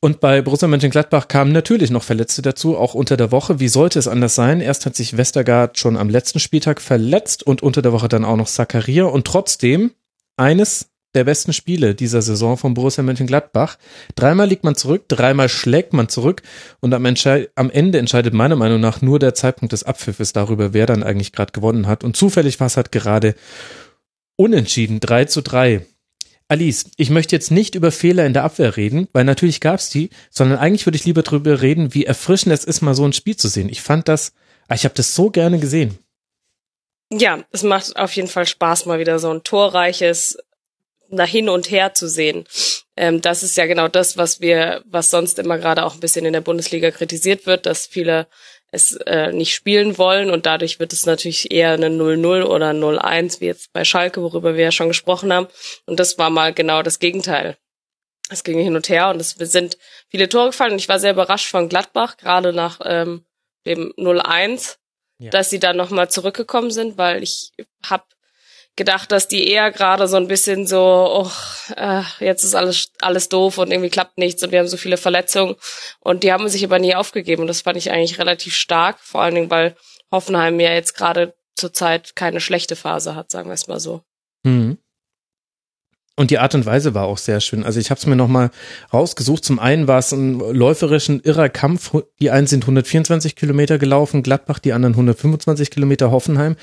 [0.00, 3.60] Und bei Borussia Mönchengladbach kamen natürlich noch Verletzte dazu, auch unter der Woche.
[3.60, 4.60] Wie sollte es anders sein?
[4.60, 8.36] Erst hat sich Westergaard schon am letzten Spieltag verletzt und unter der Woche dann auch
[8.36, 9.04] noch Zakaria.
[9.04, 9.92] Und trotzdem
[10.36, 13.78] eines der besten Spiele dieser Saison von Borussia Mönchengladbach.
[14.16, 16.42] Dreimal liegt man zurück, dreimal schlägt man zurück
[16.80, 20.84] und am, am, Ende entscheidet meiner Meinung nach nur der Zeitpunkt des Abpfiffes darüber, wer
[20.84, 22.04] dann eigentlich gerade gewonnen hat.
[22.04, 23.34] Und zufällig war es halt gerade
[24.36, 25.86] unentschieden, 3 zu 3.
[26.48, 29.90] Alice, ich möchte jetzt nicht über Fehler in der Abwehr reden, weil natürlich gab es
[29.90, 33.12] die, sondern eigentlich würde ich lieber darüber reden, wie erfrischend es ist, mal so ein
[33.12, 33.68] Spiel zu sehen.
[33.68, 34.32] Ich fand das,
[34.68, 35.98] ah, ich habe das so gerne gesehen.
[37.12, 40.38] Ja, es macht auf jeden Fall Spaß, mal wieder so ein torreiches,
[41.08, 42.44] nach hin und her zu sehen.
[42.96, 46.24] Ähm, das ist ja genau das, was wir, was sonst immer gerade auch ein bisschen
[46.24, 48.26] in der Bundesliga kritisiert wird, dass viele
[48.72, 53.40] es äh, nicht spielen wollen und dadurch wird es natürlich eher eine 0-0 oder 0-1,
[53.40, 55.46] wie jetzt bei Schalke, worüber wir ja schon gesprochen haben.
[55.86, 57.56] Und das war mal genau das Gegenteil.
[58.28, 61.12] Es ging hin und her und es sind viele Tore gefallen und ich war sehr
[61.12, 63.24] überrascht von Gladbach, gerade nach ähm,
[63.66, 64.78] dem 0-1,
[65.18, 65.30] ja.
[65.30, 67.52] dass sie dann nochmal zurückgekommen sind, weil ich
[67.84, 68.04] habe
[68.76, 70.80] gedacht, dass die eher gerade so ein bisschen so,
[71.24, 71.30] oh,
[71.76, 74.98] äh, jetzt ist alles alles doof und irgendwie klappt nichts und wir haben so viele
[74.98, 75.56] Verletzungen
[76.00, 79.22] und die haben sich aber nie aufgegeben und das fand ich eigentlich relativ stark, vor
[79.22, 79.76] allen Dingen, weil
[80.12, 84.02] Hoffenheim ja jetzt gerade zurzeit keine schlechte Phase hat, sagen wir es mal so.
[84.44, 84.78] Mhm.
[86.18, 87.62] Und die Art und Weise war auch sehr schön.
[87.62, 88.50] Also ich habe es mir nochmal
[88.90, 89.44] rausgesucht.
[89.44, 91.92] Zum einen war es ein läuferischen irrer Kampf.
[92.20, 96.56] Die einen sind 124 Kilometer gelaufen, Gladbach, die anderen 125 Kilometer Hoffenheim.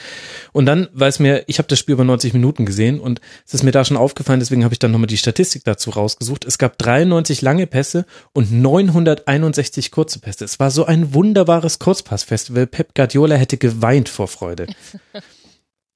[0.53, 3.53] Und dann war es mir, ich habe das Spiel über 90 Minuten gesehen und es
[3.53, 6.45] ist mir da schon aufgefallen, deswegen habe ich dann nochmal die Statistik dazu rausgesucht.
[6.45, 10.45] Es gab 93 lange Pässe und 961 kurze Pässe.
[10.45, 12.65] Es war so ein wunderbares Kurzpassfestival.
[12.65, 14.65] Pep Guardiola hätte geweint vor Freude.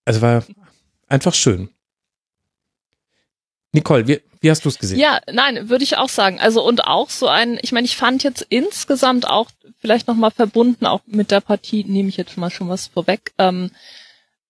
[0.05, 0.45] Also war
[1.07, 1.69] einfach schön.
[3.77, 4.99] Nicole, wie, wie hast du es gesehen?
[4.99, 6.39] Ja, nein, würde ich auch sagen.
[6.39, 9.49] Also und auch so ein, ich meine, ich fand jetzt insgesamt auch
[9.79, 13.71] vielleicht nochmal verbunden, auch mit der Partie, nehme ich jetzt mal schon was vorweg, ähm,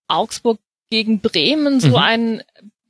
[0.08, 0.60] Augsburg
[0.90, 1.96] gegen Bremen, so mhm.
[1.96, 2.44] ein,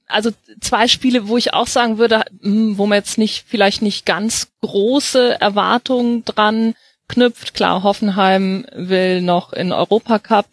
[0.07, 0.31] also
[0.61, 4.49] zwei Spiele, wo ich auch sagen würde, hm, wo man jetzt nicht, vielleicht nicht ganz
[4.61, 6.75] große Erwartungen dran
[7.07, 7.53] knüpft.
[7.53, 10.45] Klar, Hoffenheim will noch in Europacup.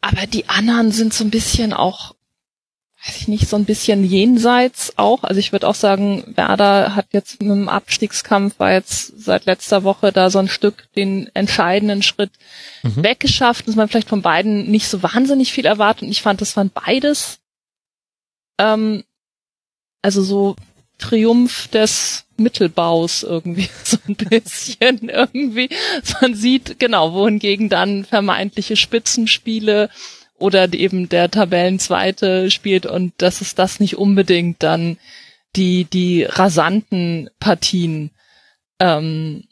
[0.00, 2.14] Aber die anderen sind so ein bisschen auch
[3.04, 5.24] weiß ich nicht, so ein bisschen jenseits auch.
[5.24, 9.82] Also ich würde auch sagen, Werder hat jetzt mit dem Abstiegskampf war jetzt seit letzter
[9.82, 12.30] Woche da so ein Stück den entscheidenden Schritt
[12.82, 13.02] mhm.
[13.02, 16.04] weggeschafft, dass man vielleicht von beiden nicht so wahnsinnig viel erwartet.
[16.04, 17.40] Und ich fand, das waren beides,
[18.58, 19.02] ähm,
[20.00, 20.54] also so
[20.98, 25.70] Triumph des Mittelbaus irgendwie so ein bisschen irgendwie.
[26.20, 29.90] Man sieht genau, wohingegen dann vermeintliche Spitzenspiele
[30.42, 34.98] oder eben der Tabellenzweite spielt und dass es das nicht unbedingt dann
[35.56, 38.10] die, die rasanten Partien
[38.80, 39.44] ähm,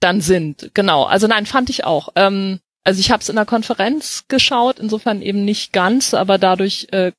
[0.00, 0.70] dann sind.
[0.74, 2.10] Genau, also nein, fand ich auch.
[2.16, 6.88] Ähm, also ich habe es in der Konferenz geschaut, insofern eben nicht ganz, aber dadurch
[6.92, 7.12] äh,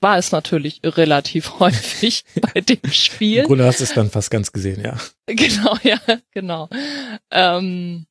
[0.00, 3.38] war es natürlich relativ häufig bei dem Spiel.
[3.38, 4.96] Im Grunde hast du es dann fast ganz gesehen, ja.
[5.26, 5.98] Genau, ja,
[6.32, 6.68] genau.
[7.30, 8.06] Ähm,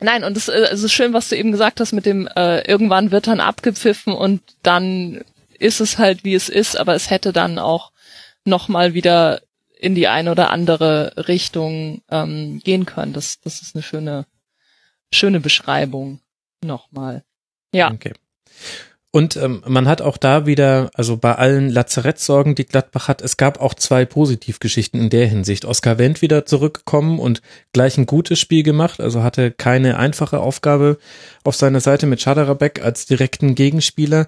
[0.00, 2.60] Nein, und es, äh, es ist schön, was du eben gesagt hast mit dem, äh,
[2.68, 5.24] irgendwann wird dann abgepfiffen und dann
[5.58, 7.92] ist es halt, wie es ist, aber es hätte dann auch
[8.44, 9.42] nochmal wieder
[9.78, 13.12] in die eine oder andere Richtung ähm, gehen können.
[13.12, 14.26] Das, das ist eine schöne,
[15.12, 16.20] schöne Beschreibung
[16.64, 17.24] nochmal.
[17.72, 17.90] Ja.
[17.90, 18.12] Okay.
[19.10, 23.38] Und ähm, man hat auch da wieder, also bei allen Lazarettsorgen, die Gladbach hat, es
[23.38, 25.64] gab auch zwei Positivgeschichten in der Hinsicht.
[25.64, 27.40] Oskar Wendt wieder zurückgekommen und
[27.72, 30.98] gleich ein gutes Spiel gemacht, also hatte keine einfache Aufgabe
[31.42, 34.26] auf seiner Seite mit Schaderabek als direkten Gegenspieler.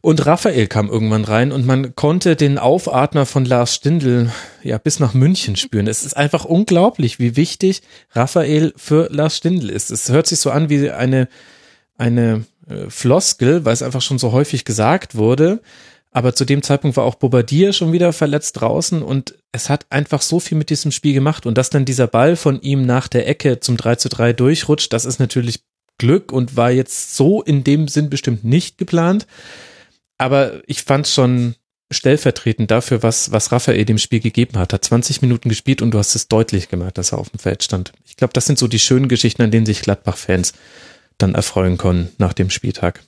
[0.00, 4.32] Und Raphael kam irgendwann rein und man konnte den Aufatmer von Lars Stindl
[4.64, 5.86] ja bis nach München spüren.
[5.86, 9.92] Es ist einfach unglaublich, wie wichtig Raphael für Lars Stindl ist.
[9.92, 11.28] Es hört sich so an wie eine,
[11.96, 15.60] eine äh, Floskel, weil es einfach schon so häufig gesagt wurde.
[16.10, 20.22] Aber zu dem Zeitpunkt war auch Bobadilla schon wieder verletzt draußen und es hat einfach
[20.22, 23.28] so viel mit diesem Spiel gemacht und dass dann dieser Ball von ihm nach der
[23.28, 25.60] Ecke zum 3 zu 3 durchrutscht, das ist natürlich
[25.98, 29.26] Glück und war jetzt so in dem Sinn bestimmt nicht geplant.
[30.18, 31.54] Aber ich fand schon
[31.90, 34.72] stellvertretend dafür, was, was Raphael dem Spiel gegeben hat.
[34.72, 37.62] Hat 20 Minuten gespielt und du hast es deutlich gemacht, dass er auf dem Feld
[37.62, 37.92] stand.
[38.06, 40.54] Ich glaube, das sind so die schönen Geschichten, an denen sich Gladbach-Fans
[41.18, 43.02] dann erfreuen können nach dem Spieltag.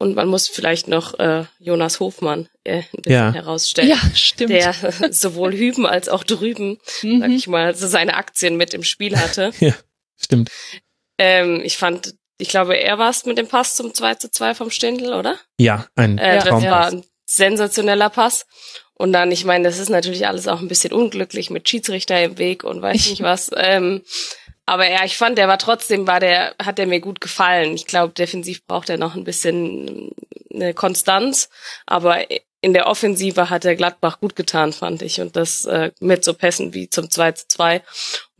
[0.00, 3.32] Und man muss vielleicht noch äh, Jonas Hofmann äh, ein bisschen Ja.
[3.32, 3.88] herausstellen.
[3.88, 4.50] Ja, stimmt.
[4.50, 4.72] Der
[5.12, 7.30] sowohl hüben als auch drüben, sag Mhm.
[7.30, 9.50] ich mal, so seine Aktien mit im Spiel hatte.
[9.60, 9.74] Ja,
[10.16, 10.50] stimmt.
[11.18, 14.54] ähm, ich fand, ich glaube, er war es mit dem Pass zum 2 zu 2
[14.54, 15.36] vom Stindl, oder?
[15.58, 16.70] Ja, ein Äh, das Traumpass.
[16.70, 18.46] war ein sensationeller Pass.
[18.94, 22.38] Und dann, ich meine, das ist natürlich alles auch ein bisschen unglücklich mit Schiedsrichter im
[22.38, 23.50] Weg und weiß nicht was.
[23.56, 24.02] Ähm,
[24.68, 27.74] aber ja, ich fand, der war trotzdem, war der, hat der mir gut gefallen.
[27.74, 30.10] Ich glaube, defensiv braucht er noch ein bisschen
[30.52, 31.48] eine Konstanz,
[31.86, 32.18] aber
[32.60, 35.20] in der Offensive hat der Gladbach gut getan, fand ich.
[35.20, 37.76] Und das äh, mit so Pässen wie zum 2 zu 2.
[37.76, 37.82] Und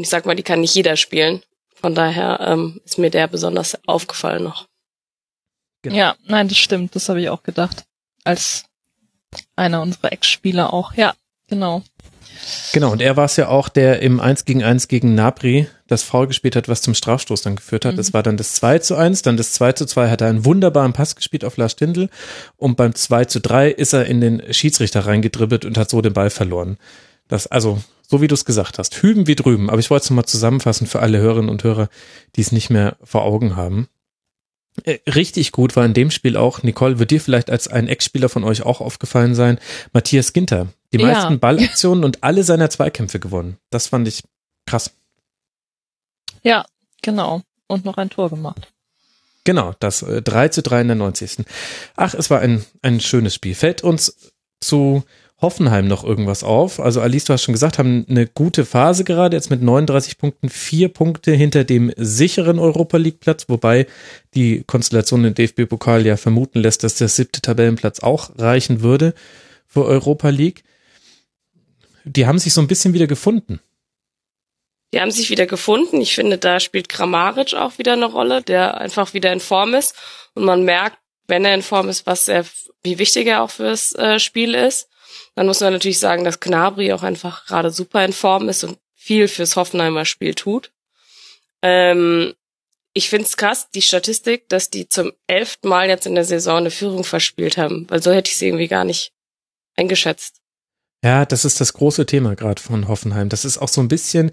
[0.01, 1.43] ich sag mal, die kann nicht jeder spielen.
[1.75, 4.67] Von daher ähm, ist mir der besonders aufgefallen noch.
[5.83, 5.97] Genau.
[5.97, 6.95] Ja, nein, das stimmt.
[6.95, 7.85] Das habe ich auch gedacht.
[8.25, 8.65] Als
[9.57, 10.93] einer unserer Ex-Spieler auch.
[10.95, 11.15] Ja,
[11.49, 11.83] genau.
[12.73, 16.03] Genau, und er war es ja auch, der im 1 gegen 1 gegen Napri das
[16.05, 17.99] Foul gespielt hat, was zum Strafstoß dann geführt hat.
[17.99, 20.45] Das war dann das 2 zu 1, dann das 2 zu 2 hat er einen
[20.45, 22.09] wunderbaren Pass gespielt auf Lars Stindl
[22.57, 26.13] und beim 2 zu 3 ist er in den Schiedsrichter reingedribbelt und hat so den
[26.13, 26.77] Ball verloren.
[27.27, 30.11] Das, also, so wie du es gesagt hast, hüben wie drüben, aber ich wollte es
[30.11, 31.89] nochmal zusammenfassen für alle Hörerinnen und Hörer,
[32.37, 33.89] die es nicht mehr vor Augen haben.
[34.85, 38.29] Äh, Richtig gut war in dem Spiel auch, Nicole, wird dir vielleicht als ein Ex-Spieler
[38.29, 39.59] von euch auch aufgefallen sein,
[39.93, 40.69] Matthias Ginter.
[40.93, 41.07] Die Ja.
[41.07, 43.57] meisten Ballaktionen und alle seiner Zweikämpfe gewonnen.
[43.71, 44.23] Das fand ich
[44.67, 44.91] krass.
[46.43, 46.65] Ja,
[47.03, 47.43] genau.
[47.67, 48.73] Und noch ein Tor gemacht.
[49.45, 51.45] Genau, das äh, 3 zu 3 in der 90.
[51.97, 53.55] Ach, es war ein, ein schönes Spiel.
[53.55, 55.05] Fällt uns zu
[55.41, 56.81] Hoffenheim noch irgendwas auf?
[56.81, 60.49] Also Alice, du hast schon gesagt, haben eine gute Phase gerade, jetzt mit 39 Punkten,
[60.49, 63.87] vier Punkte hinter dem sicheren Europa League Platz, wobei
[64.35, 69.15] die Konstellation im DFB-Pokal ja vermuten lässt, dass der siebte Tabellenplatz auch reichen würde
[69.67, 70.65] für Europa League.
[72.05, 73.61] Die haben sich so ein bisschen wieder gefunden.
[74.93, 76.01] Die haben sich wieder gefunden.
[76.01, 79.95] Ich finde, da spielt Kramaric auch wieder eine Rolle, der einfach wieder in Form ist.
[80.35, 82.45] Und man merkt, wenn er in Form ist, was er,
[82.83, 84.89] wie wichtig er auch fürs äh, Spiel ist.
[85.35, 88.79] Dann muss man natürlich sagen, dass Knabri auch einfach gerade super in Form ist und
[88.95, 90.73] viel fürs Hoffenheimer Spiel tut.
[91.63, 92.35] Ähm,
[92.93, 96.71] ich find's krass, die Statistik, dass die zum elften Mal jetzt in der Saison eine
[96.71, 99.13] Führung verspielt haben, weil so hätte ich sie irgendwie gar nicht
[99.77, 100.41] eingeschätzt.
[101.05, 103.29] Ja, das ist das große Thema gerade von Hoffenheim.
[103.29, 104.33] Das ist auch so ein bisschen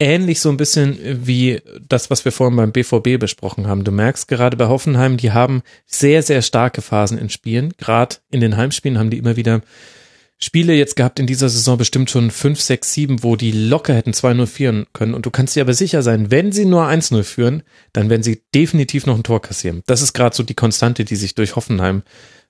[0.00, 3.84] ähnlich so ein bisschen wie das, was wir vorhin beim BVB besprochen haben.
[3.84, 7.74] Du merkst gerade bei Hoffenheim, die haben sehr, sehr starke Phasen in Spielen.
[7.76, 9.60] Gerade in den Heimspielen haben die immer wieder
[10.42, 14.12] Spiele jetzt gehabt in dieser Saison bestimmt schon 5, 6, 7, wo die locker hätten
[14.12, 15.12] 2-0 führen können.
[15.12, 17.62] Und du kannst dir aber sicher sein, wenn sie nur 1-0 führen,
[17.92, 19.82] dann werden sie definitiv noch ein Tor kassieren.
[19.84, 22.02] Das ist gerade so die Konstante, die sich durch Hoffenheim,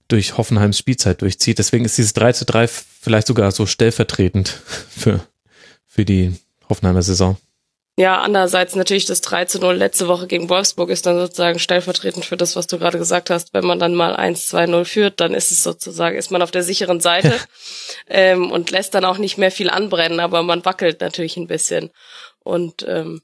[0.07, 1.59] durch Hoffenheims Spielzeit durchzieht.
[1.59, 4.49] Deswegen ist dieses 3 zu 3 vielleicht sogar so stellvertretend
[4.89, 5.27] für,
[5.85, 6.35] für die
[6.71, 7.37] Hoffenheimer Saison.
[7.97, 12.25] Ja, andererseits natürlich das 3 zu 0 letzte Woche gegen Wolfsburg ist dann sozusagen stellvertretend
[12.25, 13.53] für das, was du gerade gesagt hast.
[13.53, 17.01] Wenn man dann mal 1-2-0 führt, dann ist es sozusagen, ist man auf der sicheren
[17.01, 17.39] Seite
[18.09, 21.91] ähm, und lässt dann auch nicht mehr viel anbrennen, aber man wackelt natürlich ein bisschen.
[22.39, 23.21] Und ähm,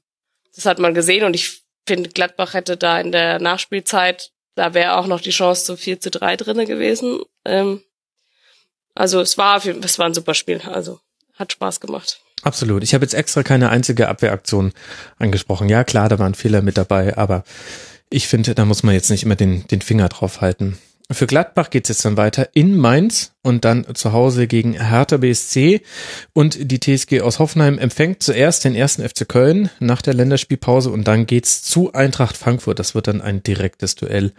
[0.55, 4.97] das hat man gesehen und ich finde, Gladbach hätte da in der Nachspielzeit, da wäre
[4.97, 7.21] auch noch die Chance zu 4 zu 3 drinne gewesen.
[7.45, 7.83] Ähm,
[8.93, 10.99] also es war, es war ein super Spiel, also
[11.33, 12.21] hat Spaß gemacht.
[12.43, 12.83] Absolut.
[12.83, 14.71] Ich habe jetzt extra keine einzige Abwehraktion
[15.17, 15.69] angesprochen.
[15.69, 17.43] Ja, klar, da waren Fehler mit dabei, aber
[18.09, 20.77] ich finde, da muss man jetzt nicht immer den, den Finger drauf halten.
[21.09, 25.81] Für Gladbach geht's jetzt dann weiter in Mainz und dann zu Hause gegen Hertha BSC.
[26.33, 31.07] Und die TSG aus Hoffenheim empfängt zuerst den ersten FC Köln nach der Länderspielpause und
[31.07, 32.79] dann geht's zu Eintracht Frankfurt.
[32.79, 34.33] Das wird dann ein direktes Duell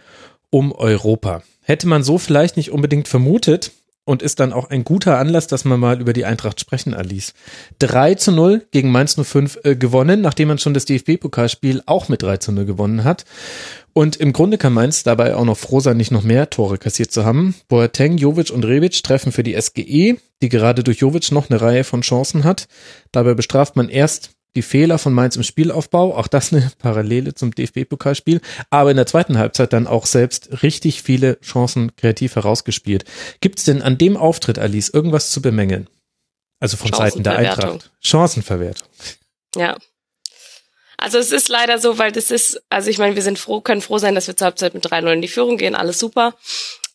[0.51, 1.41] um Europa.
[1.61, 3.71] Hätte man so vielleicht nicht unbedingt vermutet,
[4.09, 7.35] und ist dann auch ein guter Anlass, dass man mal über die Eintracht sprechen, Alice.
[7.77, 12.23] 3 zu 0 gegen Mainz 05 äh, gewonnen, nachdem man schon das DFB-Pokalspiel auch mit
[12.23, 13.25] 3 zu 0 gewonnen hat.
[13.93, 17.11] Und im Grunde kann Mainz dabei auch noch froh sein, nicht noch mehr Tore kassiert
[17.11, 17.53] zu haben.
[17.67, 21.83] Boateng, Jovic und Rebic treffen für die SGE, die gerade durch Jovic noch eine Reihe
[21.83, 22.67] von Chancen hat.
[23.11, 27.53] Dabei bestraft man erst die Fehler von Mainz im Spielaufbau, auch das eine Parallele zum
[27.53, 33.05] DFB-Pokalspiel, aber in der zweiten Halbzeit dann auch selbst richtig viele Chancen kreativ herausgespielt.
[33.41, 35.87] Gibt es denn an dem Auftritt, Alice, irgendwas zu bemängeln?
[36.59, 37.37] Also von Seiten der.
[37.37, 37.91] Eintracht.
[38.01, 38.87] Chancenverwertung.
[39.55, 39.77] Ja.
[40.97, 43.79] Also es ist leider so, weil das ist, also ich meine, wir sind froh, können
[43.79, 46.35] froh sein, dass wir zur Halbzeit mit 3-0 in die Führung gehen, alles super.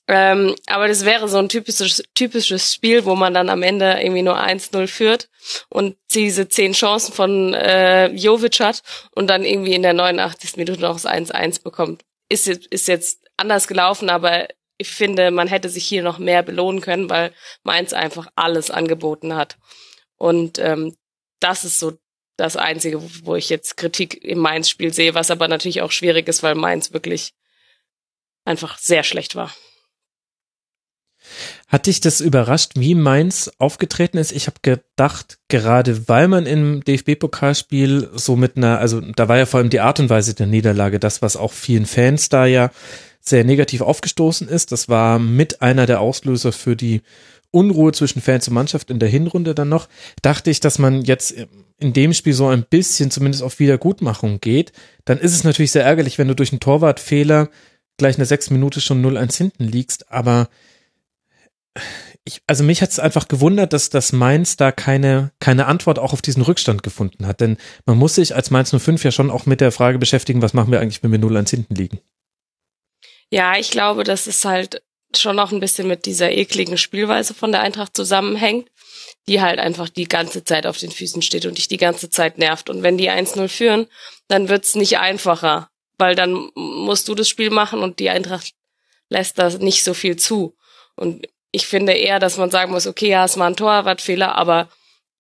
[0.07, 4.23] Ähm, aber das wäre so ein typisches, typisches Spiel, wo man dann am Ende irgendwie
[4.23, 5.31] nur 1-0 führt
[5.71, 8.83] und diese zehn Chancen von äh, Jovic hat
[9.13, 10.57] und dann irgendwie in der 89.
[10.57, 12.05] Minute noch das 1-1 bekommt.
[12.29, 16.43] Ist, jetzt- ist jetzt anders gelaufen, aber ich finde, man hätte sich hier noch mehr
[16.43, 17.33] belohnen können, weil
[17.63, 19.57] Mainz einfach alles angeboten hat.
[20.17, 20.95] Und ähm,
[21.41, 21.93] das ist so
[22.37, 26.29] das Einzige, wo- wo ich jetzt Kritik im Mainz-Spiel sehe, was aber natürlich auch schwierig
[26.29, 27.33] ist, weil Mainz wirklich
[28.45, 29.55] einfach sehr schlecht war.
[31.69, 34.33] Hat dich das überrascht, wie Mainz aufgetreten ist?
[34.33, 39.47] Ich habe gedacht, gerade weil man im DFB-Pokalspiel so mit einer, also da war ja
[39.47, 42.71] vor allem die Art und Weise der Niederlage das, was auch vielen Fans da ja
[43.21, 44.73] sehr negativ aufgestoßen ist.
[44.73, 47.03] Das war mit einer der Auslöser für die
[47.51, 49.89] Unruhe zwischen Fans und Mannschaft in der Hinrunde dann noch.
[50.23, 51.35] Dachte ich, dass man jetzt
[51.79, 54.73] in dem Spiel so ein bisschen zumindest auf Wiedergutmachung geht.
[55.05, 57.49] Dann ist es natürlich sehr ärgerlich, wenn du durch einen Torwartfehler
[57.97, 60.49] gleich in der sechs Minute schon 0-1 hinten liegst, aber
[62.25, 66.13] ich, also mich hat es einfach gewundert, dass das Mainz da keine, keine Antwort auch
[66.13, 67.41] auf diesen Rückstand gefunden hat.
[67.41, 70.55] Denn man muss sich als Mainz 05 ja schon auch mit der Frage beschäftigen, was
[70.55, 72.01] machen wir eigentlich, wenn wir 0-1 hinten liegen.
[73.31, 74.83] Ja, ich glaube, dass es halt
[75.15, 78.69] schon noch ein bisschen mit dieser ekligen Spielweise von der Eintracht zusammenhängt,
[79.29, 82.39] die halt einfach die ganze Zeit auf den Füßen steht und dich die ganze Zeit
[82.39, 82.71] nervt.
[82.71, 83.87] Und wenn die 1-0 führen,
[84.29, 85.69] dann wird's nicht einfacher,
[85.99, 88.55] weil dann musst du das Spiel machen und die Eintracht
[89.09, 90.57] lässt da nicht so viel zu.
[90.97, 94.69] Und ich finde eher, dass man sagen muss, okay, ja, es war ein Torwartfehler, aber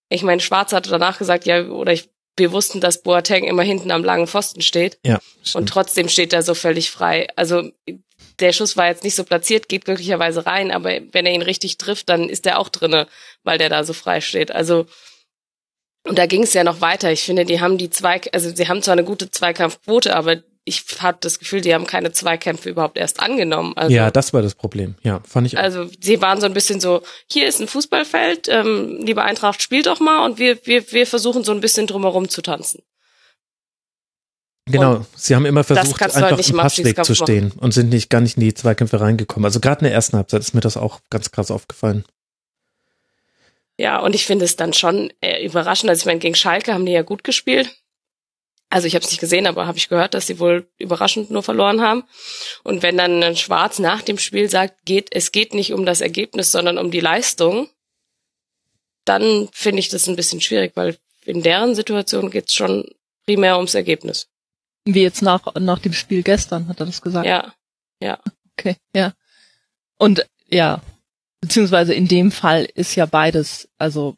[0.08, 3.92] ich meine, Schwarz hatte danach gesagt, ja, oder ich, wir wussten, dass Boateng immer hinten
[3.92, 4.98] am langen Pfosten steht.
[5.06, 5.20] Ja.
[5.44, 5.54] Stimmt.
[5.54, 7.28] Und trotzdem steht er so völlig frei.
[7.36, 7.70] Also
[8.40, 11.78] der Schuss war jetzt nicht so platziert, geht glücklicherweise rein, aber wenn er ihn richtig
[11.78, 13.06] trifft, dann ist er auch drinne,
[13.44, 14.50] weil der da so frei steht.
[14.50, 14.86] Also
[16.06, 17.12] und da ging es ja noch weiter.
[17.12, 20.84] Ich finde, die haben die zwei, also sie haben zwar eine gute Zweikampfquote, aber ich
[21.00, 23.74] habe das Gefühl, die haben keine Zweikämpfe überhaupt erst angenommen.
[23.76, 24.94] Also, ja, das war das Problem.
[25.02, 25.58] Ja, fand ich.
[25.58, 25.62] Auch.
[25.62, 29.86] Also sie waren so ein bisschen so: Hier ist ein Fußballfeld, ähm, liebe Eintracht, spielt
[29.86, 32.82] doch mal, und wir wir wir versuchen so ein bisschen drumherum zu tanzen.
[34.66, 37.58] Genau, und sie haben immer versucht, einfach halt im Passweg zu stehen machen.
[37.58, 39.44] und sind nicht gar nicht in die Zweikämpfe reingekommen.
[39.44, 42.04] Also gerade in der ersten Halbzeit ist mir das auch ganz krass aufgefallen.
[43.76, 45.90] Ja, und ich finde es dann schon äh, überraschend.
[45.90, 47.76] Also ich meine, gegen Schalke haben die ja gut gespielt.
[48.74, 51.44] Also ich habe es nicht gesehen, aber habe ich gehört, dass sie wohl überraschend nur
[51.44, 52.02] verloren haben.
[52.64, 56.00] Und wenn dann ein Schwarz nach dem Spiel sagt, geht, es geht nicht um das
[56.00, 57.68] Ergebnis, sondern um die Leistung,
[59.04, 62.84] dann finde ich das ein bisschen schwierig, weil in deren Situation geht es schon
[63.26, 64.26] primär ums Ergebnis.
[64.84, 67.28] Wie jetzt nach, nach dem Spiel gestern, hat er das gesagt?
[67.28, 67.54] Ja,
[68.00, 68.18] ja.
[68.58, 69.12] Okay, ja.
[69.98, 70.82] Und ja,
[71.40, 74.16] beziehungsweise in dem Fall ist ja beides, also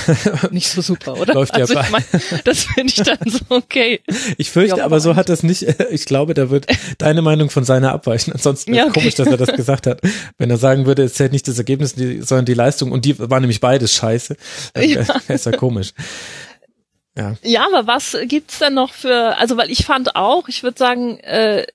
[0.50, 1.34] nicht so super, oder?
[1.34, 2.04] Läuft also ja ich mein,
[2.44, 4.00] das finde ich dann so okay.
[4.38, 6.66] Ich fürchte, ja, aber so hat das nicht, ich glaube, da wird
[6.98, 8.32] deine Meinung von seiner abweichen.
[8.32, 9.00] Ansonsten ja, okay.
[9.00, 10.00] komisch, dass er das gesagt hat.
[10.38, 13.40] Wenn er sagen würde, es zählt nicht das Ergebnis, sondern die Leistung und die war
[13.40, 14.36] nämlich beides scheiße,
[14.74, 15.00] dann ja.
[15.28, 15.92] ist ja komisch.
[17.16, 17.36] Ja.
[17.42, 21.18] ja, aber was gibt's denn noch für, also weil ich fand auch, ich würde sagen,
[21.18, 21.66] äh,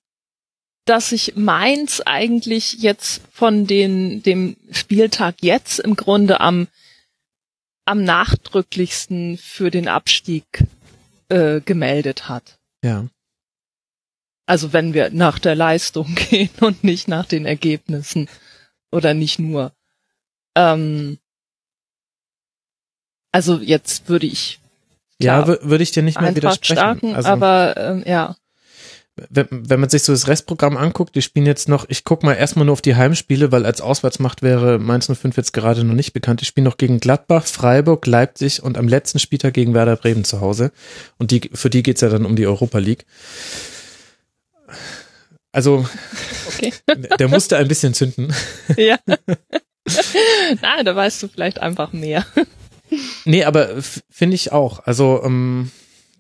[0.86, 6.68] dass sich Mainz eigentlich jetzt von den, dem Spieltag jetzt im Grunde am
[7.88, 10.46] am nachdrücklichsten für den Abstieg
[11.30, 12.60] äh, gemeldet hat.
[12.84, 13.08] Ja.
[14.46, 18.30] Also wenn wir nach der Leistung gehen und nicht nach den Ergebnissen
[18.92, 19.74] oder nicht nur.
[20.56, 21.18] Ähm,
[23.32, 24.60] also jetzt würde ich
[25.20, 26.78] ja würde ich dir nicht mehr widersprechen.
[26.78, 28.36] Starken, also, aber ähm, ja
[29.30, 32.34] wenn, wenn man sich so das Restprogramm anguckt, die spielen jetzt noch, ich guck mal
[32.34, 36.14] erstmal nur auf die Heimspiele, weil als Auswärtsmacht wäre Mainz 05 jetzt gerade noch nicht
[36.14, 36.42] bekannt.
[36.42, 40.42] Die spielen noch gegen Gladbach, Freiburg, Leipzig und am letzten Spieltag gegen Werder Bremen zu
[40.42, 40.72] Hause.
[41.18, 43.06] Und die, für die geht's ja dann um die Europa League.
[45.52, 45.88] Also,
[46.48, 46.74] okay.
[47.20, 48.34] der musste ein bisschen zünden.
[48.78, 49.00] Ja.
[50.62, 52.26] Nein, da weißt du vielleicht einfach mehr.
[53.26, 54.86] Nee, aber finde ich auch.
[54.86, 55.72] Also, ähm,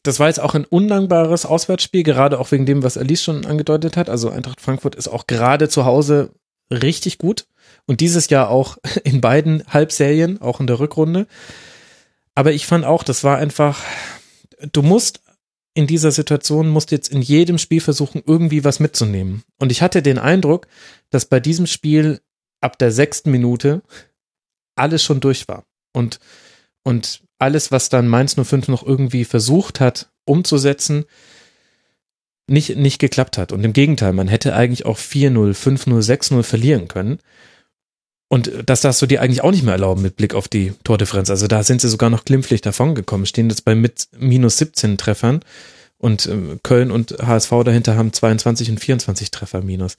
[0.07, 3.97] das war jetzt auch ein undankbares Auswärtsspiel, gerade auch wegen dem, was Alice schon angedeutet
[3.97, 4.09] hat.
[4.09, 6.31] Also Eintracht Frankfurt ist auch gerade zu Hause
[6.71, 7.45] richtig gut
[7.85, 11.27] und dieses Jahr auch in beiden Halbserien, auch in der Rückrunde.
[12.35, 13.83] Aber ich fand auch, das war einfach,
[14.71, 15.21] du musst
[15.73, 19.43] in dieser Situation, musst jetzt in jedem Spiel versuchen, irgendwie was mitzunehmen.
[19.59, 20.67] Und ich hatte den Eindruck,
[21.09, 22.21] dass bei diesem Spiel
[22.61, 23.83] ab der sechsten Minute
[24.75, 25.65] alles schon durch war.
[25.93, 26.19] Und,
[26.83, 31.05] und alles, was dann Mainz 05 noch irgendwie versucht hat umzusetzen,
[32.47, 33.51] nicht, nicht geklappt hat.
[33.51, 37.19] Und im Gegenteil, man hätte eigentlich auch 4-0, 5-0, 6-0 verlieren können.
[38.29, 41.29] Und das darfst du dir eigentlich auch nicht mehr erlauben mit Blick auf die Tordifferenz.
[41.29, 45.41] Also da sind sie sogar noch glimpflich davongekommen, stehen jetzt bei mit minus 17 Treffern
[45.97, 49.95] und äh, Köln und HSV dahinter haben 22 und 24 Treffer minus.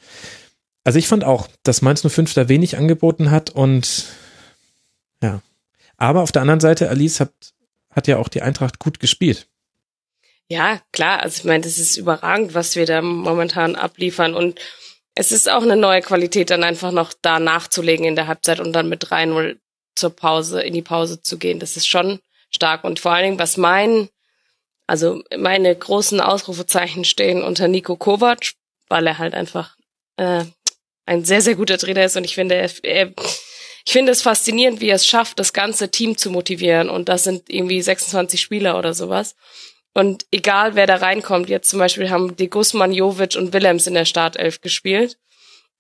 [0.84, 4.04] Also ich fand auch, dass Mainz 05 da wenig angeboten hat und
[5.22, 5.40] ja,
[5.98, 7.32] aber auf der anderen Seite, Alice hat,
[7.90, 9.48] hat ja auch die Eintracht gut gespielt.
[10.48, 11.20] Ja, klar.
[11.20, 14.34] Also ich meine, das ist überragend, was wir da momentan abliefern.
[14.34, 14.58] Und
[15.14, 18.72] es ist auch eine neue Qualität, dann einfach noch da nachzulegen in der Halbzeit und
[18.72, 19.58] dann mit 3-0
[19.94, 21.58] zur Pause, in die Pause zu gehen.
[21.58, 22.20] Das ist schon
[22.50, 22.84] stark.
[22.84, 24.08] Und vor allen Dingen, was mein,
[24.86, 28.52] also meine großen Ausrufezeichen stehen unter Nico Kovac,
[28.88, 29.76] weil er halt einfach
[30.16, 30.44] äh,
[31.04, 33.12] ein sehr, sehr guter Trainer ist und ich finde, er, er
[33.88, 36.90] ich finde es faszinierend, wie er es schafft, das ganze Team zu motivieren.
[36.90, 39.34] Und das sind irgendwie 26 Spieler oder sowas.
[39.94, 43.94] Und egal, wer da reinkommt, jetzt zum Beispiel haben De Guzman, Jovic und Willems in
[43.94, 45.16] der Startelf gespielt.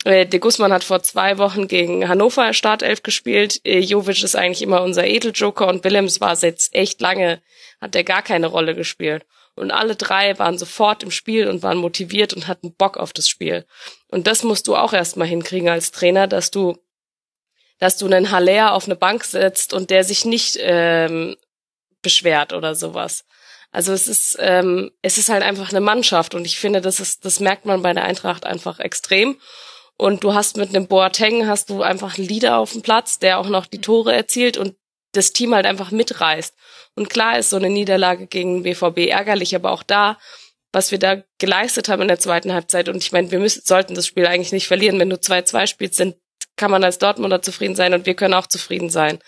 [0.04, 3.60] Äh, De Guzman hat vor zwei Wochen gegen Hannover Startelf gespielt.
[3.66, 7.42] Äh, Jovic ist eigentlich immer unser Edeljoker und Willems war jetzt echt lange,
[7.78, 9.26] hat er gar keine Rolle gespielt.
[9.54, 13.28] Und alle drei waren sofort im Spiel und waren motiviert und hatten Bock auf das
[13.28, 13.66] Spiel.
[14.06, 16.78] Und das musst du auch erstmal hinkriegen als Trainer, dass du
[17.78, 21.36] dass du einen Haller auf eine Bank setzt und der sich nicht ähm,
[22.02, 23.24] beschwert oder sowas.
[23.70, 27.24] Also es ist ähm, es ist halt einfach eine Mannschaft und ich finde, das ist
[27.24, 29.38] das merkt man bei der Eintracht einfach extrem.
[29.96, 33.38] Und du hast mit einem Boateng hast du einfach einen Leader auf dem Platz, der
[33.38, 34.76] auch noch die Tore erzielt und
[35.12, 36.54] das Team halt einfach mitreißt.
[36.94, 40.18] Und klar ist so eine Niederlage gegen BVB ärgerlich, aber auch da,
[40.72, 43.94] was wir da geleistet haben in der zweiten Halbzeit, und ich meine, wir müssen, sollten
[43.94, 45.00] das Spiel eigentlich nicht verlieren.
[45.00, 46.16] Wenn du 2-2 spielst, sind
[46.56, 49.18] kann man als Dortmunder zufrieden sein und wir können auch zufrieden sein.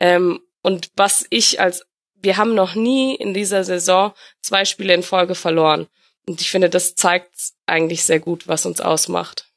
[0.00, 1.84] Ähm, und was ich als,
[2.14, 5.88] wir haben noch nie in dieser Saison zwei Spiele in Folge verloren.
[6.26, 7.34] Und ich finde, das zeigt
[7.66, 9.48] eigentlich sehr gut, was uns ausmacht.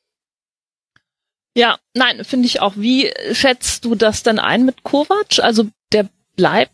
[1.55, 2.73] Ja, nein, finde ich auch.
[2.75, 5.39] Wie schätzt du das denn ein mit Kovac?
[5.39, 6.71] Also der bleibt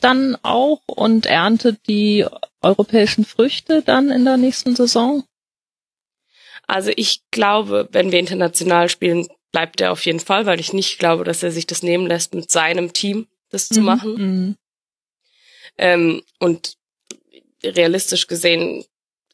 [0.00, 2.26] dann auch und erntet die
[2.62, 5.24] europäischen Früchte dann in der nächsten Saison?
[6.70, 11.00] Also ich glaube, wenn wir international spielen, bleibt er auf jeden Fall, weil ich nicht
[11.00, 13.74] glaube, dass er sich das nehmen lässt, mit seinem Team das mhm.
[13.74, 14.12] zu machen.
[14.14, 14.56] Mhm.
[15.78, 16.76] Ähm, und
[17.64, 18.84] realistisch gesehen,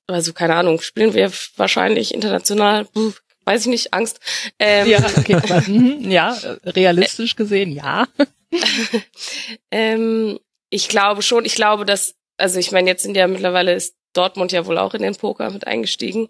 [0.07, 3.13] also keine Ahnung, spielen wir wahrscheinlich international, puh,
[3.45, 4.19] weiß ich nicht, Angst.
[4.59, 5.37] Ähm, ja, okay,
[5.71, 8.09] mhm, ja, realistisch gesehen, ja.
[9.71, 10.39] ähm,
[10.71, 14.53] ich glaube schon, ich glaube, dass, also ich meine, jetzt sind ja mittlerweile ist Dortmund
[14.53, 16.29] ja wohl auch in den Poker mit eingestiegen.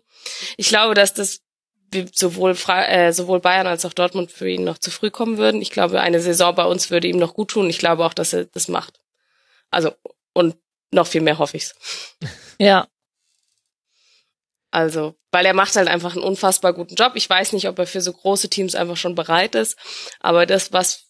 [0.57, 1.41] Ich glaube, dass das
[2.13, 5.63] sowohl, Fra äh, sowohl Bayern als auch Dortmund für ihn noch zu früh kommen würden.
[5.63, 7.71] Ich glaube, eine Saison bei uns würde ihm noch gut tun.
[7.71, 9.01] Ich glaube auch, dass er das macht.
[9.71, 9.93] Also,
[10.33, 10.57] und
[10.93, 11.75] noch viel mehr hoffe ich's.
[12.59, 12.89] Ja.
[14.71, 17.13] Also, weil er macht halt einfach einen unfassbar guten Job.
[17.17, 19.77] Ich weiß nicht, ob er für so große Teams einfach schon bereit ist,
[20.21, 21.05] aber das, was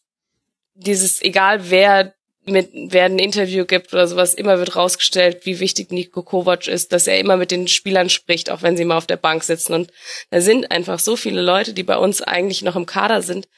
[0.74, 2.15] dieses, egal wer
[2.47, 6.93] mit, wer ein Interview gibt oder sowas, immer wird rausgestellt, wie wichtig Niko Kovac ist,
[6.93, 9.74] dass er immer mit den Spielern spricht, auch wenn sie mal auf der Bank sitzen.
[9.74, 9.93] Und
[10.31, 13.48] da sind einfach so viele Leute, die bei uns eigentlich noch im Kader sind,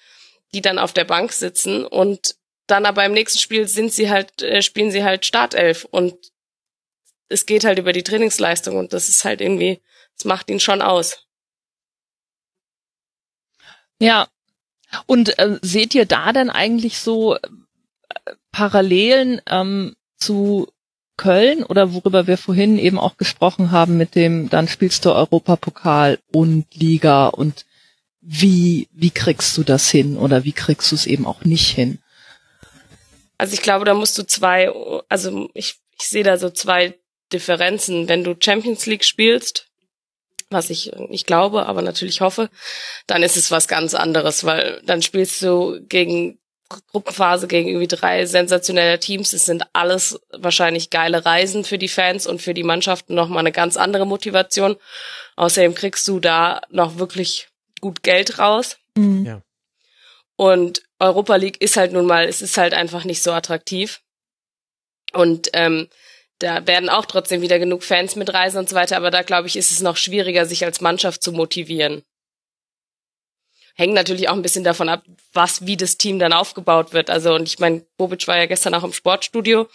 [0.54, 2.36] die dann auf der Bank sitzen und
[2.66, 6.14] dann aber im nächsten Spiel sind sie halt, äh, spielen sie halt Startelf und
[7.28, 9.80] es geht halt über die Trainingsleistung und das ist halt irgendwie,
[10.16, 11.26] das macht ihn schon aus.
[14.00, 14.28] Ja.
[15.06, 17.36] Und äh, seht ihr da denn eigentlich so
[18.58, 20.66] Parallelen ähm, zu
[21.16, 26.18] Köln oder worüber wir vorhin eben auch gesprochen haben mit dem, dann spielst du Europapokal
[26.32, 27.66] und Liga und
[28.20, 32.00] wie, wie kriegst du das hin oder wie kriegst du es eben auch nicht hin?
[33.38, 34.72] Also ich glaube, da musst du zwei,
[35.08, 36.98] also ich, ich sehe da so zwei
[37.32, 38.08] Differenzen.
[38.08, 39.68] Wenn du Champions League spielst,
[40.50, 42.50] was ich nicht glaube, aber natürlich hoffe,
[43.06, 48.26] dann ist es was ganz anderes, weil dann spielst du gegen Gruppenphase gegen irgendwie drei
[48.26, 49.32] sensationelle Teams.
[49.32, 53.52] Es sind alles wahrscheinlich geile Reisen für die Fans und für die Mannschaften nochmal eine
[53.52, 54.76] ganz andere Motivation.
[55.36, 57.48] Außerdem kriegst du da noch wirklich
[57.80, 58.76] gut Geld raus.
[58.96, 59.24] Mhm.
[59.24, 59.42] Ja.
[60.36, 64.02] Und Europa League ist halt nun mal, es ist halt einfach nicht so attraktiv.
[65.12, 65.88] Und ähm,
[66.38, 69.56] da werden auch trotzdem wieder genug Fans mitreisen und so weiter, aber da glaube ich,
[69.56, 72.04] ist es noch schwieriger, sich als Mannschaft zu motivieren
[73.78, 77.10] hängt natürlich auch ein bisschen davon ab, was, wie das Team dann aufgebaut wird.
[77.10, 79.68] Also, und ich meine, Bobic war ja gestern auch im Sportstudio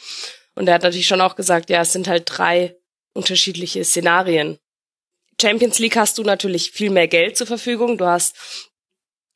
[0.56, 2.76] und er hat natürlich schon auch gesagt, ja, es sind halt drei
[3.14, 4.60] unterschiedliche Szenarien.
[5.42, 7.98] Champions League hast du natürlich viel mehr Geld zur Verfügung.
[7.98, 8.36] Du hast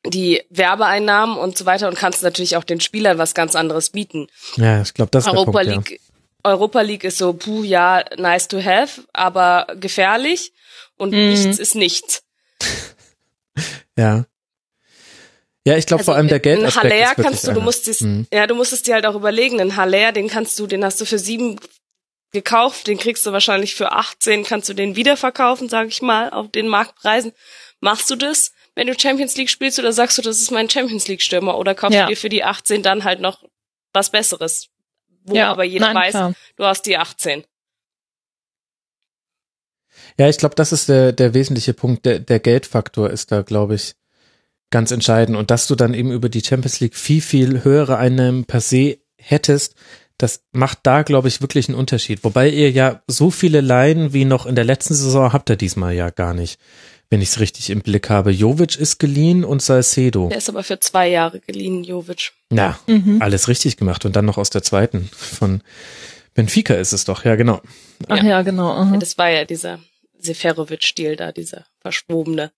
[0.06, 4.28] die Werbeeinnahmen und so weiter und kannst natürlich auch den Spielern was ganz anderes bieten.
[4.56, 5.90] Ja, ich glaube, das ist Europa der League.
[5.92, 5.98] Ja.
[6.44, 10.52] Europa League ist so, puh, ja, nice to have, aber gefährlich
[10.96, 11.30] und mhm.
[11.30, 12.22] nichts ist nichts.
[13.96, 14.24] ja.
[15.68, 16.64] Ja, ich glaube also vor allem der Geld.
[16.64, 18.26] Ein Haller kannst du, du musst es, mhm.
[18.32, 19.60] ja, du musst es dir halt auch überlegen.
[19.60, 21.60] Ein Haller, den kannst du, den hast du für sieben
[22.32, 26.50] gekauft, den kriegst du wahrscheinlich für 18, kannst du den wiederverkaufen, sag ich mal, auf
[26.50, 27.32] den Marktpreisen.
[27.80, 31.06] Machst du das, wenn du Champions League spielst, oder sagst du, das ist mein Champions
[31.06, 32.04] League Stürmer, oder kaufst ja.
[32.04, 33.44] du dir für die 18 dann halt noch
[33.92, 34.68] was Besseres,
[35.24, 36.34] wo ja, aber jeder nein, weiß, klar.
[36.56, 37.44] du hast die 18.
[40.18, 42.06] Ja, ich glaube, das ist der, der wesentliche Punkt.
[42.06, 43.94] Der, der Geldfaktor ist da, glaube ich,
[44.70, 45.36] ganz entscheidend.
[45.36, 48.98] Und dass du dann eben über die Champions League viel, viel höhere Einnahmen per se
[49.16, 49.74] hättest,
[50.18, 52.24] das macht da, glaube ich, wirklich einen Unterschied.
[52.24, 55.94] Wobei ihr ja so viele Laien wie noch in der letzten Saison habt ihr diesmal
[55.94, 56.58] ja gar nicht.
[57.10, 58.30] wenn ich es richtig im Blick habe.
[58.30, 60.28] Jovic ist geliehen und Salcedo.
[60.28, 62.32] Der ist aber für zwei Jahre geliehen, Jovic.
[62.50, 63.22] Na, mhm.
[63.22, 65.62] alles richtig gemacht und dann noch aus der zweiten von
[66.34, 67.60] Benfica ist es doch, ja genau.
[68.08, 68.84] Ach ja, ja genau.
[68.84, 69.80] Ja, das war ja dieser
[70.18, 72.52] Seferovic-Stil da, dieser verschwobene.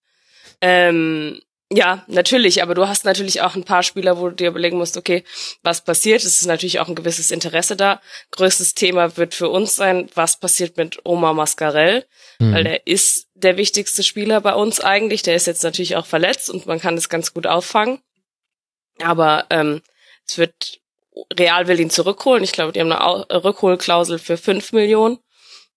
[0.61, 1.41] Ähm,
[1.73, 4.97] ja, natürlich, aber du hast natürlich auch ein paar Spieler, wo du dir überlegen musst,
[4.97, 5.23] okay,
[5.63, 6.25] was passiert?
[6.25, 8.01] Es ist natürlich auch ein gewisses Interesse da.
[8.33, 12.07] Größtes Thema wird für uns sein, was passiert mit Oma Mascarell,
[12.41, 12.55] mhm.
[12.55, 15.23] weil der ist der wichtigste Spieler bei uns eigentlich.
[15.23, 18.01] Der ist jetzt natürlich auch verletzt und man kann das ganz gut auffangen.
[19.01, 19.81] Aber ähm,
[20.27, 20.81] es wird
[21.33, 22.45] Real will ihn zurückholen.
[22.45, 25.19] Ich glaube, die haben eine Rückholklausel für fünf Millionen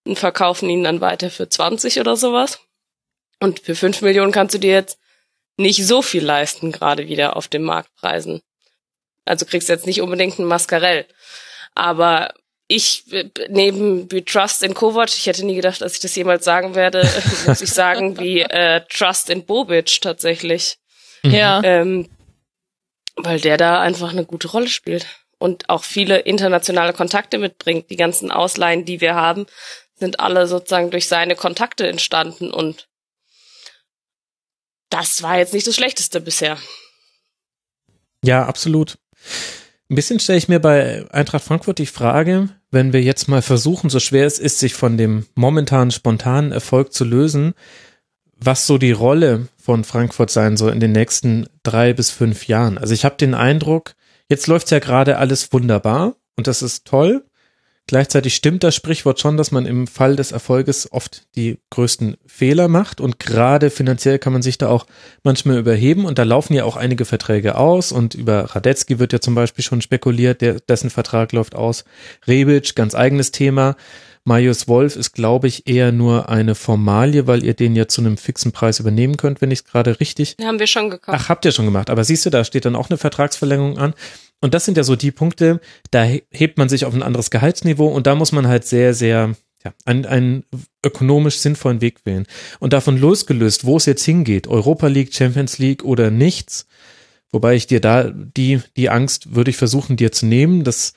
[0.04, 2.60] und verkaufen ihn dann weiter für 20 oder sowas.
[3.40, 4.98] Und für fünf Millionen kannst du dir jetzt
[5.56, 8.42] nicht so viel leisten, gerade wieder auf den Marktpreisen.
[9.24, 11.06] Also kriegst jetzt nicht unbedingt ein Mascarell.
[11.74, 12.34] Aber
[12.66, 13.04] ich,
[13.48, 17.08] neben wie Trust in Kovac, ich hätte nie gedacht, dass ich das jemals sagen werde,
[17.46, 20.78] muss ich sagen, wie äh, Trust in Bobic tatsächlich.
[21.22, 21.30] Mhm.
[21.30, 21.60] Ja.
[21.62, 22.08] Ähm,
[23.16, 25.06] weil der da einfach eine gute Rolle spielt
[25.38, 27.90] und auch viele internationale Kontakte mitbringt.
[27.90, 29.46] Die ganzen Ausleihen, die wir haben,
[29.94, 32.88] sind alle sozusagen durch seine Kontakte entstanden und
[34.94, 36.56] das war jetzt nicht das Schlechteste bisher.
[38.24, 38.96] Ja, absolut.
[39.90, 43.90] Ein bisschen stelle ich mir bei Eintracht Frankfurt die Frage, wenn wir jetzt mal versuchen,
[43.90, 47.54] so schwer es ist, sich von dem momentanen spontanen Erfolg zu lösen,
[48.36, 52.78] was so die Rolle von Frankfurt sein soll in den nächsten drei bis fünf Jahren.
[52.78, 53.94] Also ich habe den Eindruck,
[54.30, 57.24] jetzt läuft ja gerade alles wunderbar und das ist toll.
[57.86, 62.66] Gleichzeitig stimmt das Sprichwort schon, dass man im Fall des Erfolges oft die größten Fehler
[62.68, 64.86] macht und gerade finanziell kann man sich da auch
[65.22, 69.20] manchmal überheben und da laufen ja auch einige Verträge aus und über Radetzky wird ja
[69.20, 71.84] zum Beispiel schon spekuliert, der, dessen Vertrag läuft aus.
[72.26, 73.76] Rebic, ganz eigenes Thema.
[74.26, 78.16] Marius Wolf ist, glaube ich, eher nur eine Formalie, weil ihr den ja zu einem
[78.16, 80.36] fixen Preis übernehmen könnt, wenn ich es gerade richtig.
[80.42, 81.18] Haben wir schon gekauft.
[81.20, 81.90] Ach, habt ihr schon gemacht.
[81.90, 83.92] Aber siehst du, da steht dann auch eine Vertragsverlängerung an.
[84.44, 85.58] Und das sind ja so die Punkte,
[85.90, 89.34] da hebt man sich auf ein anderes Gehaltsniveau und da muss man halt sehr, sehr
[89.64, 90.44] ja, einen, einen
[90.84, 92.26] ökonomisch sinnvollen Weg wählen.
[92.60, 96.66] Und davon losgelöst, wo es jetzt hingeht, Europa League, Champions League oder nichts,
[97.32, 100.92] wobei ich dir da die, die Angst würde ich versuchen, dir zu nehmen, dass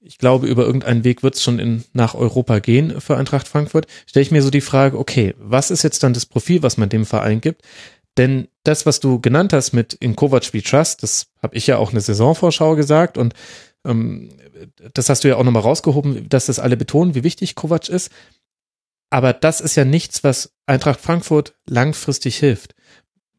[0.00, 3.86] ich glaube, über irgendeinen Weg wird es schon in, nach Europa gehen für Eintracht Frankfurt,
[4.04, 6.88] stelle ich mir so die Frage, okay, was ist jetzt dann das Profil, was man
[6.88, 7.62] dem Verein gibt?
[8.16, 11.78] Denn das, was du genannt hast mit in Kovac We Trust, das habe ich ja
[11.78, 13.34] auch eine Saisonvorschau gesagt und
[13.84, 14.30] ähm,
[14.92, 18.10] das hast du ja auch nochmal rausgehoben, dass das alle betonen, wie wichtig Kovac ist.
[19.08, 22.74] Aber das ist ja nichts, was Eintracht Frankfurt langfristig hilft.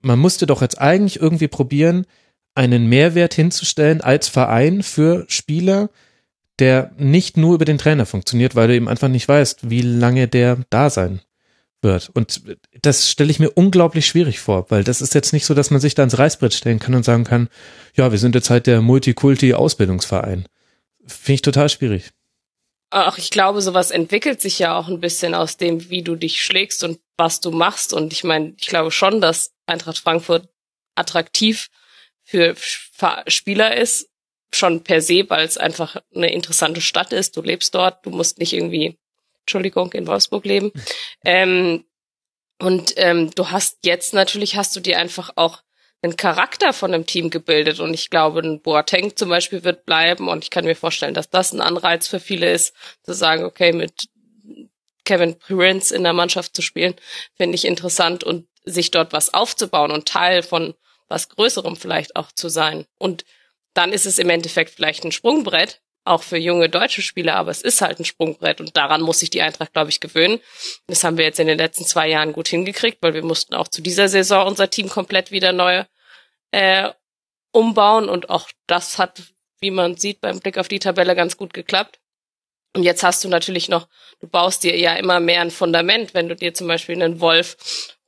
[0.02, 2.06] Man musste doch jetzt eigentlich irgendwie probieren,
[2.56, 5.89] einen Mehrwert hinzustellen als Verein für Spieler,
[6.60, 10.27] der nicht nur über den Trainer funktioniert, weil du eben einfach nicht weißt, wie lange
[10.27, 11.22] der da sein
[11.84, 12.10] wird.
[12.14, 12.41] Und
[12.82, 15.82] das stelle ich mir unglaublich schwierig vor, weil das ist jetzt nicht so, dass man
[15.82, 17.49] sich da ins Reißbrett stellen kann und sagen kann,
[17.95, 20.48] ja, wir sind jetzt halt der Multikulti-Ausbildungsverein.
[21.06, 22.12] Finde ich total schwierig.
[22.94, 26.41] Ach, ich glaube, sowas entwickelt sich ja auch ein bisschen aus dem, wie du dich
[26.41, 27.94] schlägst und was du machst.
[27.94, 30.49] Und ich meine, ich glaube schon, dass Eintracht Frankfurt
[30.95, 31.70] attraktiv
[32.24, 32.56] für
[33.28, 34.10] Spieler ist,
[34.53, 37.38] schon per se, weil es einfach eine interessante Stadt ist.
[37.38, 38.98] Du lebst dort, du musst nicht irgendwie
[39.42, 40.72] Entschuldigung, in Wolfsburg leben.
[41.26, 41.86] Ähm,
[42.60, 45.64] und ähm, du hast jetzt natürlich hast du dir einfach auch
[46.04, 50.30] einen Charakter von einem Team gebildet und ich glaube, ein Boateng zum Beispiel wird bleiben
[50.30, 53.72] und ich kann mir vorstellen, dass das ein Anreiz für viele ist, zu sagen, okay,
[53.72, 54.10] mit
[55.06, 56.96] Kevin Prince in der Mannschaft zu spielen,
[57.36, 60.74] finde ich interessant und sich dort was aufzubauen und Teil von
[61.08, 62.86] was Größerem vielleicht auch zu sein.
[62.98, 63.26] Und
[63.74, 67.61] dann ist es im Endeffekt vielleicht ein Sprungbrett, auch für junge deutsche Spieler, aber es
[67.61, 70.40] ist halt ein Sprungbrett und daran muss sich die Eintracht, glaube ich, gewöhnen.
[70.88, 73.68] Das haben wir jetzt in den letzten zwei Jahren gut hingekriegt, weil wir mussten auch
[73.68, 75.84] zu dieser Saison unser Team komplett wieder neu
[76.52, 76.90] äh,
[77.52, 79.22] umbauen und auch das hat,
[79.60, 81.99] wie man sieht, beim Blick auf die Tabelle ganz gut geklappt.
[82.73, 83.88] Und jetzt hast du natürlich noch,
[84.22, 87.57] du baust dir ja immer mehr ein Fundament, wenn du dir zum Beispiel einen Wolf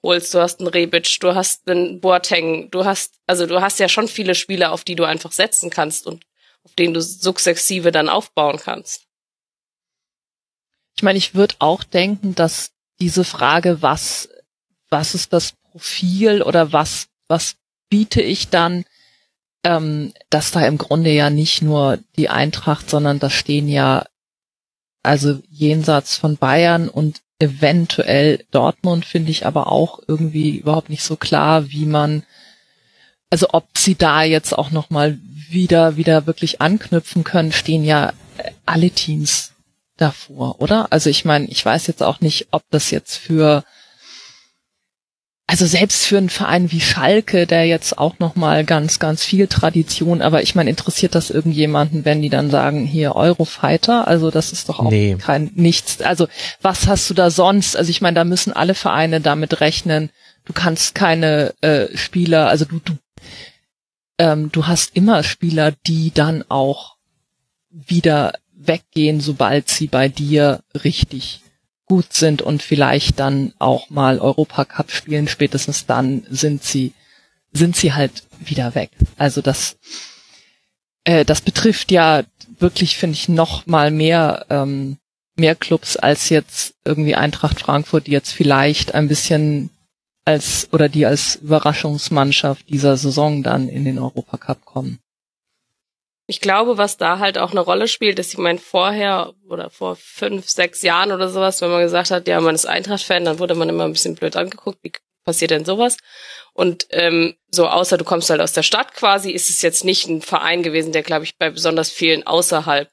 [0.02, 3.90] holst, du hast einen Rebic, du hast einen Boateng, du hast, also du hast ja
[3.90, 6.26] schon viele Spieler, auf die du einfach setzen kannst und
[6.64, 9.06] auf denen du sukzessive dann aufbauen kannst.
[10.96, 14.30] Ich meine, ich würde auch denken, dass diese Frage, was,
[14.90, 17.56] was ist das Profil oder was, was
[17.90, 18.86] biete ich dann,
[19.64, 24.06] ähm, dass da im Grunde ja nicht nur die Eintracht, sondern da stehen ja
[25.04, 31.18] also jenseits von Bayern und eventuell Dortmund finde ich aber auch irgendwie überhaupt nicht so
[31.18, 32.24] klar, wie man,
[33.34, 35.18] also ob sie da jetzt auch noch mal
[35.50, 38.14] wieder, wieder wirklich anknüpfen können, stehen ja
[38.68, 39.54] alle Teams
[39.98, 40.86] davor, oder?
[40.92, 43.64] Also ich meine, ich weiß jetzt auch nicht, ob das jetzt für
[45.48, 49.48] also selbst für einen Verein wie Schalke, der jetzt auch noch mal ganz, ganz viel
[49.48, 54.08] Tradition, aber ich meine, interessiert das irgendjemanden, wenn die dann sagen, hier Eurofighter?
[54.08, 55.18] Also das ist doch auch Nee.
[55.20, 56.02] kein nichts.
[56.04, 56.28] Also
[56.62, 57.76] was hast du da sonst?
[57.76, 60.12] Also ich meine, da müssen alle Vereine damit rechnen.
[60.46, 62.94] Du kannst keine äh, Spieler, also du, du,
[64.18, 66.98] ähm, du hast immer Spieler, die dann auch
[67.70, 71.42] wieder weggehen, sobald sie bei dir richtig
[71.86, 76.94] gut sind und vielleicht dann auch mal Europacup spielen, spätestens dann sind sie,
[77.52, 78.92] sind sie halt wieder weg.
[79.18, 79.78] Also das,
[81.04, 82.24] äh, das betrifft ja
[82.60, 84.98] wirklich, finde ich, noch mal mehr, ähm,
[85.36, 89.70] mehr Clubs als jetzt irgendwie Eintracht Frankfurt, die jetzt vielleicht ein bisschen
[90.26, 95.00] als, oder die als Überraschungsmannschaft dieser Saison dann in den Europacup kommen.
[96.26, 99.98] Ich glaube, was da halt auch eine Rolle spielt, ist, ich meine, vorher oder vor
[99.98, 103.56] fünf, sechs Jahren oder sowas, wenn man gesagt hat, ja, man ist Eintracht-Fan, dann wurde
[103.56, 104.94] man immer ein bisschen blöd angeguckt, wie
[105.26, 105.98] passiert denn sowas?
[106.54, 110.08] Und ähm, so, außer du kommst halt aus der Stadt quasi, ist es jetzt nicht
[110.08, 112.90] ein Verein gewesen, der, glaube ich, bei besonders vielen außerhalb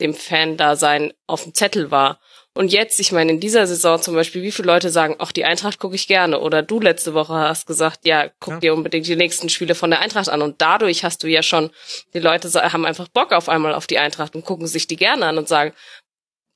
[0.00, 2.20] dem Fan-Dasein auf dem Zettel war.
[2.54, 5.44] Und jetzt, ich meine, in dieser Saison zum Beispiel, wie viele Leute sagen, ach, die
[5.46, 6.38] Eintracht gucke ich gerne.
[6.40, 8.60] Oder du letzte Woche hast gesagt, ja, guck Ja.
[8.60, 10.42] dir unbedingt die nächsten Spiele von der Eintracht an.
[10.42, 11.70] Und dadurch hast du ja schon,
[12.12, 15.26] die Leute haben einfach Bock auf einmal auf die Eintracht und gucken sich die gerne
[15.26, 15.72] an und sagen,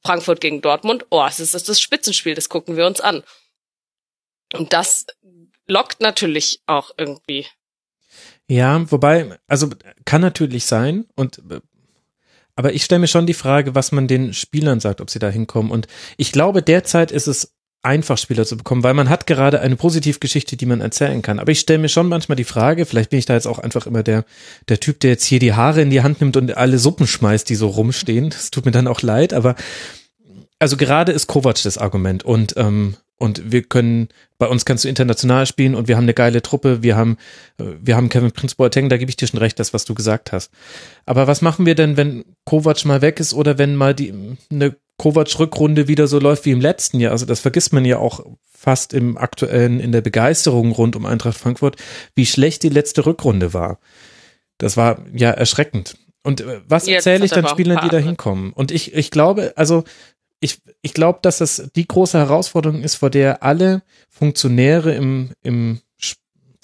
[0.04, 3.24] Frankfurt gegen Dortmund, oh, es ist das, das Spitzenspiel, das gucken wir uns an.
[4.52, 5.06] Und das
[5.66, 7.46] lockt natürlich auch irgendwie.
[8.48, 9.70] Ja, wobei, also
[10.04, 11.60] kann natürlich sein und äh,
[12.56, 15.28] aber ich stelle mir schon die Frage, was man den Spielern sagt, ob sie da
[15.28, 15.70] hinkommen.
[15.70, 17.52] Und ich glaube, derzeit ist es
[17.82, 21.38] einfach, Spieler zu bekommen, weil man hat gerade eine Positivgeschichte, die man erzählen kann.
[21.38, 23.86] Aber ich stelle mir schon manchmal die Frage, vielleicht bin ich da jetzt auch einfach
[23.86, 24.24] immer der,
[24.68, 27.48] der Typ, der jetzt hier die Haare in die Hand nimmt und alle Suppen schmeißt,
[27.48, 28.30] die so rumstehen.
[28.30, 29.54] Das tut mir dann auch leid, aber
[30.58, 34.88] also gerade ist Kovac das Argument und ähm, und wir können bei uns kannst du
[34.88, 37.16] international spielen und wir haben eine geile Truppe, wir haben
[37.58, 39.94] äh, wir haben Kevin Prince Boateng, da gebe ich dir schon recht, das was du
[39.94, 40.50] gesagt hast.
[41.06, 44.12] Aber was machen wir denn, wenn Kovac mal weg ist oder wenn mal die
[44.50, 47.12] eine Kovac Rückrunde wieder so läuft wie im letzten Jahr?
[47.12, 51.38] Also das vergisst man ja auch fast im aktuellen in der Begeisterung rund um Eintracht
[51.38, 51.76] Frankfurt,
[52.14, 53.78] wie schlecht die letzte Rückrunde war.
[54.58, 55.96] Das war ja erschreckend.
[56.22, 58.52] Und äh, was erzähle ich dann Spielern, die da hinkommen?
[58.52, 59.84] Und ich, ich glaube, also
[60.40, 65.80] ich, ich glaube, dass das die große Herausforderung ist, vor der alle Funktionäre im, im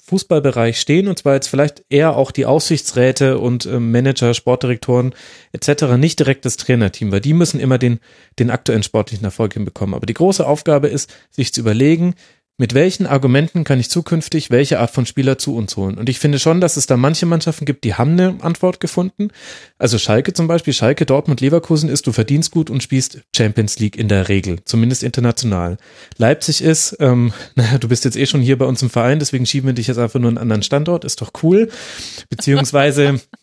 [0.05, 5.15] Fußballbereich stehen, und zwar jetzt vielleicht eher auch die Aussichtsräte und ähm, Manager, Sportdirektoren
[5.53, 7.99] etc., nicht direkt das Trainerteam, weil die müssen immer den,
[8.37, 9.95] den aktuellen sportlichen Erfolg hinbekommen.
[9.95, 12.15] Aber die große Aufgabe ist, sich zu überlegen,
[12.63, 15.97] mit welchen Argumenten kann ich zukünftig welche Art von Spieler zu uns holen?
[15.97, 19.31] Und ich finde schon, dass es da manche Mannschaften gibt, die haben eine Antwort gefunden.
[19.77, 23.97] Also Schalke zum Beispiel, Schalke, Dortmund, Leverkusen ist, du verdienst gut und spielst Champions League
[23.97, 25.75] in der Regel, zumindest international.
[26.15, 29.45] Leipzig ist, ähm, naja, du bist jetzt eh schon hier bei uns im Verein, deswegen
[29.45, 31.69] schieben wir dich jetzt einfach nur einen anderen Standort, ist doch cool.
[32.29, 33.19] Beziehungsweise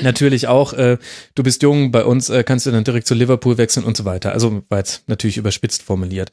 [0.00, 0.98] natürlich auch, äh,
[1.34, 4.04] du bist jung, bei uns äh, kannst du dann direkt zu Liverpool wechseln und so
[4.04, 4.32] weiter.
[4.32, 6.30] Also war jetzt natürlich überspitzt formuliert.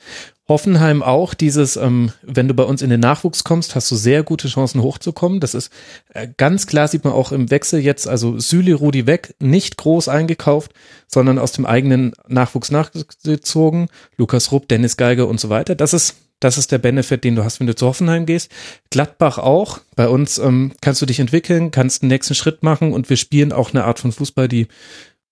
[0.47, 4.23] Hoffenheim auch dieses, ähm, wenn du bei uns in den Nachwuchs kommst, hast du sehr
[4.23, 5.39] gute Chancen hochzukommen.
[5.39, 5.72] Das ist
[6.14, 10.07] äh, ganz klar, sieht man auch im Wechsel jetzt, also Süli, Rudi weg, nicht groß
[10.07, 10.72] eingekauft,
[11.07, 13.89] sondern aus dem eigenen Nachwuchs nachgezogen.
[14.18, 15.76] Lukas Rupp, Dennis Geiger und so weiter.
[15.76, 18.51] Das ist das ist der Benefit, den du hast, wenn du zu Hoffenheim gehst.
[18.91, 19.80] Gladbach auch.
[19.95, 23.51] Bei uns ähm, kannst du dich entwickeln, kannst den nächsten Schritt machen und wir spielen
[23.51, 24.68] auch eine Art von Fußball, die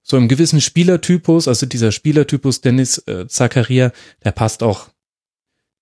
[0.02, 3.92] so im gewissen Spielertypus, also dieser Spielertypus Dennis äh, Zakaria,
[4.24, 4.90] der passt auch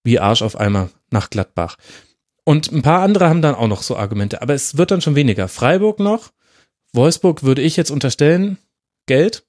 [0.03, 1.77] wie Arsch auf Eimer nach Gladbach.
[2.45, 5.15] Und ein paar andere haben dann auch noch so Argumente, aber es wird dann schon
[5.15, 5.47] weniger.
[5.47, 6.31] Freiburg noch,
[6.93, 8.57] Wolfsburg würde ich jetzt unterstellen,
[9.05, 9.45] Geld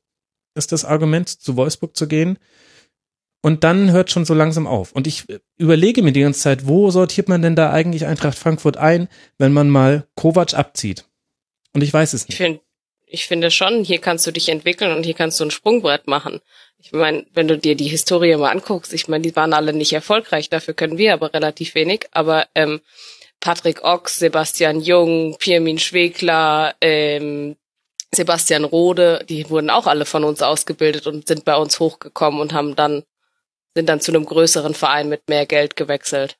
[0.55, 2.39] ist das Argument, zu Wolfsburg zu gehen.
[3.45, 4.93] Und dann hört schon so langsam auf.
[4.93, 8.39] Und ich äh, überlege mir die ganze Zeit, wo sortiert man denn da eigentlich Eintracht
[8.39, 9.07] Frankfurt ein,
[9.37, 11.05] wenn man mal Kovac abzieht?
[11.75, 12.37] Und ich weiß es Ich nicht.
[12.39, 12.61] finde,
[13.05, 16.41] ich finde schon, hier kannst du dich entwickeln und hier kannst du ein Sprungbrett machen.
[16.79, 19.93] Ich meine, wenn du dir die Historie mal anguckst, ich meine, die waren alle nicht
[19.93, 22.07] erfolgreich, dafür können wir aber relativ wenig.
[22.13, 22.81] Aber ähm,
[23.41, 27.57] Patrick Ochs, Sebastian Jung, Pirmin Schwegler, ähm,
[28.15, 32.55] Sebastian Rode, die wurden auch alle von uns ausgebildet und sind bei uns hochgekommen und
[32.55, 33.03] haben dann
[33.75, 36.37] sind dann zu einem größeren Verein mit mehr Geld gewechselt.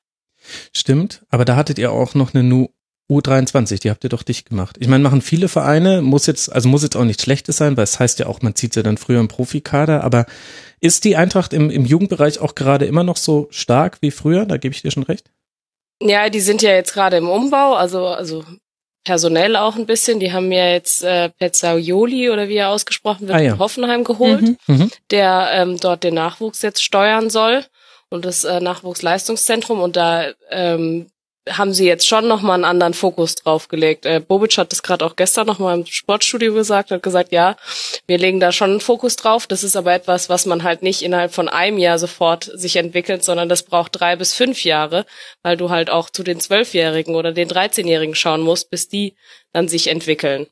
[0.73, 2.69] Stimmt, aber da hattet ihr auch noch eine Nu
[3.09, 4.77] U23, die habt ihr doch dicht gemacht.
[4.79, 7.83] Ich meine, machen viele Vereine, muss jetzt, also muss jetzt auch nichts Schlechtes sein, weil
[7.83, 10.25] es heißt ja auch, man zieht ja dann früher im Profikader, aber
[10.81, 14.45] ist die Eintracht im, im Jugendbereich auch gerade immer noch so stark wie früher?
[14.45, 15.29] Da gebe ich dir schon recht.
[16.01, 18.43] Ja, die sind ja jetzt gerade im Umbau, also also
[19.05, 20.19] personell auch ein bisschen.
[20.19, 23.53] Die haben ja jetzt äh, Pezzaioli oder wie er ausgesprochen wird, Ah, ja.
[23.53, 24.57] in Hoffenheim geholt, Mhm.
[24.67, 24.91] Mhm.
[25.11, 27.63] der ähm, dort den Nachwuchs jetzt steuern soll
[28.09, 31.07] und das äh, Nachwuchsleistungszentrum und da ähm,
[31.49, 34.05] haben sie jetzt schon nochmal einen anderen Fokus drauf gelegt.
[34.05, 37.55] Äh, Bobic hat das gerade auch gestern nochmal im Sportstudio gesagt, hat gesagt, ja,
[38.07, 39.45] wir legen da schon einen Fokus drauf.
[39.45, 43.23] Das ist aber etwas, was man halt nicht innerhalb von einem Jahr sofort sich entwickelt,
[43.23, 45.05] sondern das braucht drei bis fünf Jahre,
[45.43, 49.15] weil du halt auch zu den Zwölfjährigen oder den Dreizehnjährigen schauen musst, bis die
[49.53, 50.47] dann sich entwickeln.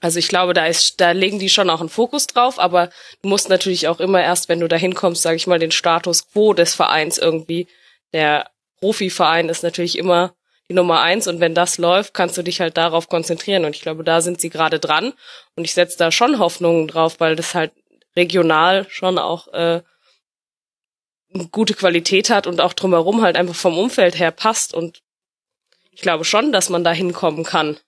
[0.00, 2.90] Also ich glaube, da ist, da legen die schon auch einen Fokus drauf, aber
[3.22, 6.30] du musst natürlich auch immer erst, wenn du da hinkommst, sage ich mal, den Status
[6.30, 7.68] quo des Vereins irgendwie,
[8.12, 10.34] der Profiverein ist natürlich immer
[10.68, 11.26] die Nummer eins.
[11.26, 13.64] Und wenn das läuft, kannst du dich halt darauf konzentrieren.
[13.64, 15.12] Und ich glaube, da sind sie gerade dran.
[15.56, 17.72] Und ich setze da schon Hoffnungen drauf, weil das halt
[18.16, 19.82] regional schon auch äh,
[21.34, 24.72] eine gute Qualität hat und auch drumherum halt einfach vom Umfeld her passt.
[24.72, 25.02] Und
[25.90, 27.78] ich glaube schon, dass man da hinkommen kann.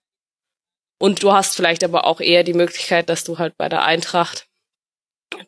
[0.99, 4.47] Und du hast vielleicht aber auch eher die Möglichkeit, dass du halt bei der Eintracht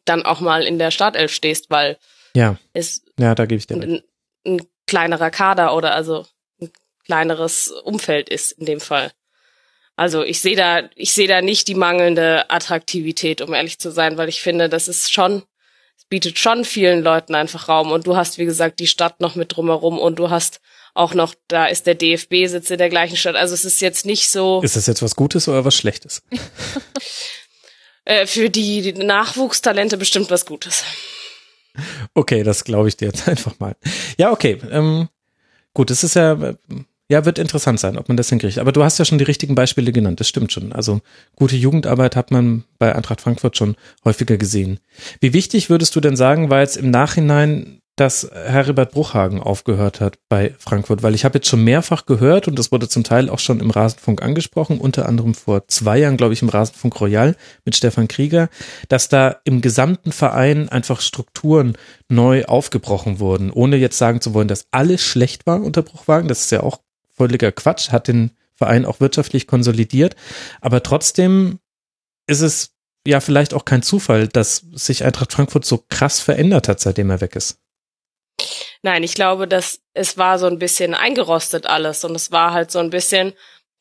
[0.05, 1.97] dann auch mal in der Startelf stehst, weil
[2.35, 2.57] ja.
[2.73, 4.03] es ja, da gebe ich dir ein,
[4.45, 6.25] ein kleinerer Kader oder also
[6.59, 6.71] ein
[7.05, 9.11] kleineres Umfeld ist in dem Fall.
[9.95, 14.17] Also ich sehe da, ich sehe da nicht die mangelnde Attraktivität, um ehrlich zu sein,
[14.17, 15.43] weil ich finde, das ist schon,
[15.97, 19.35] es bietet schon vielen Leuten einfach Raum und du hast, wie gesagt, die Stadt noch
[19.35, 20.61] mit drumherum und du hast
[20.93, 23.35] auch noch, da ist der DFB sitzt in der gleichen Stadt.
[23.35, 24.61] Also es ist jetzt nicht so.
[24.61, 26.23] Ist das jetzt was Gutes oder was Schlechtes?
[28.05, 30.83] äh, für die, die Nachwuchstalente bestimmt was Gutes.
[32.13, 33.75] Okay, das glaube ich dir jetzt einfach mal.
[34.17, 34.57] Ja, okay.
[34.71, 35.09] Ähm,
[35.73, 36.55] gut, es ist ja,
[37.09, 38.59] ja, wird interessant sein, ob man das hinkriegt.
[38.59, 40.71] Aber du hast ja schon die richtigen Beispiele genannt, das stimmt schon.
[40.73, 41.01] Also
[41.35, 43.75] gute Jugendarbeit hat man bei Eintracht Frankfurt schon
[44.05, 44.79] häufiger gesehen.
[45.19, 50.19] Wie wichtig würdest du denn sagen, war jetzt im Nachhinein dass Heribert Bruchhagen aufgehört hat
[50.29, 53.39] bei Frankfurt, weil ich habe jetzt schon mehrfach gehört und das wurde zum Teil auch
[53.39, 57.35] schon im Rasenfunk angesprochen, unter anderem vor zwei Jahren, glaube ich, im Rasenfunk Royal
[57.65, 58.47] mit Stefan Krieger,
[58.87, 61.77] dass da im gesamten Verein einfach Strukturen
[62.07, 66.29] neu aufgebrochen wurden, ohne jetzt sagen zu wollen, dass alles schlecht war unter Bruchhagen.
[66.29, 66.79] Das ist ja auch
[67.17, 70.15] völliger Quatsch, hat den Verein auch wirtschaftlich konsolidiert,
[70.61, 71.59] aber trotzdem
[72.27, 72.71] ist es
[73.05, 77.19] ja vielleicht auch kein Zufall, dass sich Eintracht Frankfurt so krass verändert hat, seitdem er
[77.19, 77.59] weg ist.
[78.81, 82.71] Nein, ich glaube, dass es war so ein bisschen eingerostet alles und es war halt
[82.71, 83.33] so ein bisschen,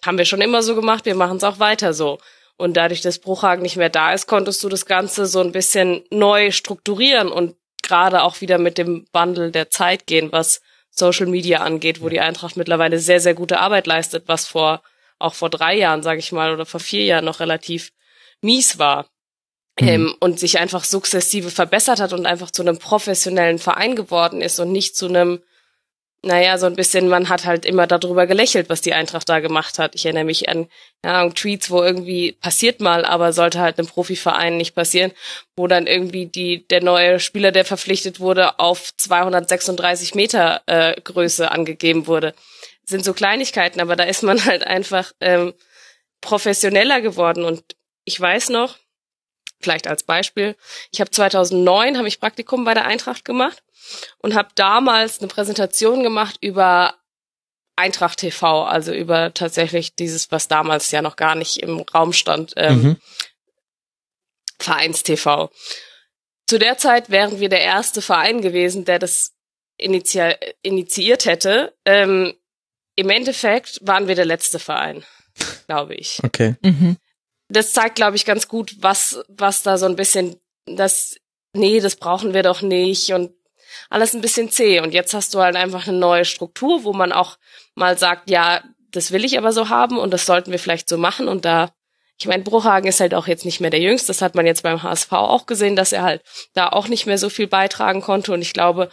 [0.04, 2.18] haben wir schon immer so gemacht, wir machen es auch weiter so.
[2.56, 6.02] Und dadurch, dass Bruchhagen nicht mehr da ist, konntest du das Ganze so ein bisschen
[6.10, 10.60] neu strukturieren und gerade auch wieder mit dem Wandel der Zeit gehen, was
[10.90, 14.82] Social Media angeht, wo die Eintracht mittlerweile sehr, sehr gute Arbeit leistet, was vor,
[15.20, 17.92] auch vor drei Jahren, sage ich mal, oder vor vier Jahren noch relativ
[18.40, 19.06] mies war.
[19.80, 24.58] Ähm, und sich einfach sukzessive verbessert hat und einfach zu einem professionellen Verein geworden ist
[24.58, 25.40] und nicht zu einem,
[26.22, 29.78] naja, so ein bisschen, man hat halt immer darüber gelächelt, was die Eintracht da gemacht
[29.78, 29.94] hat.
[29.94, 30.66] Ich erinnere mich an
[31.04, 35.12] ja, Tweets, wo irgendwie passiert mal, aber sollte halt einem Profiverein nicht passieren,
[35.56, 41.50] wo dann irgendwie die der neue Spieler, der verpflichtet wurde, auf 236 Meter äh, Größe
[41.50, 42.34] angegeben wurde.
[42.84, 45.54] Sind so Kleinigkeiten, aber da ist man halt einfach ähm,
[46.20, 47.62] professioneller geworden und
[48.04, 48.76] ich weiß noch,
[49.60, 50.56] vielleicht als Beispiel.
[50.92, 53.62] Ich habe 2009 habe ich Praktikum bei der Eintracht gemacht
[54.18, 56.94] und habe damals eine Präsentation gemacht über
[57.76, 62.54] Eintracht TV, also über tatsächlich dieses, was damals ja noch gar nicht im Raum stand,
[62.56, 62.96] ähm, mhm.
[64.58, 65.50] Vereins TV.
[66.48, 69.34] Zu der Zeit wären wir der erste Verein gewesen, der das
[69.76, 71.72] initial, initiiert hätte.
[71.84, 72.34] Ähm,
[72.96, 75.04] Im Endeffekt waren wir der letzte Verein,
[75.66, 76.18] glaube ich.
[76.24, 76.56] Okay.
[76.62, 76.96] Mhm
[77.48, 81.16] das zeigt, glaube ich, ganz gut, was, was da so ein bisschen, das,
[81.52, 83.32] nee, das brauchen wir doch nicht und
[83.90, 84.80] alles ein bisschen zäh.
[84.80, 87.38] Und jetzt hast du halt einfach eine neue Struktur, wo man auch
[87.74, 90.98] mal sagt, ja, das will ich aber so haben und das sollten wir vielleicht so
[90.98, 91.28] machen.
[91.28, 91.70] Und da,
[92.18, 94.08] ich meine, Bruchhagen ist halt auch jetzt nicht mehr der Jüngste.
[94.08, 96.22] Das hat man jetzt beim HSV auch gesehen, dass er halt
[96.54, 98.32] da auch nicht mehr so viel beitragen konnte.
[98.32, 98.90] Und ich glaube,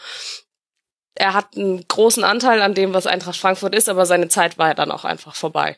[1.15, 4.69] er hat einen großen Anteil an dem, was Eintracht Frankfurt ist, aber seine Zeit war
[4.69, 5.77] ja dann auch einfach vorbei.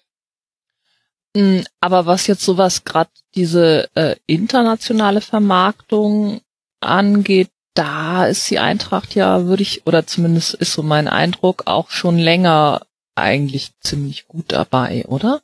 [1.37, 6.41] Mm, aber was jetzt sowas gerade diese äh, internationale Vermarktung
[6.79, 11.91] angeht, da ist die Eintracht ja, würde ich, oder zumindest ist so mein Eindruck, auch
[11.91, 15.41] schon länger eigentlich ziemlich gut dabei, oder?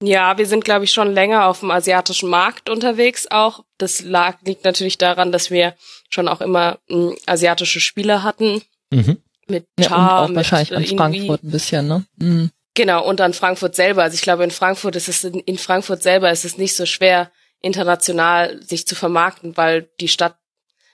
[0.00, 3.64] Ja, wir sind, glaube ich, schon länger auf dem asiatischen Markt unterwegs auch.
[3.78, 5.74] Das lag, liegt natürlich daran, dass wir
[6.08, 8.62] schon auch immer m, hm, asiatische Spieler hatten.
[8.90, 9.18] Mhm.
[9.48, 12.04] Mit Cha, ja, und auch mit wahrscheinlich an Frankfurt ein bisschen, ne?
[12.16, 12.50] Mhm.
[12.74, 14.02] Genau, und dann Frankfurt selber.
[14.02, 17.30] Also ich glaube, in Frankfurt ist es, in Frankfurt selber ist es nicht so schwer,
[17.60, 20.36] international sich zu vermarkten, weil die Stadt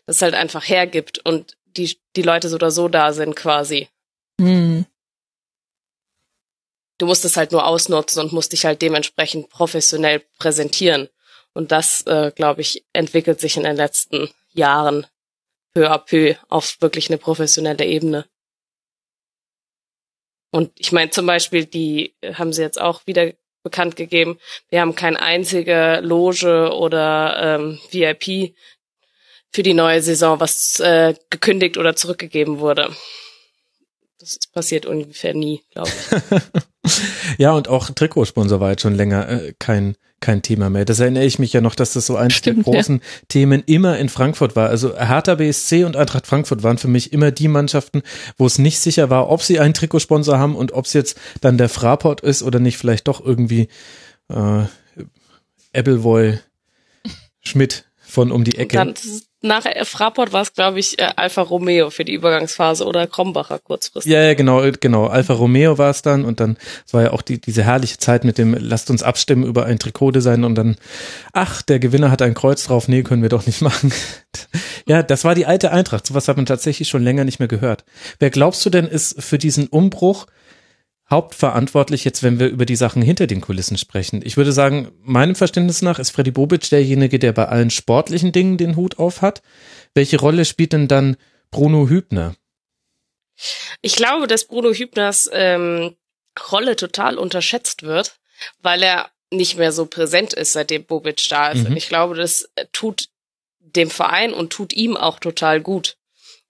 [0.06, 3.88] das halt einfach hergibt und die, die Leute so oder so da sind quasi.
[4.40, 4.86] Hm.
[6.98, 11.08] Du musst es halt nur ausnutzen und musst dich halt dementsprechend professionell präsentieren.
[11.52, 15.06] Und das, äh, glaube ich, entwickelt sich in den letzten Jahren
[15.74, 18.26] peu à peu auf wirklich eine professionelle Ebene.
[20.50, 24.38] Und ich meine zum Beispiel, die äh, haben sie jetzt auch wieder bekannt gegeben,
[24.70, 28.54] wir haben keine einzige Loge oder ähm, VIP
[29.52, 32.94] für die neue Saison, was äh, gekündigt oder zurückgegeben wurde.
[34.18, 36.92] Das passiert ungefähr nie, glaube ich.
[37.38, 40.84] ja, und auch Trikotsponsor war jetzt schon länger äh, kein kein Thema mehr.
[40.84, 43.02] Das erinnere ich mich ja noch, dass das so eins Stimmt, der großen ja.
[43.28, 44.68] Themen immer in Frankfurt war.
[44.68, 48.02] Also Hertha BSC und Eintracht Frankfurt waren für mich immer die Mannschaften,
[48.36, 51.58] wo es nicht sicher war, ob sie einen Trikotsponsor haben und ob es jetzt dann
[51.58, 53.68] der Fraport ist oder nicht vielleicht doch irgendwie
[54.28, 54.64] äh,
[55.72, 56.38] Appleboy
[57.40, 58.76] Schmidt von um die Ecke.
[58.76, 58.94] Dann,
[59.40, 64.10] nach Fraport war es, glaube ich, äh, Alfa Romeo für die Übergangsphase oder Krombacher kurzfristig.
[64.10, 65.06] Ja, ja, genau, genau.
[65.06, 68.24] Alfa Romeo war es dann und dann, es war ja auch die, diese herrliche Zeit
[68.24, 70.76] mit dem, lasst uns abstimmen über ein Trikotdesign und dann,
[71.32, 73.92] ach, der Gewinner hat ein Kreuz drauf, nee, können wir doch nicht machen.
[74.86, 76.06] ja, das war die alte Eintracht.
[76.06, 77.84] Sowas hat man tatsächlich schon länger nicht mehr gehört.
[78.18, 80.26] Wer glaubst du denn ist für diesen Umbruch
[81.10, 84.20] hauptverantwortlich jetzt, wenn wir über die Sachen hinter den Kulissen sprechen?
[84.24, 88.58] Ich würde sagen, meinem Verständnis nach ist Freddy Bobic derjenige, der bei allen sportlichen Dingen
[88.58, 89.42] den Hut auf hat.
[89.94, 91.16] Welche Rolle spielt denn dann
[91.50, 92.34] Bruno Hübner?
[93.80, 95.96] Ich glaube, dass Bruno Hübners ähm,
[96.50, 98.18] Rolle total unterschätzt wird,
[98.60, 101.60] weil er nicht mehr so präsent ist, seitdem Bobic da ist.
[101.60, 101.66] Mhm.
[101.66, 103.08] Und ich glaube, das tut
[103.60, 105.96] dem Verein und tut ihm auch total gut,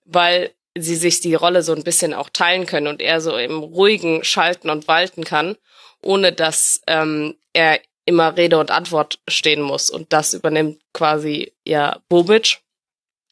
[0.05, 0.53] weil
[0.83, 4.25] sie sich die Rolle so ein bisschen auch teilen können und er so im ruhigen
[4.25, 5.57] schalten und walten kann,
[6.03, 9.91] ohne dass ähm, er immer Rede und Antwort stehen muss.
[9.91, 12.61] Und das übernimmt quasi ja Bobic.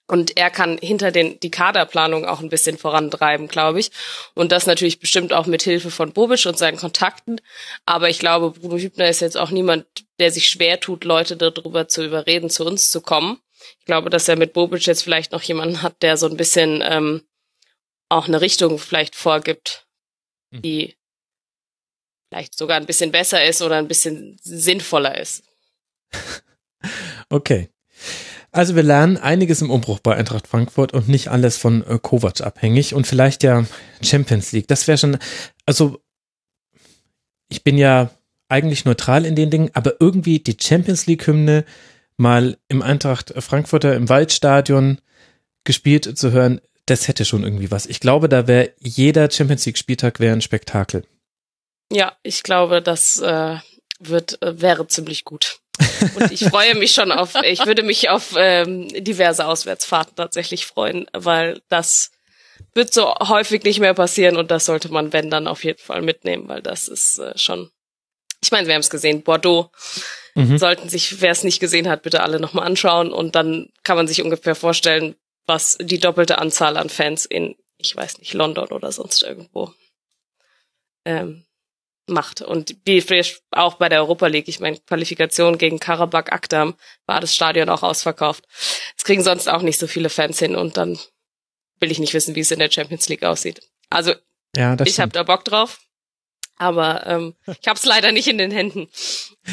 [0.09, 3.91] Und er kann hinter den, die Kaderplanung auch ein bisschen vorantreiben, glaube ich.
[4.35, 7.41] Und das natürlich bestimmt auch mit Hilfe von Bobic und seinen Kontakten.
[7.87, 9.87] Aber ich glaube, Bruno Hübner ist jetzt auch niemand,
[10.21, 13.41] der sich schwer tut, Leute darüber zu überreden, zu uns zu kommen.
[13.81, 16.85] Ich glaube, dass er mit Bobic jetzt vielleicht noch jemanden hat, der so ein bisschen
[16.87, 17.23] ähm,
[18.09, 19.87] auch eine Richtung vielleicht vorgibt,
[20.53, 20.63] hm.
[20.63, 20.97] die
[22.29, 25.45] vielleicht sogar ein bisschen besser ist oder ein bisschen sinnvoller ist.
[27.29, 27.71] Okay.
[28.53, 32.41] Also wir lernen einiges im Umbruch bei Eintracht Frankfurt und nicht alles von äh, Kovac
[32.41, 33.67] abhängig und vielleicht ja
[34.03, 34.69] Champions League.
[34.69, 35.19] Das wäre schon,
[35.67, 36.01] also
[37.49, 38.11] ich bin ja
[38.49, 41.65] eigentlich neutral in den Dingen, aber irgendwie die Champions League Hymne
[42.17, 45.01] mal im Eintracht Frankfurter im Waldstadion
[45.65, 47.87] gespielt zu hören, das hätte schon irgendwie was.
[47.87, 51.05] Ich glaube, da wäre jeder Champions League Spieltag wäre ein Spektakel.
[51.93, 53.57] Ja, ich glaube, das äh,
[53.99, 55.59] wird äh, wäre ziemlich gut.
[56.15, 61.07] Und ich freue mich schon auf, ich würde mich auf ähm, diverse Auswärtsfahrten tatsächlich freuen,
[61.13, 62.13] weil das
[62.75, 66.03] wird so häufig nicht mehr passieren und das sollte man, wenn, dann auf jeden Fall
[66.03, 67.71] mitnehmen, weil das ist äh, schon,
[68.43, 69.71] ich meine, wir haben es gesehen, Bordeaux
[70.35, 70.59] mhm.
[70.59, 74.09] sollten sich, wer es nicht gesehen hat, bitte alle nochmal anschauen und dann kann man
[74.09, 75.17] sich ungefähr vorstellen,
[75.47, 79.73] was die doppelte Anzahl an Fans in, ich weiß nicht, London oder sonst irgendwo
[81.05, 81.47] ähm,
[82.07, 82.43] macht.
[82.43, 83.03] Und wie
[83.51, 86.75] auch bei der Europa League, ich meine, Qualifikation gegen Karabakh Akdam
[87.07, 88.45] war das Stadion auch ausverkauft.
[88.97, 90.99] Es kriegen sonst auch nicht so viele Fans hin und dann
[91.81, 93.61] will ich nicht wissen, wie es in der Champions League aussieht.
[93.91, 94.15] Also
[94.57, 95.81] ja, ich habe da Bock drauf.
[96.59, 98.89] Aber ähm, ich habe es leider nicht in den Händen.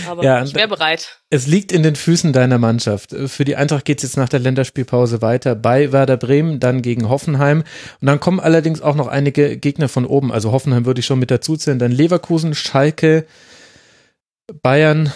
[0.08, 1.20] Aber ja, ich wäre bereit.
[1.30, 3.14] Es liegt in den Füßen deiner Mannschaft.
[3.28, 7.10] Für die Eintracht geht es jetzt nach der Länderspielpause weiter bei Werder Bremen, dann gegen
[7.10, 7.64] Hoffenheim.
[8.00, 10.32] Und dann kommen allerdings auch noch einige Gegner von oben.
[10.32, 11.80] Also Hoffenheim würde ich schon mit dazu zählen.
[11.80, 13.26] Dann Leverkusen, Schalke,
[14.62, 15.12] Bayern.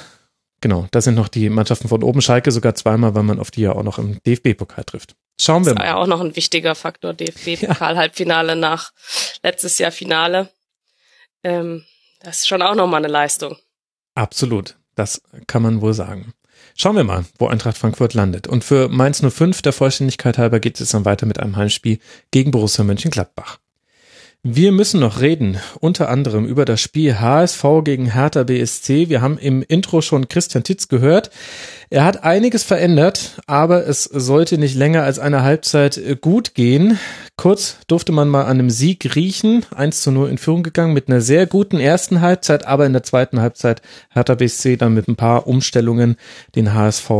[0.59, 2.21] Genau, das sind noch die Mannschaften von oben.
[2.21, 5.15] Schalke sogar zweimal, weil man auf die ja auch noch im DFB-Pokal trifft.
[5.39, 5.75] Schauen wir mal.
[5.75, 8.91] Das war ja auch noch ein wichtiger Faktor, DFB-Pokal-Halbfinale nach
[9.43, 10.49] letztes Jahr Finale.
[11.47, 11.85] Ähm,
[12.19, 13.55] das ist schon auch nochmal eine Leistung.
[14.15, 14.77] Absolut.
[14.95, 16.33] Das kann man wohl sagen.
[16.75, 18.47] Schauen wir mal, wo Eintracht Frankfurt landet.
[18.47, 21.99] Und für Mainz 05, der Vollständigkeit halber, geht es dann weiter mit einem Heimspiel
[22.31, 23.59] gegen Borussia Mönchengladbach.
[24.43, 29.09] Wir müssen noch reden, unter anderem über das Spiel HSV gegen Hertha BSC.
[29.09, 31.31] Wir haben im Intro schon Christian Titz gehört.
[31.89, 36.97] Er hat einiges verändert, aber es sollte nicht länger als eine Halbzeit gut gehen.
[37.35, 39.65] Kurz durfte man mal an einem Sieg riechen.
[39.75, 43.03] 1 zu 0 in Führung gegangen mit einer sehr guten ersten Halbzeit, aber in der
[43.03, 43.81] zweiten Halbzeit
[44.11, 46.15] Hertha BSC dann mit ein paar Umstellungen
[46.55, 47.11] den HSV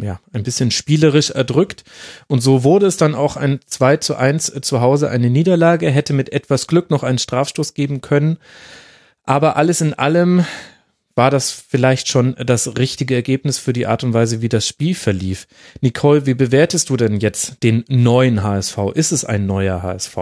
[0.00, 1.84] ja, ein bisschen spielerisch erdrückt.
[2.26, 6.12] Und so wurde es dann auch ein 2 zu 1 zu Hause eine Niederlage, hätte
[6.12, 8.38] mit etwas Glück noch einen Strafstoß geben können.
[9.22, 10.44] Aber alles in allem
[11.14, 14.94] war das vielleicht schon das richtige Ergebnis für die Art und Weise, wie das Spiel
[14.94, 15.48] verlief.
[15.80, 18.78] Nicole, wie bewertest du denn jetzt den neuen HSV?
[18.94, 20.16] Ist es ein neuer HSV?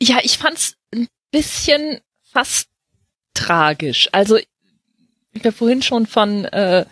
[0.00, 2.68] Ja, ich fand's ein bisschen fast
[3.34, 4.08] tragisch.
[4.12, 6.84] Also, ich habe vorhin schon von äh,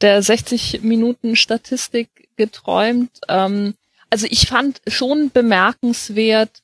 [0.00, 3.20] der 60 Minuten Statistik geträumt.
[3.28, 3.74] Ähm,
[4.10, 6.62] also ich fand schon bemerkenswert,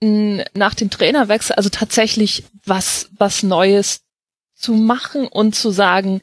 [0.00, 4.02] nach dem Trainerwechsel, also tatsächlich was, was Neues
[4.54, 6.20] zu machen und zu sagen,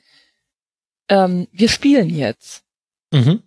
[1.09, 2.63] ähm, wir spielen jetzt.
[3.11, 3.41] Mhm.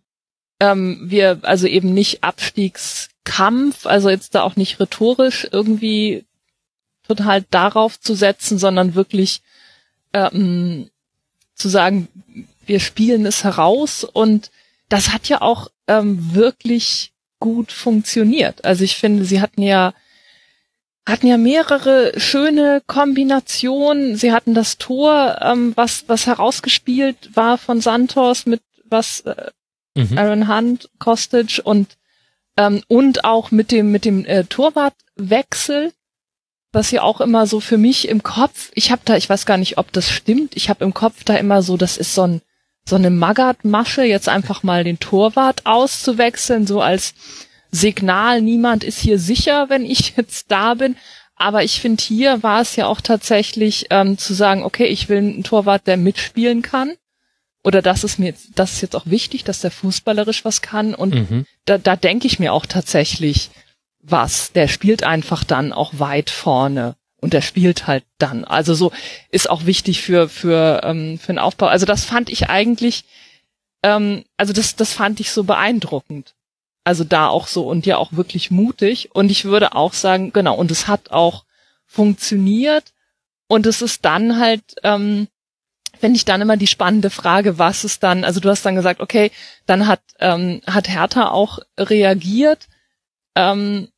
[0.59, 6.25] Ähm, wir, also eben nicht Abstiegskampf, also jetzt da auch nicht rhetorisch irgendwie
[7.07, 9.43] total darauf zu setzen, sondern wirklich
[10.13, 10.91] ähm,
[11.55, 12.09] zu sagen,
[12.67, 14.51] wir spielen es heraus und
[14.89, 18.65] das hat ja auch ähm, wirklich gut funktioniert.
[18.65, 19.95] Also ich finde, sie hatten ja
[21.07, 24.17] hatten ja mehrere schöne Kombinationen.
[24.17, 29.51] Sie hatten das Tor, ähm, was was herausgespielt war von Santos mit was äh,
[29.95, 30.19] mhm.
[30.19, 31.97] Aaron Hunt, Kostic und
[32.57, 35.93] ähm, und auch mit dem mit dem äh, Torwartwechsel,
[36.73, 38.71] was ja auch immer so für mich im Kopf.
[38.75, 40.57] Ich habe da, ich weiß gar nicht, ob das stimmt.
[40.57, 42.43] Ich habe im Kopf da immer so, das ist so ein
[42.89, 47.15] so eine Magath-Masche, jetzt einfach mal den Torwart auszuwechseln, so als
[47.71, 50.97] Signal, niemand ist hier sicher, wenn ich jetzt da bin.
[51.35, 55.19] Aber ich finde, hier war es ja auch tatsächlich ähm, zu sagen, okay, ich will
[55.19, 56.95] einen Torwart, der mitspielen kann.
[57.63, 60.95] Oder das ist mir jetzt, das ist jetzt auch wichtig, dass der fußballerisch was kann.
[60.95, 61.47] Und mhm.
[61.67, 63.51] da, da denke ich mir auch tatsächlich
[64.01, 64.53] was.
[64.53, 68.45] Der spielt einfach dann auch weit vorne und der spielt halt dann.
[68.45, 68.93] Also so
[69.31, 71.67] ist auch wichtig für für ähm, für den Aufbau.
[71.67, 73.05] Also das fand ich eigentlich,
[73.83, 76.35] ähm, also das das fand ich so beeindruckend.
[76.85, 79.11] Also da auch so und ja auch wirklich mutig.
[79.13, 80.55] Und ich würde auch sagen, genau.
[80.55, 81.45] Und es hat auch
[81.85, 82.93] funktioniert.
[83.49, 85.29] Und es ist dann halt, ähm,
[85.99, 89.01] finde ich dann immer die spannende Frage, was ist dann, also du hast dann gesagt,
[89.01, 89.31] okay,
[89.67, 92.69] dann hat, ähm, hat Hertha auch reagiert.
[93.35, 93.89] Ähm,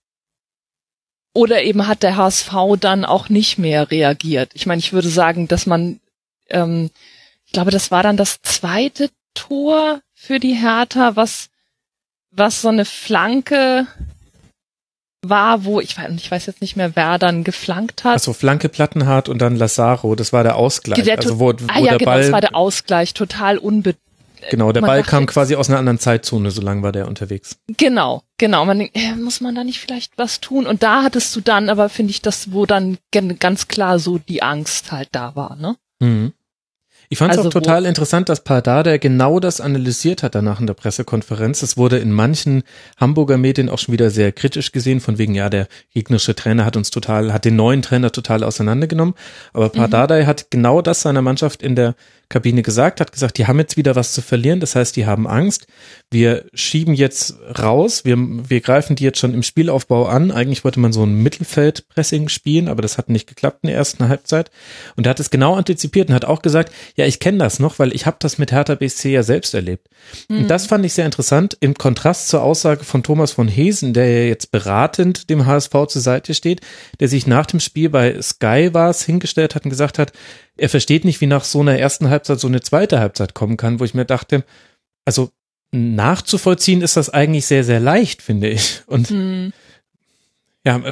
[1.39, 4.51] oder eben hat der HSV dann auch nicht mehr reagiert.
[4.55, 6.01] Ich meine, ich würde sagen, dass man,
[6.49, 6.91] ähm,
[7.47, 11.49] ich glaube, das war dann das zweite Tor für die Hertha, was,
[12.33, 13.87] was so eine Flanke
[15.23, 18.15] war, wo ich weiß, ich weiß jetzt nicht mehr, wer dann geflankt hat.
[18.15, 21.05] Also Flanke Plattenhardt und dann Lazaro, das war der Ausgleich.
[21.05, 23.95] Der, also wo, wo ah, ja, der genau, Ball, das war der Ausgleich, total unbe
[24.51, 27.59] Genau, der Ball kam quasi aus einer anderen Zeitzone, so lang war der unterwegs.
[27.77, 28.65] Genau, genau.
[28.65, 30.67] Man denkt, äh, muss man da nicht vielleicht was tun?
[30.67, 32.99] Und da hattest du dann, aber finde ich, das, wo dann
[33.39, 35.77] ganz klar so die Angst halt da war, ne?
[36.01, 36.33] Mhm.
[37.11, 40.67] Ich fand es Also auch total interessant, dass Pardada genau das analysiert hat danach in
[40.67, 41.63] der Pressekonferenz.
[41.63, 42.65] Es wurde in manchen
[42.99, 46.77] Hamburger Medien auch schon wieder sehr kritisch gesehen, von wegen, ja, der gegnerische Trainer hat
[46.77, 49.15] uns total, hat den neuen Trainer total auseinandergenommen.
[49.55, 51.95] Aber Pardada hat genau das seiner Mannschaft in der
[52.29, 55.27] Kabine gesagt, hat gesagt, die haben jetzt wieder was zu verlieren, das heißt, die haben
[55.27, 55.67] Angst.
[56.11, 60.31] Wir schieben jetzt raus, wir, wir greifen die jetzt schon im Spielaufbau an.
[60.31, 64.09] Eigentlich wollte man so ein Mittelfeldpressing spielen, aber das hat nicht geklappt in der ersten
[64.09, 64.51] Halbzeit.
[64.97, 67.79] Und er hat es genau antizipiert und hat auch gesagt, ja, ich kenne das noch,
[67.79, 69.89] weil ich habe das mit Hertha BSC ja selbst erlebt.
[70.29, 74.11] Und das fand ich sehr interessant im Kontrast zur Aussage von Thomas von Hesen, der
[74.11, 76.61] ja jetzt beratend dem HSV zur Seite steht,
[77.01, 80.13] der sich nach dem Spiel bei Sky war es hingestellt hat und gesagt hat,
[80.59, 83.81] er versteht nicht, wie nach so einer ersten Halbzeit so eine zweite Halbzeit kommen kann,
[83.81, 84.45] wo ich mir dachte,
[85.05, 85.31] also
[85.71, 88.83] nachzuvollziehen ist das eigentlich sehr, sehr leicht, finde ich.
[88.87, 89.53] Und Hm.
[90.65, 90.83] ja,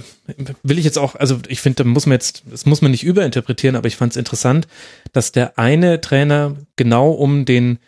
[0.62, 3.04] will ich jetzt auch, also ich finde, da muss man jetzt, das muss man nicht
[3.04, 4.68] überinterpretieren, aber ich fand es interessant,
[5.12, 7.78] dass der eine Trainer genau um den,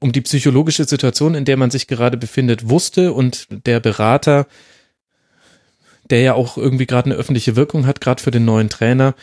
[0.00, 4.46] um die psychologische Situation, in der man sich gerade befindet, wusste und der Berater,
[6.10, 9.14] der ja auch irgendwie gerade eine öffentliche Wirkung hat, gerade für den neuen Trainer,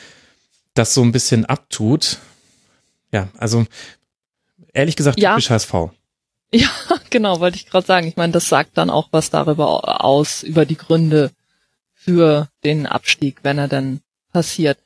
[0.75, 2.19] das so ein bisschen abtut.
[3.11, 3.65] Ja, also
[4.73, 5.31] ehrlich gesagt, Ja.
[5.31, 5.73] typisch HSV.
[6.53, 6.69] Ja,
[7.09, 8.07] genau, wollte ich gerade sagen.
[8.07, 11.31] Ich meine, das sagt dann auch was darüber aus, über die Gründe
[11.93, 13.99] für den Abstieg, wenn er dann
[14.31, 14.77] passiert.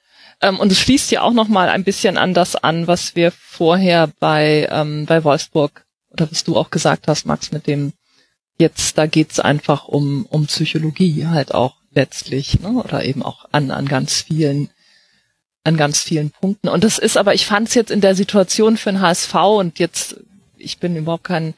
[0.42, 3.32] Ähm, und es schließt ja auch noch mal ein bisschen an das an, was wir
[3.32, 7.94] vorher bei, ähm, bei Wolfsburg oder was du auch gesagt hast, Max, mit dem
[8.58, 12.70] jetzt, da geht's einfach um, um Psychologie halt auch letztlich, ne?
[12.70, 14.70] oder eben auch an, an ganz vielen
[15.64, 16.70] an ganz vielen Punkten.
[16.70, 19.80] Und das ist aber, ich fand es jetzt in der Situation für den HSV und
[19.80, 20.18] jetzt,
[20.58, 21.54] ich bin überhaupt kein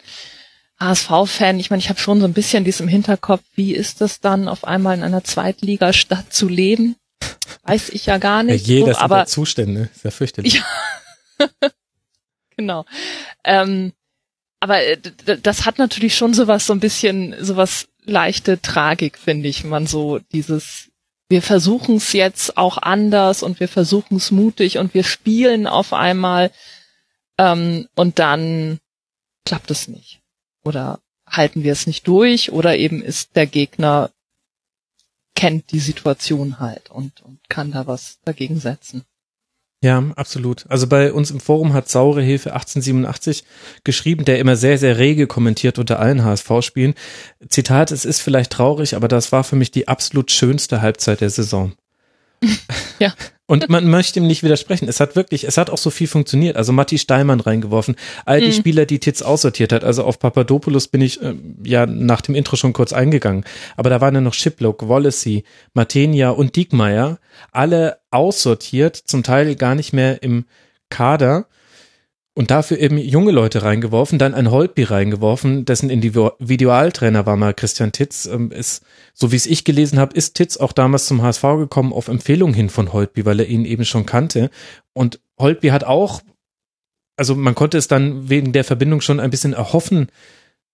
[0.80, 1.60] HSV-Fan.
[1.60, 4.48] Ich meine, ich habe schon so ein bisschen dies im Hinterkopf, wie ist das dann,
[4.48, 6.96] auf einmal in einer Zweitligastadt zu leben?
[7.64, 8.66] Weiß ich ja gar Ja, nicht.
[8.68, 10.56] jeder so, sind aber ja Zustände, ist ja fürchterlich.
[11.40, 11.48] Ja.
[12.58, 12.86] genau.
[13.44, 13.94] Ähm,
[14.60, 14.98] aber äh,
[15.42, 19.88] das hat natürlich schon sowas, so ein bisschen, sowas leichte Tragik, finde ich, wenn man
[19.88, 20.90] so dieses,
[21.32, 25.94] wir versuchen es jetzt auch anders und wir versuchen es mutig und wir spielen auf
[25.94, 26.52] einmal
[27.40, 28.80] ähm, und dann
[29.46, 30.20] klappt es nicht.
[30.64, 34.12] Oder halten wir es nicht durch oder eben ist der Gegner
[35.34, 39.06] kennt die Situation halt und, und kann da was dagegen setzen.
[39.84, 40.66] Ja, absolut.
[40.70, 43.44] Also bei uns im Forum hat Saure Hilfe 1887
[43.84, 46.94] geschrieben, der immer sehr, sehr rege kommentiert unter allen HSV-Spielen.
[47.50, 51.30] Zitat, es ist vielleicht traurig, aber das war für mich die absolut schönste Halbzeit der
[51.30, 51.74] Saison.
[53.00, 53.14] Ja.
[53.52, 54.88] Und man möchte ihm nicht widersprechen.
[54.88, 56.56] Es hat wirklich, es hat auch so viel funktioniert.
[56.56, 58.54] Also Matti Steinmann reingeworfen, all die Mhm.
[58.54, 59.84] Spieler, die Titz aussortiert hat.
[59.84, 61.34] Also auf Papadopoulos bin ich äh,
[61.66, 63.44] ja nach dem Intro schon kurz eingegangen.
[63.76, 67.20] Aber da waren ja noch Shiplock, Wallacey, Matenia und Diekmeyer,
[67.52, 70.46] alle aussortiert, zum Teil gar nicht mehr im
[70.90, 71.48] Kader.
[72.34, 77.92] Und dafür eben junge Leute reingeworfen, dann ein Holtby reingeworfen, dessen Individualtrainer war mal Christian
[77.92, 78.26] Titz.
[78.26, 78.84] Ähm, Ist,
[79.14, 82.54] so wie es ich gelesen habe, ist Titz auch damals zum HSV gekommen auf Empfehlung
[82.54, 84.50] hin von Holtby, weil er ihn eben schon kannte.
[84.94, 86.22] Und Holtby hat auch,
[87.18, 90.08] also man konnte es dann wegen der Verbindung schon ein bisschen erhoffen,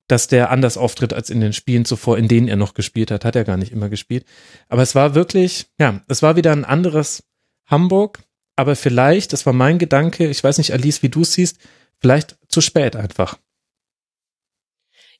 [0.07, 3.25] dass der anders auftritt als in den Spielen zuvor, in denen er noch gespielt hat.
[3.25, 4.25] Hat er gar nicht immer gespielt.
[4.69, 7.23] Aber es war wirklich, ja, es war wieder ein anderes
[7.65, 8.19] Hamburg,
[8.57, 11.59] aber vielleicht, das war mein Gedanke, ich weiß nicht, Alice, wie du es siehst,
[11.99, 13.38] vielleicht zu spät einfach.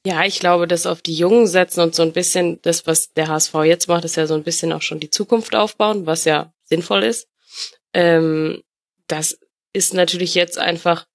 [0.06, 3.28] Ja, ich glaube, das auf die Jungen setzen und so ein bisschen das, was der
[3.28, 6.52] HSV jetzt macht, ist ja so ein bisschen auch schon die Zukunft aufbauen, was ja
[6.64, 7.28] sinnvoll ist.
[7.94, 8.64] Ähm,
[9.08, 9.40] das
[9.74, 11.06] ist natürlich jetzt einfach,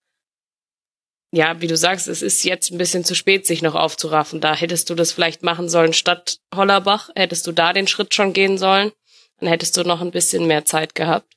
[1.32, 4.40] ja, wie du sagst, es ist jetzt ein bisschen zu spät, sich noch aufzuraffen.
[4.40, 8.32] Da hättest du das vielleicht machen sollen statt Hollerbach, hättest du da den Schritt schon
[8.32, 8.92] gehen sollen,
[9.38, 11.32] dann hättest du noch ein bisschen mehr Zeit gehabt.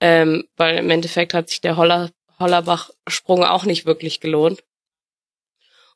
[0.00, 4.62] Ähm, weil im Endeffekt hat sich der Holler, Hollerbach-Sprung auch nicht wirklich gelohnt.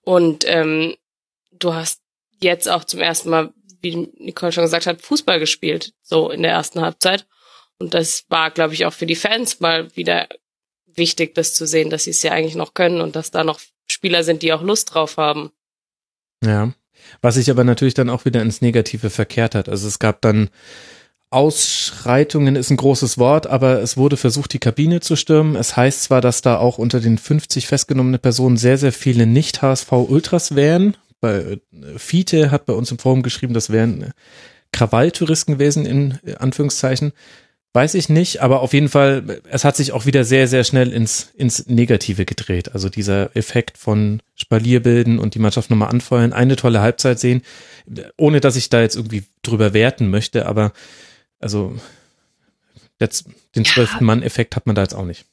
[0.02, 0.96] Und ähm,
[1.52, 2.00] du hast
[2.40, 3.52] jetzt auch zum ersten Mal,
[3.82, 7.26] wie Nicole schon gesagt hat, Fußball gespielt, so in der ersten Halbzeit.
[7.78, 10.28] Und das war, glaube ich, auch für die Fans mal wieder
[10.86, 13.60] wichtig, das zu sehen, dass sie es ja eigentlich noch können und dass da noch
[13.86, 15.50] Spieler sind, die auch Lust drauf haben.
[16.44, 16.72] Ja.
[17.22, 19.68] Was sich aber natürlich dann auch wieder ins Negative verkehrt hat.
[19.68, 20.50] Also es gab dann
[21.30, 25.54] Ausschreitungen ist ein großes Wort, aber es wurde versucht, die Kabine zu stürmen.
[25.54, 30.56] Es heißt zwar, dass da auch unter den 50 festgenommenen Personen sehr, sehr viele Nicht-HSV-Ultras
[30.56, 30.96] wären.
[31.20, 31.58] Bei äh,
[31.96, 34.10] Fiete hat bei uns im Forum geschrieben, das wären äh,
[34.72, 37.12] Krawalltouristen gewesen, in äh, Anführungszeichen.
[37.72, 40.92] Weiß ich nicht, aber auf jeden Fall, es hat sich auch wieder sehr, sehr schnell
[40.92, 42.74] ins, ins Negative gedreht.
[42.74, 47.42] Also dieser Effekt von Spalier bilden und die Mannschaft nochmal anfeuern, eine tolle Halbzeit sehen,
[48.16, 50.72] ohne dass ich da jetzt irgendwie drüber werten möchte, aber
[51.40, 51.76] also
[53.00, 53.26] jetzt,
[53.56, 53.72] den Ja.
[53.72, 55.26] zwölften Mann-Effekt hat man da jetzt auch nicht.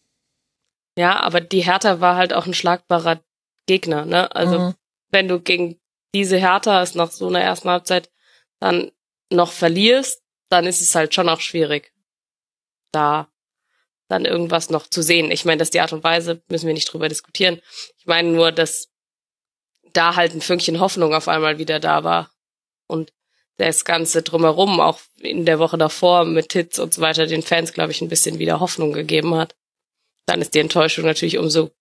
[0.98, 3.22] Ja, aber die Hertha war halt auch ein schlagbarer
[3.68, 4.34] Gegner, ne?
[4.36, 4.76] Also Mhm.
[5.10, 5.80] wenn du gegen
[6.16, 8.10] diese Hertha es nach so einer ersten Halbzeit
[8.60, 8.92] dann
[9.30, 11.94] noch verlierst, dann ist es halt schon auch schwierig,
[12.92, 13.28] da
[14.08, 15.30] dann irgendwas noch zu sehen.
[15.32, 17.62] Ich meine, dass die Art und Weise müssen wir nicht drüber diskutieren.
[17.98, 18.88] Ich meine nur, dass
[19.92, 22.32] da halt ein Fünkchen Hoffnung auf einmal wieder da war
[22.88, 23.12] und
[23.58, 27.74] das Ganze drumherum, auch in der Woche davor mit Tits und so weiter, den Fans,
[27.74, 29.56] glaube ich, ein bisschen wieder Hoffnung gegeben hat.
[30.26, 31.72] Dann ist die Enttäuschung natürlich umso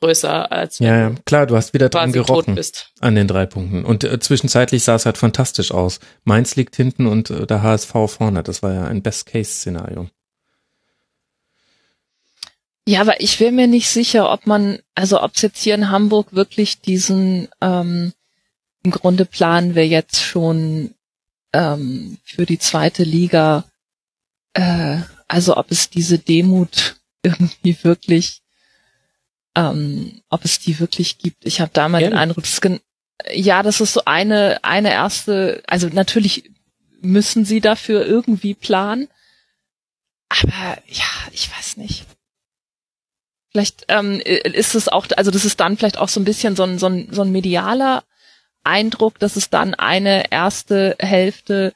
[0.00, 2.92] größer, als wenn Ja, ja, du klar, du hast wieder dran gerochen bist.
[3.00, 3.84] an den drei Punkten.
[3.84, 6.00] Und äh, zwischenzeitlich sah es halt fantastisch aus.
[6.24, 8.42] Mainz liegt hinten und äh, der HSV vorne.
[8.42, 10.08] Das war ja ein Best-Case-Szenario.
[12.88, 15.90] Ja, aber ich wäre mir nicht sicher, ob man, also ob es jetzt hier in
[15.90, 18.12] Hamburg wirklich diesen, ähm,
[18.84, 20.94] im Grunde planen wir jetzt schon
[21.56, 23.64] ähm, für die zweite Liga,
[24.52, 28.42] äh, also ob es diese Demut irgendwie wirklich,
[29.54, 31.46] ähm, ob es die wirklich gibt.
[31.46, 32.12] Ich habe da mal den.
[32.12, 32.60] Eindruck, das
[33.32, 36.50] ja, das ist so eine, eine erste, also natürlich
[37.00, 39.08] müssen sie dafür irgendwie planen,
[40.28, 42.04] aber ja, ich weiß nicht.
[43.50, 46.64] Vielleicht ähm, ist es auch, also das ist dann vielleicht auch so ein bisschen so
[46.64, 48.04] ein, so ein, so ein medialer
[48.66, 51.72] Eindruck, dass es dann eine erste Hälfte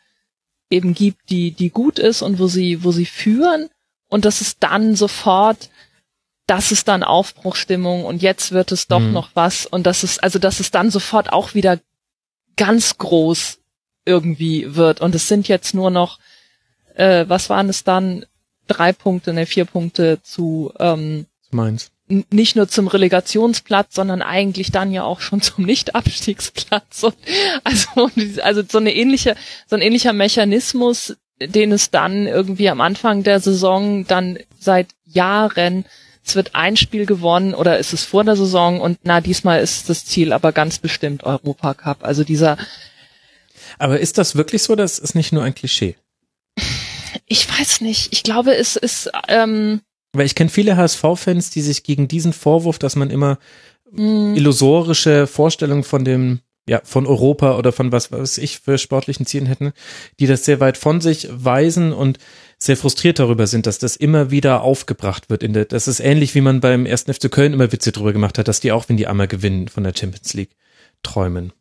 [0.70, 3.68] eben gibt, die, die gut ist und wo sie, wo sie führen
[4.08, 5.70] und dass es dann sofort,
[6.46, 9.12] das ist dann Aufbruchstimmung und jetzt wird es doch Mhm.
[9.12, 11.78] noch was und das ist, also dass es dann sofort auch wieder
[12.56, 13.58] ganz groß
[14.04, 16.18] irgendwie wird und es sind jetzt nur noch,
[16.94, 18.26] äh, was waren es dann,
[18.66, 21.90] drei Punkte, ne, vier Punkte zu, ähm, Mainz.
[22.30, 27.02] Nicht nur zum Relegationsplatz, sondern eigentlich dann ja auch schon zum Nicht-Abstiegsplatz.
[27.02, 27.16] Und
[27.64, 28.10] also,
[28.42, 33.40] also so eine ähnliche, so ein ähnlicher Mechanismus, den es dann irgendwie am Anfang der
[33.40, 35.86] Saison dann seit Jahren,
[36.22, 39.88] es wird ein Spiel gewonnen oder ist es vor der Saison und na, diesmal ist
[39.88, 42.04] das Ziel aber ganz bestimmt Europacup.
[42.04, 42.58] Also dieser,
[43.78, 44.76] Aber ist das wirklich so?
[44.76, 45.96] Das ist nicht nur ein Klischee.
[47.26, 49.80] ich weiß nicht, ich glaube, es ist, ähm,
[50.12, 53.38] Weil ich kenne viele HSV-Fans, die sich gegen diesen Vorwurf, dass man immer
[53.92, 59.26] mh, illusorische Vorstellungen von dem ja, von Europa oder von was weiß ich für sportlichen
[59.26, 59.72] Zielen hätten,
[60.20, 62.18] die das sehr weit von sich weisen und
[62.58, 65.42] sehr frustriert darüber sind, dass das immer wieder aufgebracht wird.
[65.42, 68.38] In der, das ist ähnlich, wie man beim ersten FC Köln immer Witze drüber gemacht
[68.38, 70.54] hat, dass die auch, wenn die einmal gewinnen, von der Champions League
[71.02, 71.52] träumen.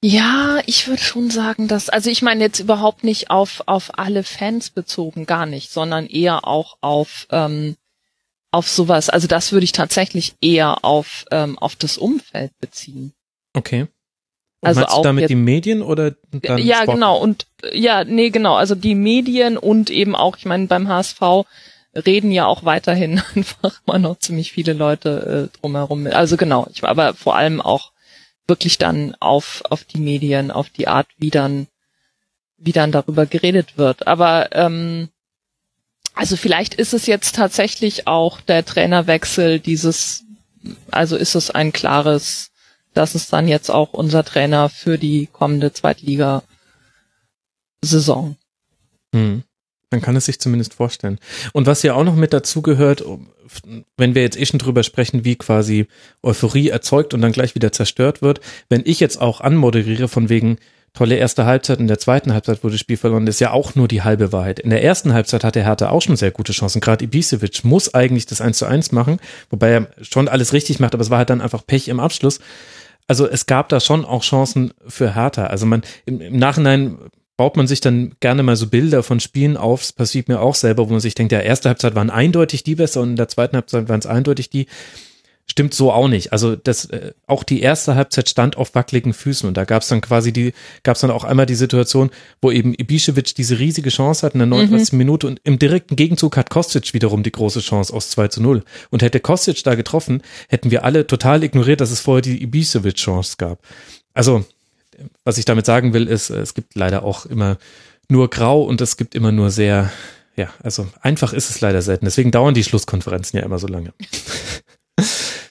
[0.00, 4.22] Ja, ich würde schon sagen, dass, also ich meine jetzt überhaupt nicht auf, auf alle
[4.22, 7.76] Fans bezogen, gar nicht, sondern eher auch auf, ähm,
[8.52, 9.10] auf sowas.
[9.10, 13.12] Also das würde ich tatsächlich eher auf, ähm, auf das Umfeld beziehen.
[13.54, 13.88] Okay.
[14.60, 16.96] Und also auch damit jetzt, die Medien oder dann ja Sport?
[16.96, 21.20] genau und ja nee genau also die Medien und eben auch ich meine beim HSV
[21.94, 26.82] reden ja auch weiterhin einfach mal noch ziemlich viele Leute äh, drumherum also genau ich
[26.82, 27.92] aber vor allem auch
[28.48, 31.66] wirklich dann auf auf die Medien auf die Art wie dann
[32.56, 35.08] wie dann darüber geredet wird aber ähm,
[36.14, 40.24] also vielleicht ist es jetzt tatsächlich auch der Trainerwechsel dieses
[40.90, 42.50] also ist es ein klares
[42.98, 48.34] das ist dann jetzt auch unser Trainer für die kommende Zweitliga-Saison.
[49.14, 49.44] Hm.
[49.90, 51.18] Man kann es sich zumindest vorstellen.
[51.52, 53.04] Und was ja auch noch mit dazu gehört,
[53.96, 55.86] wenn wir jetzt eh schon drüber sprechen, wie quasi
[56.22, 60.58] Euphorie erzeugt und dann gleich wieder zerstört wird, wenn ich jetzt auch anmoderiere von wegen
[60.92, 63.74] tolle erste Halbzeit, in der zweiten Halbzeit wurde das Spiel verloren, das ist ja auch
[63.74, 64.58] nur die halbe Wahrheit.
[64.58, 66.80] In der ersten Halbzeit hatte Hertha auch schon sehr gute Chancen.
[66.80, 70.94] Gerade Ibisevic muss eigentlich das 1 zu 1 machen, wobei er schon alles richtig macht,
[70.94, 72.40] aber es war halt dann einfach Pech im Abschluss
[73.08, 75.46] also es gab da schon auch Chancen für Hertha.
[75.46, 76.98] Also man im, im Nachhinein
[77.38, 79.80] baut man sich dann gerne mal so Bilder von Spielen auf.
[79.80, 82.74] Es passiert mir auch selber, wo man sich denkt, der erste Halbzeit waren eindeutig die
[82.74, 84.66] besser und in der zweiten Halbzeit waren es eindeutig die
[85.50, 86.32] stimmt so auch nicht.
[86.32, 89.88] Also das äh, auch die erste Halbzeit stand auf wackeligen Füßen und da gab es
[89.88, 90.52] dann quasi die
[90.82, 92.10] gab es dann auch einmal die Situation,
[92.42, 94.92] wo eben Ibišević diese riesige Chance hat in der 39.
[94.92, 94.98] Mhm.
[94.98, 98.62] Minute und im direkten Gegenzug hat Kostic wiederum die große Chance aus 2 zu 0
[98.90, 102.96] und hätte Kostic da getroffen, hätten wir alle total ignoriert, dass es vorher die Ibišević
[102.96, 103.60] Chance gab.
[104.12, 104.44] Also
[105.28, 107.58] was ich damit sagen will ist, es gibt leider auch immer
[108.08, 109.92] nur grau und es gibt immer nur sehr
[110.36, 112.06] ja, also einfach ist es leider selten.
[112.06, 113.92] Deswegen dauern die Schlusskonferenzen ja immer so lange.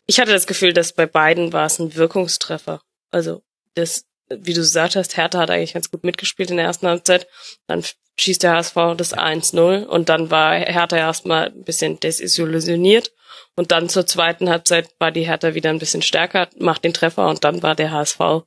[0.09, 2.81] Ich hatte das Gefühl, dass bei beiden war es ein Wirkungstreffer.
[3.11, 3.43] Also
[3.73, 7.27] das, wie du gesagt hast, Hertha hat eigentlich ganz gut mitgespielt in der ersten Halbzeit.
[7.67, 7.83] Dann
[8.17, 13.11] schießt der HSV das 1-0 und dann war Hertha erstmal ein bisschen desillusioniert.
[13.57, 17.27] Und dann zur zweiten Halbzeit war die Hertha wieder ein bisschen stärker, macht den Treffer
[17.27, 18.45] und dann war der HSV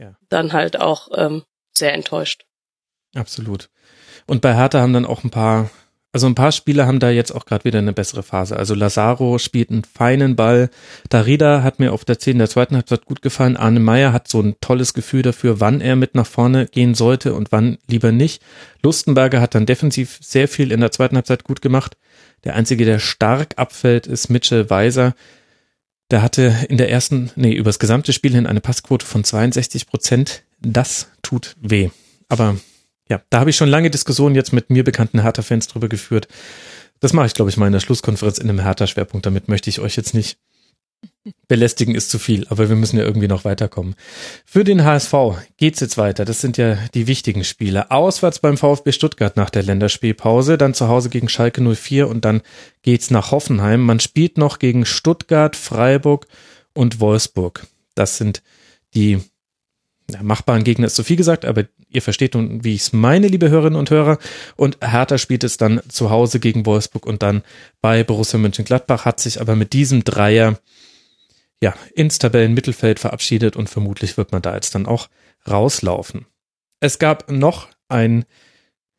[0.00, 0.16] ja.
[0.28, 1.44] dann halt auch ähm,
[1.76, 2.44] sehr enttäuscht.
[3.14, 3.70] Absolut.
[4.26, 5.70] Und bei Hertha haben dann auch ein paar
[6.12, 8.56] also ein paar Spieler haben da jetzt auch gerade wieder eine bessere Phase.
[8.56, 10.68] Also Lazaro spielt einen feinen Ball.
[11.08, 13.56] Darida hat mir auf der 10 der zweiten Halbzeit gut gefallen.
[13.56, 17.32] Arne Meyer hat so ein tolles Gefühl dafür, wann er mit nach vorne gehen sollte
[17.34, 18.42] und wann lieber nicht.
[18.82, 21.96] Lustenberger hat dann defensiv sehr viel in der zweiten Halbzeit gut gemacht.
[22.42, 25.14] Der einzige, der stark abfällt, ist Mitchell Weiser.
[26.10, 30.42] Der hatte in der ersten, nee, übers gesamte Spiel hin eine Passquote von 62 Prozent.
[30.60, 31.90] Das tut weh.
[32.28, 32.56] Aber
[33.08, 36.28] ja, da habe ich schon lange Diskussionen jetzt mit mir bekannten Hertha-Fans drüber geführt.
[37.00, 39.24] Das mache ich, glaube ich, mal in der Schlusskonferenz in einem Hertha-Schwerpunkt.
[39.24, 40.38] Damit möchte ich euch jetzt nicht
[41.48, 43.94] belästigen ist zu viel, aber wir müssen ja irgendwie noch weiterkommen.
[44.44, 45.14] Für den HSV
[45.56, 46.24] geht's jetzt weiter.
[46.24, 47.90] Das sind ja die wichtigen Spiele.
[47.90, 52.42] Auswärts beim VfB Stuttgart nach der Länderspielpause, dann zu Hause gegen Schalke 04 und dann
[52.82, 53.80] geht's nach Hoffenheim.
[53.80, 56.26] Man spielt noch gegen Stuttgart, Freiburg
[56.72, 57.66] und Wolfsburg.
[57.94, 58.42] Das sind
[58.94, 59.20] die
[60.22, 63.50] machbaren Gegner ist zu viel gesagt, aber ihr versteht nun, wie ich es meine, liebe
[63.50, 64.18] Hörerinnen und Hörer.
[64.56, 67.42] Und Hertha spielt es dann zu Hause gegen Wolfsburg und dann
[67.80, 70.58] bei Borussia Mönchengladbach, hat sich aber mit diesem Dreier
[71.60, 75.08] ja ins Tabellenmittelfeld verabschiedet und vermutlich wird man da jetzt dann auch
[75.48, 76.26] rauslaufen.
[76.80, 78.24] Es gab noch ein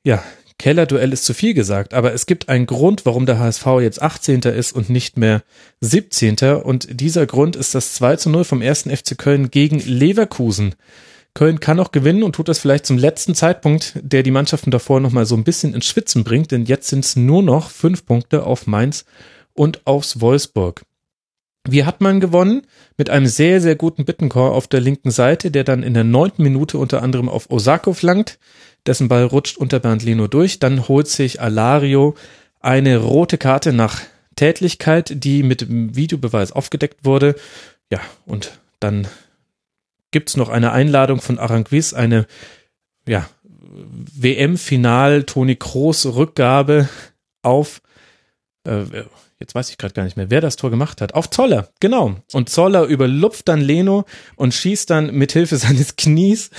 [0.03, 0.23] ja,
[0.61, 4.41] Kellerduell ist zu viel gesagt, aber es gibt einen Grund, warum der HSV jetzt 18.
[4.41, 5.41] ist und nicht mehr
[5.79, 6.37] 17.
[6.61, 10.75] Und dieser Grund ist das 2 zu 0 vom ersten FC Köln gegen Leverkusen.
[11.33, 14.99] Köln kann auch gewinnen und tut das vielleicht zum letzten Zeitpunkt, der die Mannschaften davor
[14.99, 18.43] nochmal so ein bisschen ins Schwitzen bringt, denn jetzt sind es nur noch fünf Punkte
[18.43, 19.05] auf Mainz
[19.53, 20.83] und aufs Wolfsburg.
[21.67, 22.63] Wie hat man gewonnen?
[22.97, 26.43] Mit einem sehr, sehr guten Bittencore auf der linken Seite, der dann in der neunten
[26.43, 28.39] Minute unter anderem auf Osako flankt
[28.85, 30.59] dessen Ball rutscht unter Bernd Lino durch.
[30.59, 32.15] Dann holt sich Alario
[32.59, 34.01] eine rote Karte nach
[34.35, 37.35] Tätlichkeit, die mit Videobeweis aufgedeckt wurde.
[37.91, 39.07] Ja, und dann
[40.11, 42.25] gibt's noch eine Einladung von Aranguiz, eine
[43.07, 46.89] ja, WM-Final Toni Kroos Rückgabe
[47.41, 47.81] auf
[48.63, 48.83] äh,
[49.41, 51.13] jetzt weiß ich gerade gar nicht mehr, wer das Tor gemacht hat.
[51.13, 52.15] Auf Zoller, genau.
[52.31, 54.05] Und Zoller überlupft dann Leno
[54.37, 56.49] und schießt dann mit Hilfe seines Knies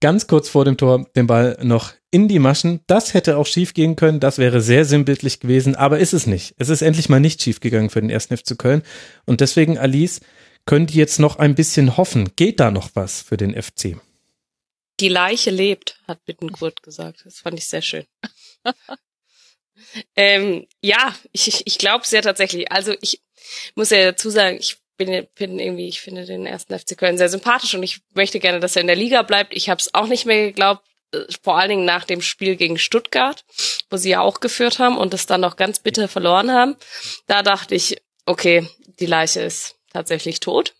[0.00, 2.80] ganz kurz vor dem Tor den Ball noch in die Maschen.
[2.86, 4.20] Das hätte auch schief gehen können.
[4.20, 6.54] Das wäre sehr sinnbildlich gewesen, aber ist es nicht.
[6.58, 8.82] Es ist endlich mal nicht schief gegangen für den ersten FC Köln.
[9.24, 10.20] Und deswegen, Alice,
[10.66, 12.36] können die jetzt noch ein bisschen hoffen?
[12.36, 13.96] Geht da noch was für den FC?
[15.00, 17.22] Die Leiche lebt, hat Bittenkurt gesagt.
[17.24, 18.04] Das fand ich sehr schön.
[20.16, 22.70] ähm, ja, ich, ich glaube sehr tatsächlich.
[22.70, 23.22] Also ich
[23.74, 27.28] muss ja dazu sagen, ich bin, bin irgendwie, ich finde den ersten FC Köln sehr
[27.28, 29.54] sympathisch und ich möchte gerne, dass er in der Liga bleibt.
[29.54, 32.78] Ich habe es auch nicht mehr geglaubt, äh, vor allen Dingen nach dem Spiel gegen
[32.78, 33.44] Stuttgart,
[33.90, 36.76] wo sie ja auch geführt haben und es dann noch ganz bitter verloren haben.
[37.26, 37.96] Da dachte ich,
[38.26, 38.68] okay,
[39.00, 40.74] die Leiche ist tatsächlich tot.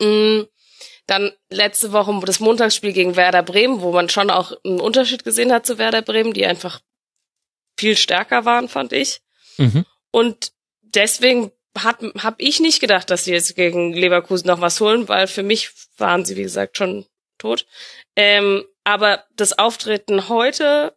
[0.00, 0.42] Mm,
[1.06, 5.52] dann letzte Woche das Montagsspiel gegen Werder Bremen, wo man schon auch einen Unterschied gesehen
[5.52, 6.80] hat zu Werder Bremen, die einfach
[7.76, 9.20] viel stärker waren, fand ich.
[9.58, 9.84] Mhm.
[10.10, 10.52] Und
[10.82, 15.26] deswegen hat habe ich nicht gedacht, dass sie jetzt gegen Leverkusen noch was holen, weil
[15.26, 17.06] für mich waren sie wie gesagt schon
[17.38, 17.66] tot.
[18.16, 20.96] Ähm, aber das Auftreten heute,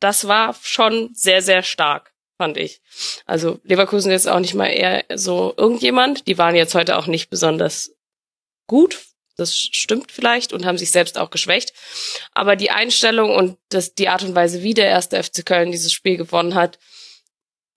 [0.00, 2.80] das war schon sehr sehr stark, fand ich.
[3.26, 6.26] Also Leverkusen ist auch nicht mal eher so irgendjemand.
[6.28, 7.92] Die waren jetzt heute auch nicht besonders
[8.68, 9.11] gut.
[9.36, 11.72] Das stimmt vielleicht und haben sich selbst auch geschwächt.
[12.32, 15.92] Aber die Einstellung und das, die Art und Weise, wie der erste FC Köln dieses
[15.92, 16.78] Spiel gewonnen hat,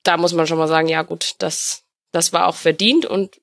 [0.04, 3.42] da muss man schon mal sagen, ja gut, das, das war auch verdient und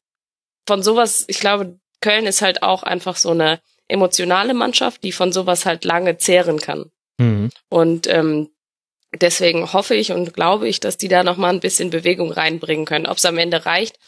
[0.66, 5.32] von sowas, ich glaube, Köln ist halt auch einfach so eine emotionale Mannschaft, die von
[5.32, 6.90] sowas halt lange zehren kann.
[7.18, 7.50] Mhm.
[7.68, 8.50] Und ähm,
[9.14, 12.86] deswegen hoffe ich und glaube ich, dass die da noch mal ein bisschen Bewegung reinbringen
[12.86, 13.06] können.
[13.06, 13.98] Ob es am Ende reicht,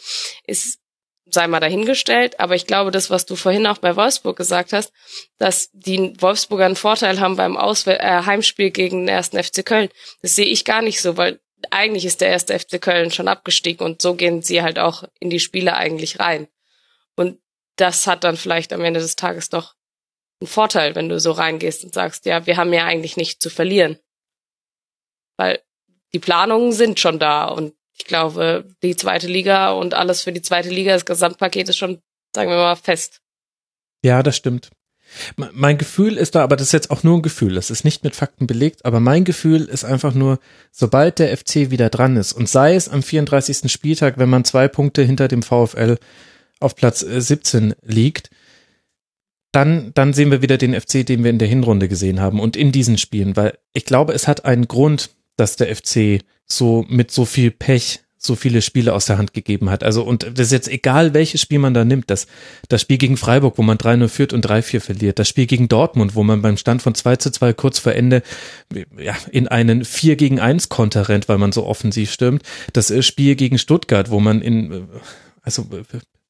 [0.47, 0.79] ist
[1.27, 2.41] sei mal dahingestellt.
[2.41, 4.93] Aber ich glaube, das, was du vorhin auch bei Wolfsburg gesagt hast,
[5.39, 9.89] dass die Wolfsburger einen Vorteil haben beim Ausw äh, Heimspiel gegen den ersten FC Köln,
[10.23, 11.41] das sehe ich gar nicht so, weil
[11.71, 15.31] eigentlich ist der erste FC Köln schon abgestiegen und so gehen sie halt auch in
[15.31, 16.49] die Spiele eigentlich rein.
[17.17, 17.39] Und
[17.77, 19.75] das hat dann vielleicht am Ende des Tages doch
[20.41, 23.51] einen Vorteil, wenn du so reingehst und sagst, ja, wir haben ja eigentlich nicht zu
[23.51, 23.99] verlieren.
[25.37, 25.63] Weil
[26.13, 30.43] die Planungen sind schon da und ich glaube, die zweite Liga und alles für die
[30.43, 32.01] zweite Liga, das Gesamtpaket ist schon,
[32.35, 33.21] sagen wir mal, fest.
[34.03, 34.71] Ja, das stimmt.
[35.37, 38.03] Mein Gefühl ist da, aber das ist jetzt auch nur ein Gefühl, das ist nicht
[38.03, 40.41] mit Fakten belegt, aber mein Gefühl ist einfach nur,
[40.73, 43.71] sobald der FC wieder dran ist und sei es am 34.
[43.71, 45.99] Spieltag, wenn man zwei Punkte hinter dem VfL
[46.59, 48.31] auf Platz 17 äh, liegt,
[49.53, 52.57] dann, dann sehen wir wieder den FC, den wir in der Hinrunde gesehen haben und
[52.57, 56.25] in diesen Spielen, weil ich glaube, es hat einen Grund, dass der FC
[56.57, 59.85] so mit so viel Pech so viele Spiele aus der Hand gegeben hat.
[59.85, 62.09] Also, und das ist jetzt egal, welches Spiel man da nimmt.
[62.09, 62.27] Das,
[62.69, 65.19] das Spiel gegen Freiburg, wo man 3-0 führt und 3-4 verliert.
[65.19, 68.23] Das Spiel gegen Dortmund, wo man beim Stand von 2 zu 2 kurz vor Ende
[68.99, 72.43] ja, in einen 4 gegen 1 Konter rennt, weil man so offensiv stürmt.
[72.73, 74.89] Das Spiel gegen Stuttgart, wo man in,
[75.43, 75.67] also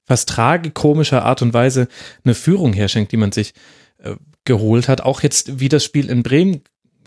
[0.04, 1.86] fast tragikomischer Art und Weise
[2.24, 3.54] eine Führung herschenkt, die man sich
[3.98, 5.00] äh, geholt hat.
[5.00, 6.62] Auch jetzt, wie das Spiel in Bremen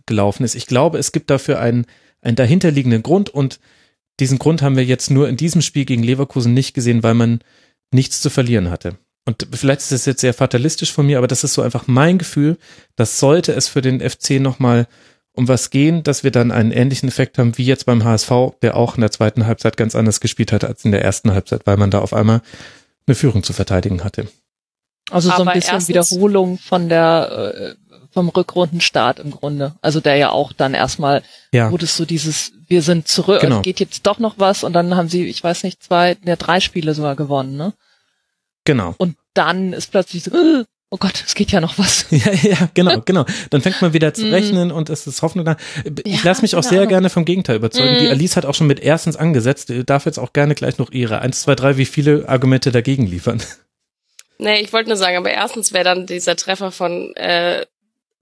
[0.06, 0.56] gelaufen ist.
[0.56, 1.86] Ich glaube, es gibt dafür einen,
[2.22, 3.60] einen dahinterliegenden Grund und
[4.20, 7.42] diesen Grund haben wir jetzt nur in diesem Spiel gegen Leverkusen nicht gesehen, weil man
[7.92, 8.98] nichts zu verlieren hatte.
[9.26, 12.18] Und vielleicht ist es jetzt sehr fatalistisch von mir, aber das ist so einfach mein
[12.18, 12.58] Gefühl,
[12.96, 14.88] dass sollte es für den FC nochmal
[15.34, 18.32] um was gehen, dass wir dann einen ähnlichen Effekt haben wie jetzt beim HSV,
[18.62, 21.68] der auch in der zweiten Halbzeit ganz anders gespielt hat als in der ersten Halbzeit,
[21.68, 22.42] weil man da auf einmal
[23.06, 24.28] eine Führung zu verteidigen hatte.
[25.12, 27.87] Also so ein bisschen Wiederholung von der äh,
[28.18, 29.76] vom Rückrundenstart im Grunde.
[29.84, 31.22] Also der ja auch dann erstmal,
[31.52, 31.72] ja.
[31.72, 33.58] wo das so dieses, wir sind zurück, genau.
[33.58, 36.36] es geht jetzt doch noch was und dann haben sie, ich weiß nicht, zwei, ne,
[36.36, 37.74] drei Spiele sogar gewonnen, ne?
[38.66, 38.96] Genau.
[38.98, 42.08] Und dann ist plötzlich so, äh, oh Gott, es geht ja noch was.
[42.10, 43.24] ja, ja, genau, genau.
[43.52, 44.34] Dann fängt man wieder zu mhm.
[44.34, 45.56] rechnen und es ist Hoffnung da.
[46.04, 46.90] Ich ja, lasse mich auch sehr Ahnung.
[46.90, 48.00] gerne vom Gegenteil überzeugen.
[48.00, 50.90] Die Alice hat auch schon mit erstens angesetzt, die darf jetzt auch gerne gleich noch
[50.90, 53.44] ihre eins, zwei, drei, wie viele Argumente dagegen liefern.
[54.40, 57.66] Nee, ich wollte nur sagen, aber erstens wäre dann dieser Treffer von äh,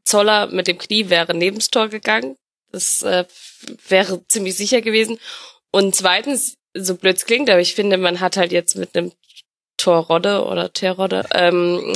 [0.06, 2.38] Zoller mit dem Knie wäre neben Tor gegangen.
[2.72, 3.26] Das äh,
[3.88, 5.20] wäre ziemlich sicher gewesen.
[5.72, 9.12] Und zweitens, so blöd es klingt, aber ich finde, man hat halt jetzt mit einem
[9.78, 11.94] Torrodde oder Terrodde ähm,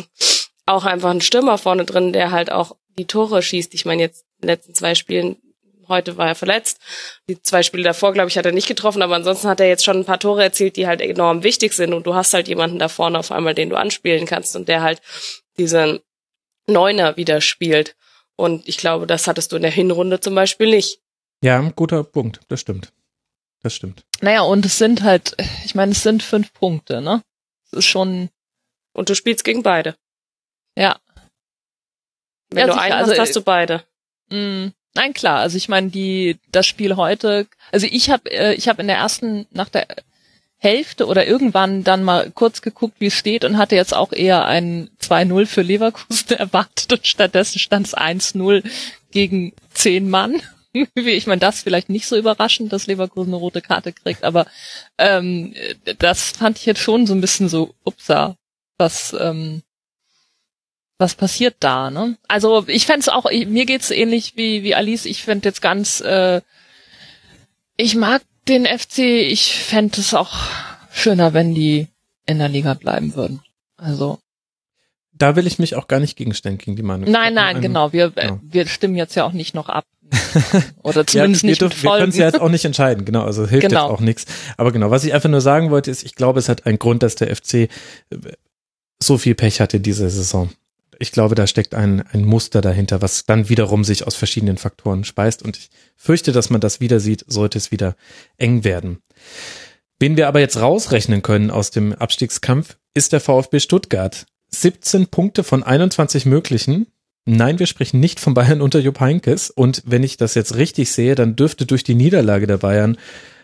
[0.66, 3.74] auch einfach einen Stürmer vorne drin, der halt auch die Tore schießt.
[3.74, 5.38] Ich meine, jetzt in den letzten zwei Spielen,
[5.88, 6.80] heute war er verletzt.
[7.28, 9.84] Die zwei Spiele davor, glaube ich, hat er nicht getroffen, aber ansonsten hat er jetzt
[9.84, 11.94] schon ein paar Tore erzielt, die halt enorm wichtig sind.
[11.94, 14.82] Und du hast halt jemanden da vorne auf einmal, den du anspielen kannst und der
[14.82, 15.02] halt
[15.58, 16.00] diesen
[16.70, 17.96] Neuner wieder spielt.
[18.36, 21.02] Und ich glaube, das hattest du in der Hinrunde zum Beispiel nicht.
[21.44, 22.40] Ja, guter Punkt.
[22.48, 22.94] Das stimmt.
[23.62, 24.06] Das stimmt.
[24.22, 25.36] Naja, und es sind halt,
[25.66, 27.22] ich meine, es sind fünf Punkte, ne?
[27.66, 28.30] Es ist schon.
[28.94, 29.96] Und du spielst gegen beide.
[30.78, 31.00] Ja.
[32.50, 32.84] Wenn ja, du sicher.
[32.84, 33.84] einen hast, also, hast du beide.
[34.30, 35.40] Mh, mm, nein, klar.
[35.40, 37.48] Also ich meine, die das Spiel heute.
[37.72, 39.88] Also ich habe, äh, ich habe in der ersten nach der
[40.62, 44.46] Hälfte oder irgendwann dann mal kurz geguckt, wie es steht und hatte jetzt auch eher
[44.46, 48.64] ein 2-0 für Leverkusen erwartet und stattdessen stand es 1-0
[49.12, 50.42] gegen zehn Mann.
[50.96, 54.48] ich meine, das vielleicht nicht so überraschend, dass Leverkusen eine rote Karte kriegt, aber
[54.98, 55.56] ähm,
[55.98, 58.36] das fand ich jetzt schon so ein bisschen so, upsa,
[58.78, 59.64] was, ähm,
[60.98, 62.18] was passiert da, ne?
[62.28, 66.42] Also ich fände auch, mir geht's ähnlich wie, wie Alice, ich fände jetzt ganz, äh,
[67.78, 70.34] ich mag den FC, ich fände es auch
[70.92, 71.88] schöner, wenn die
[72.26, 73.42] in der Liga bleiben würden.
[73.78, 74.20] Also
[75.20, 77.12] da will ich mich auch gar nicht gegenstellen gegen die Meinung.
[77.12, 77.92] Nein, nein, einen, genau.
[77.92, 78.40] Wir, ja.
[78.42, 79.86] wir stimmen jetzt ja auch nicht noch ab.
[80.82, 83.46] Oder zumindest ja, nicht dürfen, Wir können es ja jetzt auch nicht entscheiden, genau, also
[83.46, 83.84] hilft genau.
[83.84, 84.26] jetzt auch nichts.
[84.58, 87.04] Aber genau, was ich einfach nur sagen wollte, ist, ich glaube, es hat einen Grund,
[87.04, 87.70] dass der FC
[89.02, 90.50] so viel Pech hatte diese Saison.
[91.00, 95.06] Ich glaube, da steckt ein, ein Muster dahinter, was dann wiederum sich aus verschiedenen Faktoren
[95.06, 95.42] speist.
[95.44, 97.96] Und ich fürchte, dass man das wieder sieht, sollte es wieder
[98.38, 99.00] eng werden.
[100.00, 104.26] Wen wir aber jetzt rausrechnen können aus dem Abstiegskampf, ist der VfB Stuttgart.
[104.52, 106.88] 17 Punkte von 21 möglichen.
[107.26, 109.50] Nein, wir sprechen nicht von Bayern unter Jupp Heinkes.
[109.50, 112.98] Und wenn ich das jetzt richtig sehe, dann dürfte durch die Niederlage der Bayern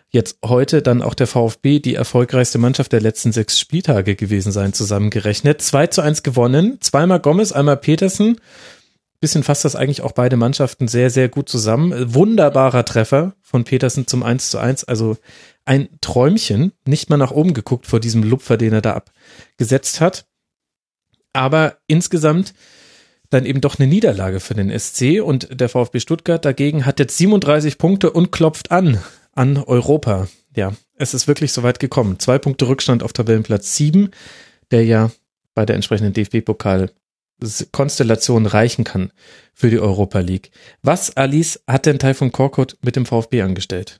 [0.10, 4.74] jetzt heute dann auch der VfB die erfolgreichste Mannschaft der letzten sechs Spieltage gewesen sein,
[4.74, 5.62] zusammengerechnet.
[5.62, 8.40] 2 zu 1 gewonnen, zweimal Gomez, einmal Petersen.
[9.20, 12.14] Bisschen fasst das eigentlich auch beide Mannschaften sehr, sehr gut zusammen.
[12.14, 14.84] Wunderbarer Treffer von Petersen zum 1 zu 1.
[14.84, 15.18] Also
[15.66, 20.26] ein Träumchen, nicht mal nach oben geguckt vor diesem Lupfer, den er da abgesetzt hat
[21.36, 22.54] aber insgesamt
[23.30, 27.18] dann eben doch eine Niederlage für den SC und der VfB Stuttgart dagegen hat jetzt
[27.18, 29.00] 37 Punkte und klopft an
[29.36, 30.28] an Europa.
[30.56, 32.20] Ja, es ist wirklich so weit gekommen.
[32.20, 34.12] Zwei Punkte Rückstand auf Tabellenplatz 7,
[34.72, 35.12] der ja
[35.54, 36.92] bei der entsprechenden DFB-Pokal
[37.72, 39.12] Konstellation reichen kann
[39.54, 40.52] für die Europa League.
[40.82, 44.00] Was, Alice, hat denn Taifun Korkut mit dem VfB angestellt?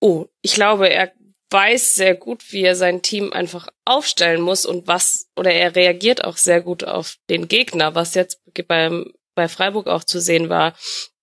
[0.00, 1.12] Oh, ich glaube, er
[1.50, 6.24] weiß sehr gut, wie er sein Team einfach aufstellen muss und was, oder er reagiert
[6.24, 10.74] auch sehr gut auf den Gegner, was jetzt beim, bei Freiburg auch zu sehen war.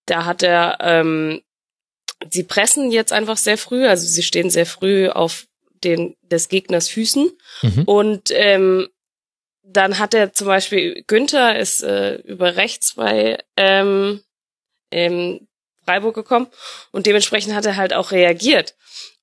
[0.06, 1.41] Da hat er, ähm,
[2.30, 5.46] sie pressen jetzt einfach sehr früh, also sie stehen sehr früh auf
[5.84, 7.32] den, des Gegners Füßen
[7.62, 7.84] mhm.
[7.84, 8.90] und, ähm,
[9.72, 14.22] dann hat er zum Beispiel, Günther ist äh, über rechts bei ähm,
[14.91, 15.48] ähm,
[15.86, 16.48] Freiburg gekommen
[16.91, 18.76] und dementsprechend hat er halt auch reagiert.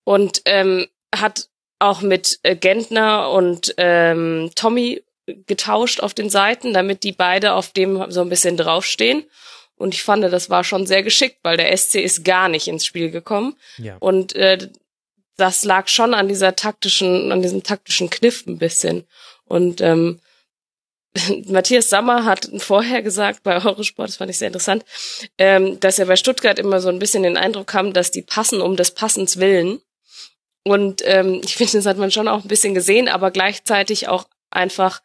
[0.04, 1.48] Und ähm, hat
[1.78, 5.02] auch mit äh, Gentner und ähm, Tommy
[5.46, 9.24] getauscht auf den Seiten, damit die beide auf dem so ein bisschen draufstehen.
[9.76, 12.86] Und ich fand, das war schon sehr geschickt, weil der SC ist gar nicht ins
[12.86, 13.56] Spiel gekommen.
[13.78, 13.96] Ja.
[14.00, 14.70] Und äh,
[15.36, 19.04] das lag schon an dieser taktischen, an diesem taktischen Kniff ein bisschen.
[19.44, 20.20] Und ähm,
[21.46, 24.84] Matthias Sammer hat vorher gesagt bei Eurosport, das fand ich sehr interessant,
[25.36, 28.60] ähm, dass er bei Stuttgart immer so ein bisschen den Eindruck kam, dass die passen
[28.60, 29.80] um des Passens willen
[30.66, 34.26] und ähm, ich finde, das hat man schon auch ein bisschen gesehen, aber gleichzeitig auch
[34.50, 35.00] einfach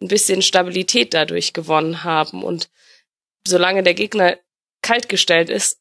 [0.00, 2.44] ein bisschen Stabilität dadurch gewonnen haben.
[2.44, 2.68] Und
[3.46, 4.36] solange der Gegner
[4.82, 5.80] kaltgestellt ist,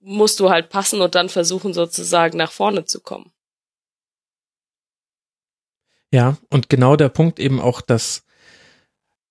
[0.00, 3.32] musst du halt passen und dann versuchen, sozusagen nach vorne zu kommen.
[6.12, 8.22] Ja, und genau der Punkt eben auch, dass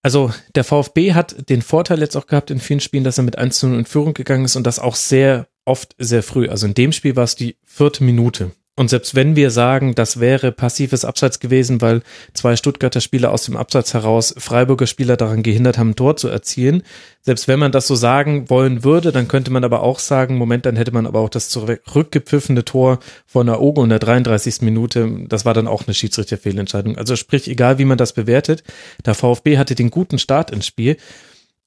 [0.06, 3.40] also der VfB hat den Vorteil jetzt auch gehabt in vielen Spielen, dass er mit
[3.40, 6.48] 1 zu 0 in Führung gegangen ist und das auch sehr oft sehr früh.
[6.48, 8.52] Also in dem Spiel war es die vierte Minute.
[8.78, 12.02] Und selbst wenn wir sagen, das wäre passives Abseits gewesen, weil
[12.34, 16.28] zwei Stuttgarter Spieler aus dem Abseits heraus Freiburger Spieler daran gehindert haben, ein Tor zu
[16.28, 16.84] erzielen,
[17.22, 20.66] selbst wenn man das so sagen wollen würde, dann könnte man aber auch sagen, Moment,
[20.66, 24.62] dann hätte man aber auch das zurückgepfiffene Tor von Aogo in der 33.
[24.62, 26.98] Minute, das war dann auch eine Schiedsrichterfehlentscheidung.
[26.98, 28.64] Also sprich, egal wie man das bewertet,
[29.06, 30.98] der VfB hatte den guten Start ins Spiel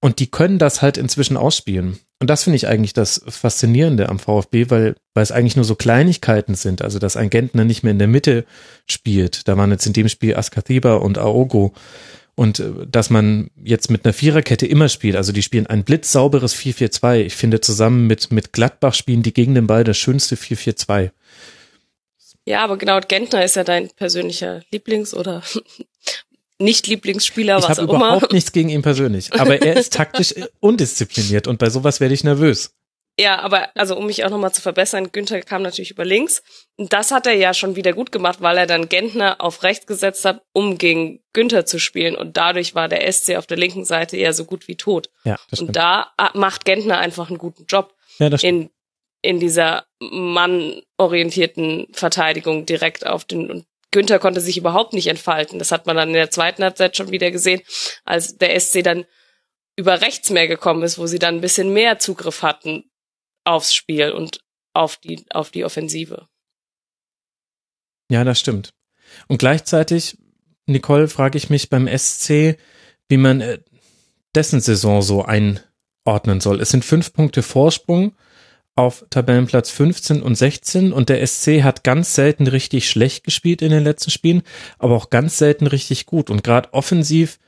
[0.01, 1.99] und die können das halt inzwischen ausspielen.
[2.20, 5.77] Und das finde ich eigentlich das Faszinierende am VfB, weil, weil es eigentlich nur so
[5.77, 6.83] Kleinigkeiten sind.
[6.83, 8.45] Also, dass ein Gentner nicht mehr in der Mitte
[8.89, 9.47] spielt.
[9.47, 11.75] Da waren jetzt in dem Spiel Askathiba und Aogo.
[12.35, 15.15] Und äh, dass man jetzt mit einer Viererkette immer spielt.
[15.15, 17.20] Also, die spielen ein blitzsauberes 4-4-2.
[17.20, 21.11] Ich finde, zusammen mit, mit Gladbach spielen die gegen den Ball das schönste 4-4-2.
[22.45, 25.43] Ja, aber genau, Gentner ist ja dein persönlicher Lieblings- oder
[26.59, 27.75] nicht-Lieblingsspieler, was auch immer.
[27.75, 32.01] Ich habe überhaupt nichts gegen ihn persönlich, aber er ist taktisch undiszipliniert und bei sowas
[32.01, 32.75] werde ich nervös.
[33.21, 36.41] Ja, aber also um mich auch nochmal zu verbessern, Günther kam natürlich über links.
[36.77, 39.87] Und das hat er ja schon wieder gut gemacht, weil er dann Gentner auf rechts
[39.87, 42.15] gesetzt hat, um gegen Günther zu spielen.
[42.15, 45.11] Und dadurch war der SC auf der linken Seite ja so gut wie tot.
[45.25, 47.93] Ja, das und da macht Gentner einfach einen guten Job.
[48.21, 48.71] Ja, das in,
[49.21, 55.59] in dieser mannorientierten Verteidigung direkt auf den, Günther konnte sich überhaupt nicht entfalten.
[55.59, 57.62] Das hat man dann in der zweiten Halbzeit schon wieder gesehen,
[58.05, 59.06] als der SC dann
[59.77, 62.90] über rechts mehr gekommen ist, wo sie dann ein bisschen mehr Zugriff hatten
[63.44, 64.40] aufs Spiel und
[64.74, 66.28] auf die, auf die Offensive.
[68.10, 68.74] Ja, das stimmt.
[69.27, 70.19] Und gleichzeitig,
[70.66, 72.59] Nicole, frage ich mich beim SC,
[73.09, 73.60] wie man äh,
[74.35, 75.60] dessen Saison so ein
[76.09, 76.60] einordnen soll.
[76.60, 78.16] Es sind fünf Punkte Vorsprung
[78.79, 83.71] auf Tabellenplatz 15 und 16 und der SC hat ganz selten richtig schlecht gespielt in
[83.71, 84.43] den letzten Spielen,
[84.79, 87.41] aber auch ganz selten richtig gut und gerade offensiv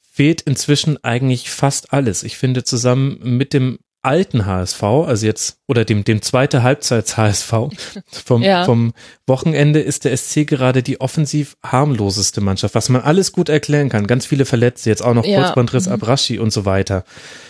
[0.00, 2.24] fehlt inzwischen eigentlich fast alles.
[2.24, 7.52] Ich finde zusammen mit dem alten HSV, also jetzt, oder dem, dem zweite Halbzeits HSV
[8.24, 8.64] vom, ja.
[8.64, 8.94] vom
[9.28, 14.08] Wochenende ist der SC gerade die offensiv harmloseste Mannschaft, was man alles gut erklären kann.
[14.08, 15.40] Ganz viele Verletzte, jetzt auch noch ja.
[15.40, 15.92] Kurzbandriss, mhm.
[15.92, 17.04] Abraschi und so weiter.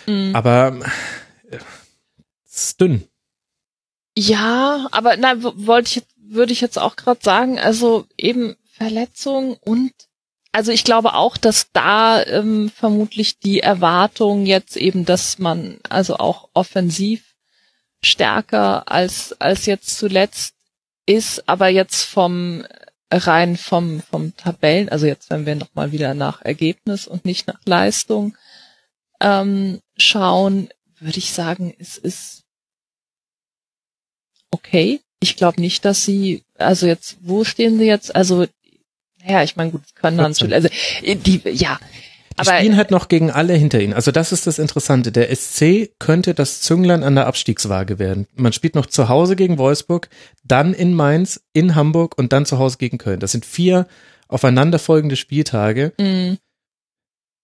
[0.05, 0.35] Mhm.
[0.35, 0.77] Aber
[1.49, 1.57] äh,
[2.47, 3.05] ist dünn.
[4.17, 9.91] Ja, aber na, wollte ich, würde ich jetzt auch gerade sagen, also eben Verletzung und
[10.51, 16.15] also ich glaube auch, dass da ähm, vermutlich die Erwartung jetzt eben, dass man also
[16.15, 17.35] auch offensiv
[18.01, 20.55] stärker als als jetzt zuletzt
[21.05, 22.65] ist, aber jetzt vom
[23.11, 27.47] rein vom vom Tabellen, also jetzt wenn wir noch mal wieder nach Ergebnis und nicht
[27.47, 28.37] nach Leistung
[29.19, 30.69] ähm, schauen,
[30.99, 32.44] würde ich sagen, es ist
[34.51, 35.01] okay.
[35.19, 38.15] Ich glaube nicht, dass sie, also jetzt, wo stehen sie jetzt?
[38.15, 38.45] Also
[39.27, 40.69] ja, ich meine, gut, können dann schon, also
[41.01, 41.79] die, ja.
[42.31, 43.93] Die aber, spielen halt noch gegen alle hinter ihnen.
[43.93, 45.11] Also das ist das Interessante.
[45.11, 48.27] Der SC könnte das Zünglein an der Abstiegswaage werden.
[48.35, 50.09] Man spielt noch zu Hause gegen Wolfsburg,
[50.43, 53.21] dann in Mainz, in Hamburg und dann zu Hause gegen Köln.
[53.21, 53.87] Das sind vier
[54.27, 55.93] aufeinanderfolgende Spieltage.
[55.97, 56.37] Mhm.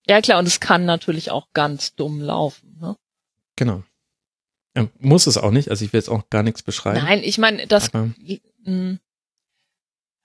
[0.08, 2.78] Ja klar, und es kann natürlich auch ganz dumm laufen.
[2.82, 2.98] Ne?
[3.56, 3.84] Genau.
[4.76, 5.70] Ja, muss es auch nicht.
[5.70, 7.04] Also ich will jetzt auch gar nichts beschreiben.
[7.04, 7.94] Nein, ich meine, das.
[7.94, 8.10] Aber,
[8.64, 9.00] mm.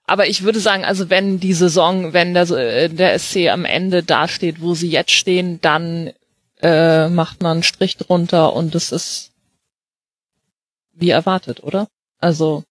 [0.05, 4.03] Aber ich würde sagen, also wenn die Saison, wenn der, äh, der SC am Ende
[4.03, 6.13] dasteht, wo sie jetzt stehen, dann
[6.61, 9.33] äh, macht man einen Strich drunter und es ist
[10.93, 11.87] wie erwartet, oder?
[12.19, 12.63] Also.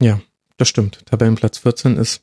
[0.00, 0.20] Ja,
[0.56, 1.04] das stimmt.
[1.06, 2.22] Tabellenplatz 14 ist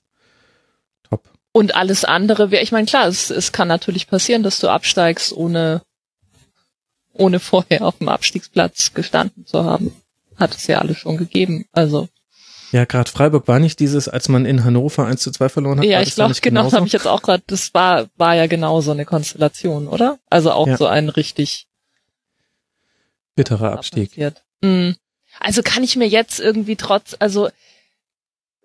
[1.07, 1.29] top.
[1.51, 5.33] Und alles andere wäre, ich meine, klar, es, es kann natürlich passieren, dass du absteigst,
[5.33, 5.81] ohne,
[7.13, 9.93] ohne vorher auf dem Abstiegsplatz gestanden zu haben.
[10.35, 11.65] Hat es ja alles schon gegeben.
[11.71, 12.09] Also
[12.73, 15.85] ja, gerade Freiburg war nicht dieses, als man in Hannover 1 zu 2 verloren hat.
[15.85, 18.81] Ja, ich glaube, genau, das habe ich jetzt auch gerade, das war, war ja genau
[18.81, 20.17] so eine Konstellation, oder?
[20.31, 20.75] Also auch ja.
[20.75, 21.67] so ein richtig
[23.35, 24.17] bitterer Abstieg.
[24.61, 24.95] Mhm.
[25.39, 27.49] Also kann ich mir jetzt irgendwie trotz, also,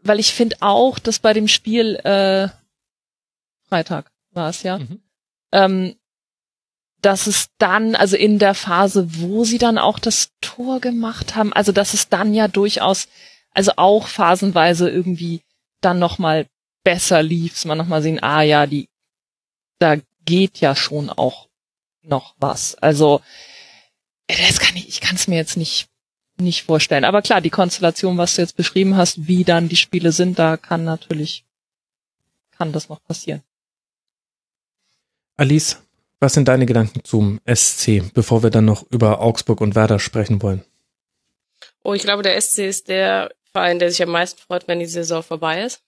[0.01, 2.49] weil ich finde auch, dass bei dem Spiel, äh,
[3.69, 5.03] Freitag war es ja, mhm.
[5.53, 5.97] ähm,
[7.01, 11.53] dass es dann, also in der Phase, wo sie dann auch das Tor gemacht haben,
[11.53, 13.09] also dass es dann ja durchaus
[13.59, 15.43] also auch phasenweise irgendwie
[15.81, 16.47] dann nochmal
[16.85, 18.89] besser lief, man nochmal sehen, ah ja, die,
[19.81, 21.49] da geht ja schon auch
[22.03, 22.77] noch was.
[22.77, 23.21] Also,
[24.29, 25.89] das kann ich, ich kann es mir jetzt nicht,
[26.39, 27.05] nicht vorstellen.
[27.05, 30.57] Aber klar, die Konstellation, was du jetzt beschrieben hast, wie dann die Spiele sind, da
[30.57, 31.45] kann natürlich,
[32.53, 33.43] kann das noch passieren.
[35.37, 35.83] Alice,
[36.21, 40.43] was sind deine Gedanken zum SC, bevor wir dann noch über Augsburg und Werder sprechen
[40.43, 40.63] wollen?
[41.85, 44.87] Oh, ich glaube, der SC ist der Verein, der sich am meisten freut, wenn die
[44.87, 45.83] Saison vorbei ist.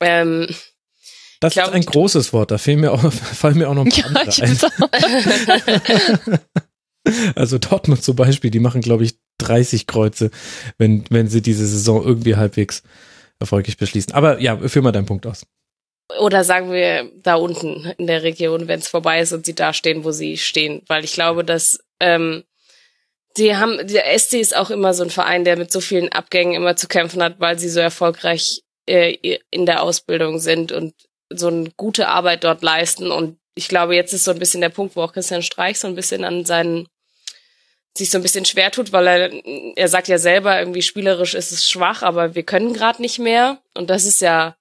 [0.00, 0.46] Ähm,
[1.40, 3.90] das glaub, ist ein großes Wort, da fehlen mir auch, fallen mir auch noch ein
[4.14, 6.40] paar ja, ein.
[7.36, 10.30] also Dortmund zum Beispiel, die machen, glaube ich, 30 Kreuze,
[10.78, 12.82] wenn, wenn sie diese Saison irgendwie halbwegs
[13.38, 14.14] erfolgreich beschließen.
[14.14, 15.46] Aber ja, führ mal deinen Punkt aus.
[16.20, 19.72] Oder sagen wir da unten in der Region, wenn es vorbei ist und sie da
[19.72, 20.82] stehen, wo sie stehen.
[20.86, 22.44] Weil ich glaube, dass ähm,
[23.36, 26.54] die haben, der SC ist auch immer so ein Verein, der mit so vielen Abgängen
[26.54, 30.94] immer zu kämpfen hat, weil sie so erfolgreich äh, in der Ausbildung sind und
[31.30, 33.10] so eine gute Arbeit dort leisten.
[33.10, 35.88] Und ich glaube, jetzt ist so ein bisschen der Punkt, wo auch Christian Streich so
[35.88, 36.88] ein bisschen an seinen
[37.96, 41.50] sich so ein bisschen schwer tut, weil er, er sagt ja selber, irgendwie spielerisch ist
[41.50, 43.60] es schwach, aber wir können gerade nicht mehr.
[43.74, 44.56] Und das ist ja,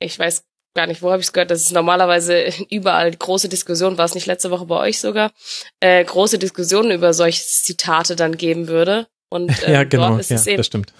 [0.00, 0.44] ich weiß
[0.74, 4.14] gar nicht, wo habe ich es gehört, dass es normalerweise überall große Diskussionen, war es
[4.14, 5.32] nicht letzte Woche bei euch sogar,
[5.80, 9.08] äh, große Diskussionen über solche Zitate dann geben würde.
[9.28, 10.92] Und äh, ja, genau, dort ist ja, es eben, das stimmt.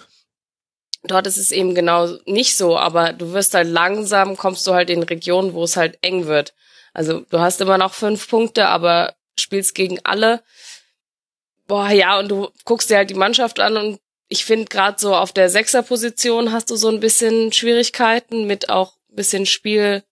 [1.03, 4.89] Dort ist es eben genau nicht so, aber du wirst halt langsam, kommst du halt
[4.89, 6.53] in Regionen, wo es halt eng wird.
[6.93, 10.43] Also du hast immer noch fünf Punkte, aber spielst gegen alle.
[11.67, 15.15] Boah, ja, und du guckst dir halt die Mannschaft an und ich finde gerade so
[15.15, 20.03] auf der Sechserposition hast du so ein bisschen Schwierigkeiten mit auch bisschen Spiel,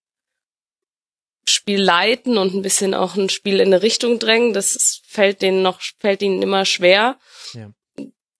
[1.47, 4.53] Spiel leiten und ein bisschen auch ein Spiel in eine Richtung drängen.
[4.53, 7.17] Das fällt denen noch, fällt ihnen immer schwer.
[7.53, 7.71] Ja.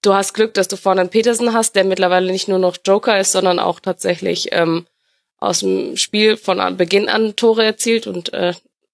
[0.02, 3.19] Du hast Glück, dass du vorne einen Petersen hast, der mittlerweile nicht nur noch Joker
[3.19, 4.88] ist, sondern auch tatsächlich ähm,
[5.38, 8.53] aus dem Spiel von Beginn an Tore erzielt und äh,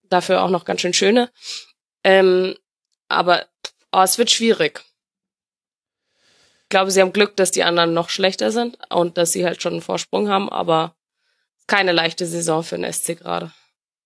[0.10, 1.30] dafür auch noch ganz schön schöne.
[2.04, 2.56] Ähm,
[3.08, 3.46] aber
[3.92, 4.84] oh, es wird schwierig.
[6.64, 9.62] Ich glaube, sie haben Glück, dass die anderen noch schlechter sind und dass sie halt
[9.62, 10.96] schon einen Vorsprung haben, aber
[11.68, 13.52] keine leichte Saison für den SC gerade.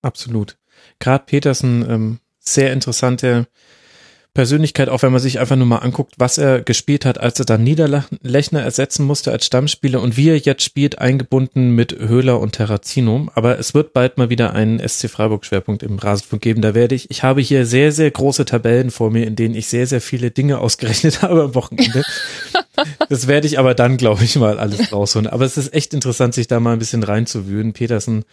[0.02, 0.58] Absolut.
[1.00, 3.48] Gerade Petersen ähm, sehr interessante
[4.40, 7.46] Persönlichkeit, auch wenn man sich einfach nur mal anguckt, was er gespielt hat, als er
[7.46, 12.54] dann Niederlechner ersetzen musste als Stammspieler und wie er jetzt spielt, eingebunden mit Höhler und
[12.54, 13.28] Terrazino.
[13.36, 16.62] Aber es wird bald mal wieder einen SC Freiburg Schwerpunkt im Rasenfunk geben.
[16.62, 19.68] Da werde ich, ich habe hier sehr, sehr große Tabellen vor mir, in denen ich
[19.68, 22.04] sehr, sehr viele Dinge ausgerechnet habe am Wochenende.
[23.10, 25.28] das werde ich aber dann, glaube ich, mal alles rausholen.
[25.28, 27.74] Aber es ist echt interessant, sich da mal ein bisschen reinzuwühlen.
[27.74, 28.24] Petersen,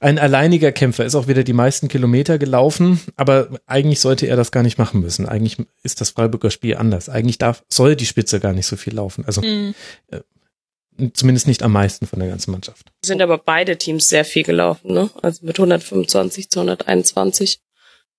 [0.00, 4.50] ein alleiniger Kämpfer, ist auch wieder die meisten Kilometer gelaufen, aber eigentlich sollte er das
[4.50, 5.28] gar nicht machen müssen.
[5.28, 7.08] Eigentlich eigentlich ist das Freiburger Spiel anders.
[7.08, 9.24] Eigentlich darf, soll die Spitze gar nicht so viel laufen.
[9.26, 9.74] Also mhm.
[10.08, 10.20] äh,
[11.12, 12.92] zumindest nicht am meisten von der ganzen Mannschaft.
[13.04, 15.10] Sind aber beide Teams sehr viel gelaufen, ne?
[15.22, 17.60] Also mit 125 zu 121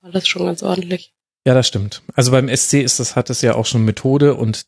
[0.01, 1.13] war das schon ganz ordentlich.
[1.45, 2.01] Ja, das stimmt.
[2.13, 4.65] Also beim SC ist das, hat es ja auch schon Methode und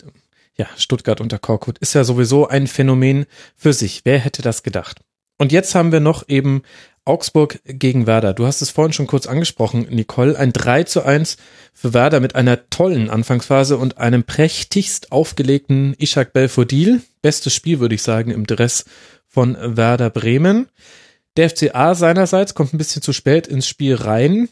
[0.57, 3.25] ja, Stuttgart unter Korkut ist ja sowieso ein Phänomen
[3.55, 4.01] für sich.
[4.05, 5.01] Wer hätte das gedacht?
[5.37, 6.63] Und jetzt haben wir noch eben
[7.05, 8.33] Augsburg gegen Werder.
[8.33, 10.37] Du hast es vorhin schon kurz angesprochen, Nicole.
[10.37, 11.37] Ein 3 zu 1
[11.73, 17.01] für Werder mit einer tollen Anfangsphase und einem prächtigst aufgelegten Ishak Belfodil.
[17.21, 18.85] Bestes Spiel, würde ich sagen, im Dress
[19.27, 20.67] von Werder Bremen.
[21.37, 24.49] Der FCA seinerseits kommt ein bisschen zu spät ins Spiel rein.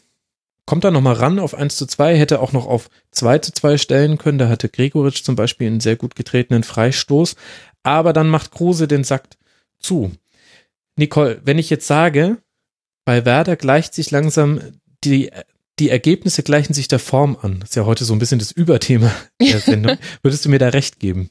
[0.66, 3.78] Kommt da nochmal ran auf 1 zu 2, hätte auch noch auf 2 zu 2
[3.78, 4.38] stellen können.
[4.38, 7.34] Da hatte Gregoritsch zum Beispiel einen sehr gut getretenen Freistoß.
[7.82, 9.24] Aber dann macht Kruse den Sack
[9.78, 10.12] zu.
[10.96, 12.38] Nicole, wenn ich jetzt sage,
[13.04, 14.60] bei Werder gleicht sich langsam
[15.04, 15.30] die,
[15.78, 17.60] die Ergebnisse gleichen sich der Form an.
[17.60, 19.10] Das ist ja heute so ein bisschen das Überthema
[19.40, 19.98] der Sendung.
[20.22, 21.30] Würdest du mir da recht geben?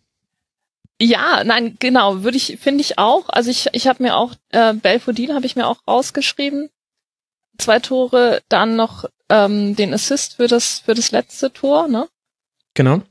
[1.02, 3.30] Ja, nein, genau, würde ich, finde ich auch.
[3.30, 6.70] Also ich, ich habe mir auch, äh, Belfodil habe ich mir auch rausgeschrieben.
[7.58, 12.08] Zwei Tore, dann noch ähm, den Assist für das, für das letzte Tor, ne?
[12.74, 13.02] Genau.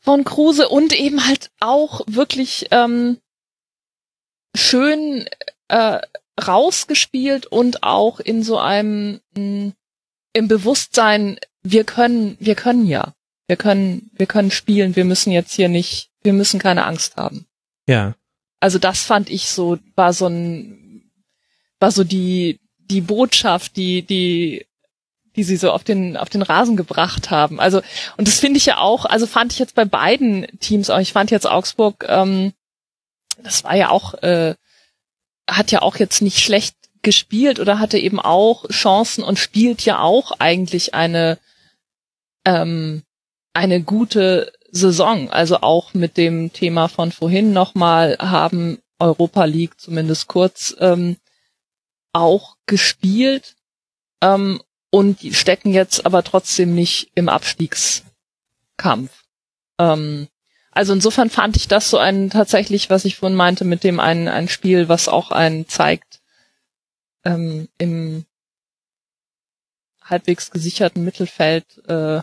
[0.00, 3.18] Von Kruse und eben halt auch wirklich ähm,
[4.54, 5.26] schön
[5.68, 6.00] äh,
[6.40, 9.72] rausgespielt und auch in so einem mh, hm,
[10.34, 13.14] im Bewusstsein, wir können, wir können ja.
[13.48, 17.46] Wir können, wir können spielen, wir müssen jetzt hier nicht, wir müssen keine Angst haben.
[17.86, 18.14] Ja.
[18.60, 21.10] Also das fand ich so, war so ein,
[21.80, 24.66] war so die, die Botschaft, die, die,
[25.36, 27.60] die sie so auf den, auf den Rasen gebracht haben.
[27.60, 27.82] Also,
[28.16, 31.12] und das finde ich ja auch, also fand ich jetzt bei beiden Teams auch, ich
[31.12, 32.52] fand jetzt Augsburg, ähm,
[33.42, 34.54] das war ja auch, äh,
[35.56, 40.00] hat ja auch jetzt nicht schlecht gespielt oder hatte eben auch Chancen und spielt ja
[40.00, 41.38] auch eigentlich eine
[42.44, 43.02] ähm,
[43.54, 45.30] eine gute Saison.
[45.30, 51.16] Also auch mit dem Thema von vorhin nochmal haben Europa League zumindest kurz ähm,
[52.12, 53.56] auch gespielt
[54.22, 59.24] ähm, und stecken jetzt aber trotzdem nicht im Abstiegskampf.
[59.78, 60.28] Ähm,
[60.72, 64.26] also insofern fand ich das so ein tatsächlich, was ich vorhin meinte, mit dem ein,
[64.26, 66.20] ein Spiel, was auch einen zeigt,
[67.24, 68.24] ähm, im
[70.02, 72.22] halbwegs gesicherten Mittelfeld äh,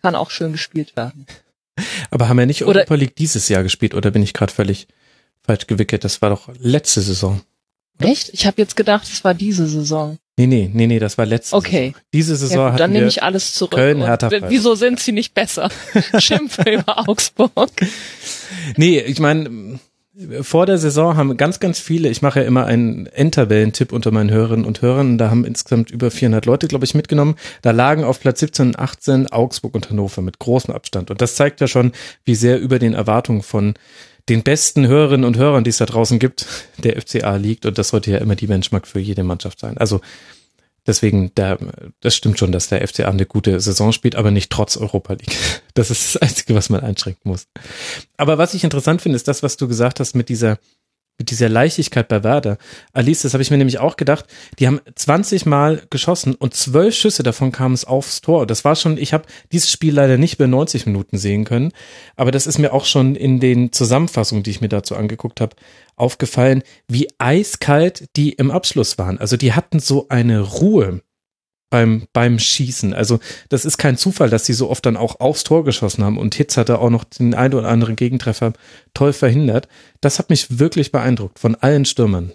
[0.00, 1.26] kann auch schön gespielt werden.
[2.10, 4.86] Aber haben wir nicht oder, Europa League dieses Jahr gespielt oder bin ich gerade völlig
[5.42, 6.04] falsch gewickelt?
[6.04, 7.42] Das war doch letzte Saison.
[7.98, 8.08] Oder?
[8.08, 8.30] Echt?
[8.30, 10.18] Ich habe jetzt gedacht, es war diese Saison.
[10.40, 11.88] Nee, nee, nee, nee, das war letzte okay.
[11.88, 12.02] Saison.
[12.14, 13.72] Diese Saison ja, gut, Dann nehme ich alles zurück.
[13.72, 15.68] Köln, Hertha, wieso sind sie nicht besser?
[16.18, 17.70] Schimpfe über Augsburg.
[18.76, 19.78] Nee, ich meine,
[20.40, 24.30] vor der Saison haben ganz, ganz viele, ich mache ja immer einen Endtabellentipp unter meinen
[24.30, 27.36] Hörerinnen und Hörern, da haben insgesamt über 400 Leute, glaube ich, mitgenommen.
[27.60, 31.10] Da lagen auf Platz 17 und 18 Augsburg und Hannover mit großem Abstand.
[31.10, 31.92] Und das zeigt ja schon,
[32.24, 33.74] wie sehr über den Erwartungen von
[34.30, 36.46] den besten Hörerinnen und Hörern, die es da draußen gibt,
[36.78, 37.66] der FCA liegt.
[37.66, 39.76] Und das sollte ja immer die Benchmark für jede Mannschaft sein.
[39.76, 40.00] Also
[40.86, 41.58] deswegen, der,
[42.00, 45.36] das stimmt schon, dass der FCA eine gute Saison spielt, aber nicht trotz Europa League.
[45.74, 47.48] Das ist das Einzige, was man einschränken muss.
[48.16, 50.58] Aber was ich interessant finde, ist das, was du gesagt hast mit dieser
[51.20, 52.56] mit dieser Leichtigkeit bei Werder.
[52.94, 54.24] Alice, das habe ich mir nämlich auch gedacht,
[54.58, 58.46] die haben 20 Mal geschossen und zwölf Schüsse davon kamen es aufs Tor.
[58.46, 61.72] Das war schon, ich habe dieses Spiel leider nicht bei 90 Minuten sehen können,
[62.16, 65.54] aber das ist mir auch schon in den Zusammenfassungen, die ich mir dazu angeguckt habe,
[65.94, 69.18] aufgefallen, wie eiskalt die im Abschluss waren.
[69.18, 71.02] Also die hatten so eine Ruhe
[71.70, 72.92] beim, beim Schießen.
[72.92, 76.18] Also das ist kein Zufall, dass sie so oft dann auch aufs Tor geschossen haben
[76.18, 78.52] und Hitz hatte auch noch den ein oder anderen Gegentreffer
[78.92, 79.68] toll verhindert.
[80.00, 82.32] Das hat mich wirklich beeindruckt von allen Stürmern.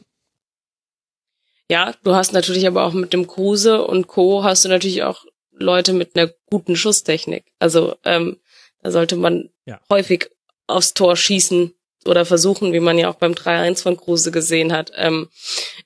[1.70, 4.44] Ja, du hast natürlich aber auch mit dem Kruse und Co.
[4.44, 7.46] hast du natürlich auch Leute mit einer guten Schusstechnik.
[7.60, 8.38] Also ähm,
[8.82, 9.80] da sollte man ja.
[9.90, 10.30] häufig
[10.68, 11.74] aufs Tor schießen
[12.06, 14.92] oder versuchen, wie man ja auch beim 3-1 von Kruse gesehen hat.
[14.96, 15.30] Ähm,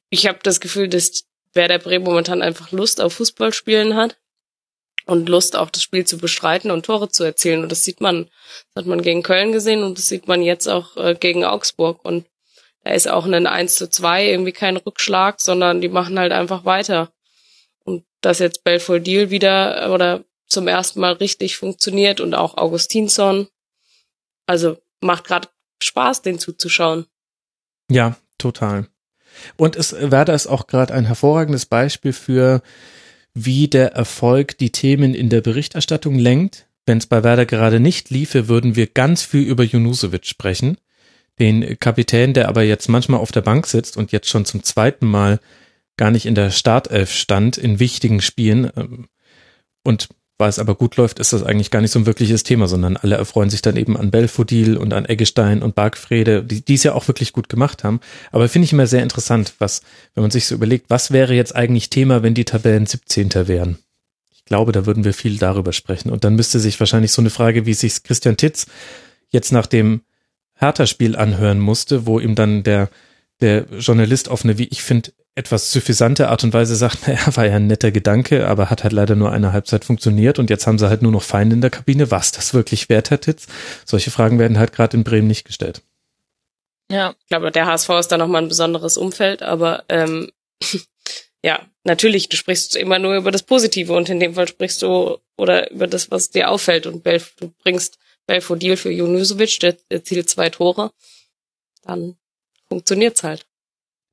[0.09, 4.17] ich habe das Gefühl, dass Werder Bremen momentan einfach Lust auf Fußballspielen hat
[5.05, 7.63] und Lust auch das Spiel zu bestreiten und Tore zu erzielen.
[7.63, 8.29] Und das sieht man,
[8.73, 12.05] das hat man gegen Köln gesehen und das sieht man jetzt auch äh, gegen Augsburg.
[12.05, 12.27] Und
[12.83, 16.63] da ist auch ein 1 zu 2 irgendwie kein Rückschlag, sondern die machen halt einfach
[16.65, 17.11] weiter.
[17.83, 23.47] Und dass jetzt Belfodil wieder oder zum ersten Mal richtig funktioniert und auch Augustinsson.
[24.45, 25.49] Also macht gerade
[25.81, 27.05] Spaß, den zuzuschauen.
[27.89, 28.89] Ja, total.
[29.57, 32.61] Und es Werder ist auch gerade ein hervorragendes Beispiel für,
[33.33, 36.67] wie der Erfolg die Themen in der Berichterstattung lenkt.
[36.85, 40.77] Wenn es bei Werder gerade nicht liefe, würden wir ganz viel über Junusovic sprechen,
[41.39, 45.05] den Kapitän, der aber jetzt manchmal auf der Bank sitzt und jetzt schon zum zweiten
[45.05, 45.39] Mal
[45.97, 48.71] gar nicht in der Startelf stand in wichtigen Spielen.
[48.75, 49.07] Ähm,
[49.83, 50.09] und
[50.39, 52.95] weil es aber gut läuft, ist das eigentlich gar nicht so ein wirkliches Thema, sondern
[52.95, 56.83] alle erfreuen sich dann eben an Belfodil und an Eggestein und Bargfrede, die, die es
[56.83, 57.99] ja auch wirklich gut gemacht haben.
[58.31, 59.81] Aber finde ich immer sehr interessant, was,
[60.15, 63.47] wenn man sich so überlegt, was wäre jetzt eigentlich Thema, wenn die Tabellen 17.
[63.49, 63.79] wären?
[64.31, 66.09] Ich glaube, da würden wir viel darüber sprechen.
[66.09, 68.65] Und dann müsste sich wahrscheinlich so eine Frage, wie sich Christian Titz
[69.29, 70.01] jetzt nach dem
[70.53, 72.89] Hertha-Spiel anhören musste, wo ihm dann der,
[73.41, 77.45] der Journalist auf eine, wie ich finde, etwas suffisante Art und Weise sagt, naja, war
[77.45, 80.77] ja ein netter Gedanke, aber hat halt leider nur eine Halbzeit funktioniert und jetzt haben
[80.77, 82.11] sie halt nur noch Feinde in der Kabine.
[82.11, 83.49] Was das wirklich wert hat jetzt?
[83.85, 85.81] Solche Fragen werden halt gerade in Bremen nicht gestellt.
[86.91, 90.31] Ja, ich glaube, der HSV ist da nochmal ein besonderes Umfeld, aber ähm,
[91.43, 95.19] ja, natürlich, du sprichst immer nur über das Positive und in dem Fall sprichst du
[95.37, 100.29] oder über das, was dir auffällt und Belf, du bringst Belfodil für Junusovic, der erzielt
[100.29, 100.91] zwei Tore,
[101.83, 102.17] dann
[102.67, 103.48] funktioniert's halt.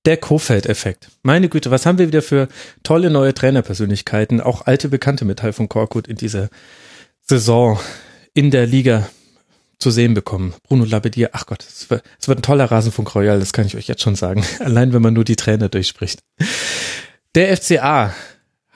[0.06, 1.08] Der Kofeld-Effekt.
[1.24, 2.46] Meine Güte, was haben wir wieder für
[2.84, 6.48] tolle neue Trainerpersönlichkeiten, auch alte Bekannte mit Teil von Korkut in dieser
[7.22, 7.80] Saison
[8.32, 9.08] in der Liga
[9.80, 10.54] zu sehen bekommen.
[10.62, 13.76] Bruno Labbadia, ach Gott, es wird, es wird ein toller Rasenfunk Royal, das kann ich
[13.76, 14.44] euch jetzt schon sagen.
[14.60, 16.20] Allein wenn man nur die Trainer durchspricht.
[17.34, 18.14] Der FCA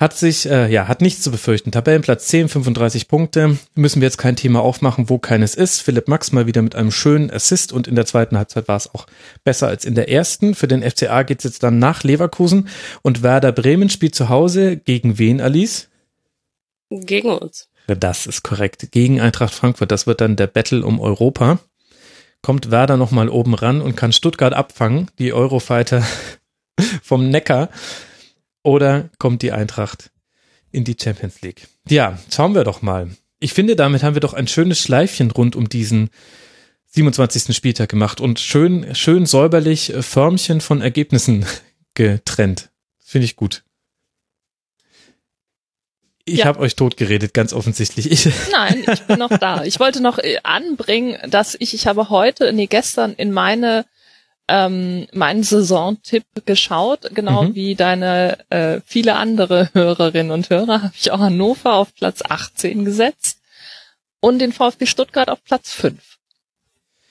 [0.00, 1.72] hat sich, äh, ja, hat nichts zu befürchten.
[1.72, 3.58] Tabellenplatz 10, 35 Punkte.
[3.74, 5.82] Müssen wir jetzt kein Thema aufmachen, wo keines ist.
[5.82, 8.92] Philipp Max mal wieder mit einem schönen Assist und in der zweiten Halbzeit war es
[8.94, 9.06] auch
[9.44, 10.54] besser als in der ersten.
[10.54, 12.68] Für den FCA geht's jetzt dann nach Leverkusen
[13.02, 15.90] und Werder Bremen spielt zu Hause gegen wen, Alice?
[16.88, 17.68] Gegen uns.
[17.86, 18.92] Das ist korrekt.
[18.92, 19.92] Gegen Eintracht Frankfurt.
[19.92, 21.58] Das wird dann der Battle um Europa.
[22.40, 26.02] Kommt Werder nochmal oben ran und kann Stuttgart abfangen, die Eurofighter
[27.02, 27.68] vom Neckar
[28.62, 30.10] oder kommt die Eintracht
[30.70, 31.66] in die Champions League?
[31.88, 33.10] Ja, schauen wir doch mal.
[33.38, 36.10] Ich finde, damit haben wir doch ein schönes Schleifchen rund um diesen
[36.92, 37.54] 27.
[37.54, 41.46] Spieltag gemacht und schön, schön säuberlich äh, Förmchen von Ergebnissen
[41.94, 42.70] getrennt.
[42.98, 43.62] Finde ich gut.
[46.24, 46.44] Ich ja.
[46.44, 48.10] habe euch totgeredet, ganz offensichtlich.
[48.10, 49.64] Ich Nein, ich bin noch da.
[49.64, 53.86] Ich wollte noch äh, anbringen, dass ich, ich habe heute, nee, gestern in meine
[54.50, 57.54] ähm, meinen Saisontipp geschaut, genau mhm.
[57.54, 62.84] wie deine äh, viele andere Hörerinnen und Hörer, habe ich auch Hannover auf Platz 18
[62.84, 63.38] gesetzt
[64.20, 66.18] und den VfB Stuttgart auf Platz 5.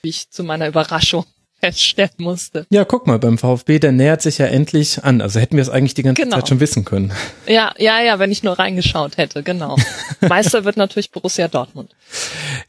[0.02, 1.24] Wie ich zu meiner Überraschung
[1.60, 2.66] feststellen musste.
[2.70, 5.20] Ja, guck mal, beim VfB, der nähert sich ja endlich an.
[5.20, 6.36] Also hätten wir es eigentlich die ganze genau.
[6.36, 7.12] Zeit schon wissen können.
[7.46, 9.76] Ja, ja, ja, wenn ich nur reingeschaut hätte, genau.
[10.20, 11.94] Meister wird natürlich Borussia Dortmund.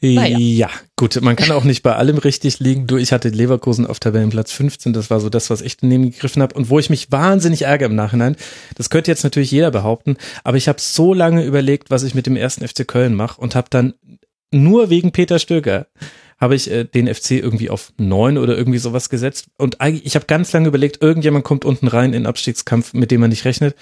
[0.01, 0.37] Naja.
[0.37, 2.87] Ja, gut, man kann auch nicht bei allem richtig liegen.
[2.87, 6.41] Du, ich hatte Leverkusen auf Tabellenplatz 15, das war so das, was ich daneben gegriffen
[6.41, 8.35] habe und wo ich mich wahnsinnig ärgere im Nachhinein.
[8.75, 12.25] Das könnte jetzt natürlich jeder behaupten, aber ich habe so lange überlegt, was ich mit
[12.25, 13.93] dem ersten FC Köln mache und habe dann
[14.51, 15.87] nur wegen Peter Stöger
[16.41, 19.45] habe ich äh, den FC irgendwie auf neun oder irgendwie sowas gesetzt.
[19.57, 23.21] Und eigentlich, ich habe ganz lange überlegt, irgendjemand kommt unten rein in Abstiegskampf, mit dem
[23.21, 23.75] man nicht rechnet.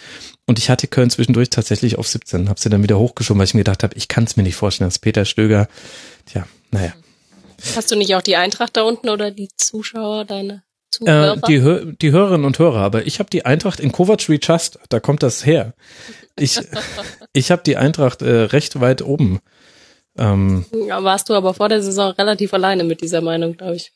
[0.45, 3.53] Und ich hatte Köln zwischendurch tatsächlich auf 17, habe sie dann wieder hochgeschoben, weil ich
[3.53, 5.69] mir gedacht habe, ich kann es mir nicht vorstellen, dass Peter Stöger,
[6.25, 6.93] tja, naja.
[7.75, 11.37] Hast du nicht auch die Eintracht da unten oder die Zuschauer, deine Zuhörer?
[11.37, 14.99] Äh, die, die Hörerinnen und Hörer, aber ich habe die Eintracht in Coventry Trust, da
[14.99, 15.75] kommt das her.
[16.37, 16.59] Ich,
[17.33, 19.39] ich habe die Eintracht äh, recht weit oben
[20.17, 23.93] ähm, ja, warst du aber vor der Saison relativ alleine mit dieser Meinung, glaube ich.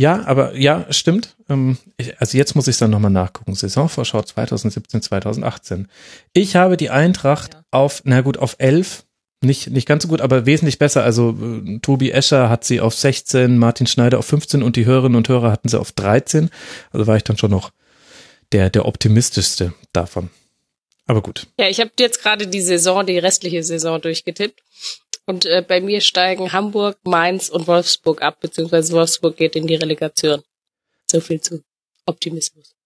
[0.00, 1.36] Ja, aber ja, stimmt.
[1.48, 3.54] Ähm, ich, also jetzt muss ich dann nochmal nachgucken.
[3.54, 5.88] Saisonvorschau 2017, 2018.
[6.32, 7.62] Ich habe die Eintracht ja.
[7.72, 9.04] auf, na gut, auf 11.
[9.40, 11.02] Nicht, nicht ganz so gut, aber wesentlich besser.
[11.02, 15.16] Also äh, Tobi Escher hat sie auf 16, Martin Schneider auf 15 und die Hörerinnen
[15.16, 16.50] und Hörer hatten sie auf 13.
[16.92, 17.70] Also war ich dann schon noch
[18.52, 20.30] der, der optimistischste davon.
[21.06, 21.46] Aber gut.
[21.58, 24.60] Ja, ich habe jetzt gerade die Saison, die restliche Saison durchgetippt.
[25.28, 29.74] Und äh, bei mir steigen Hamburg, Mainz und Wolfsburg ab, beziehungsweise Wolfsburg geht in die
[29.74, 30.42] Relegation.
[31.06, 31.62] So viel zu
[32.06, 32.77] Optimismus.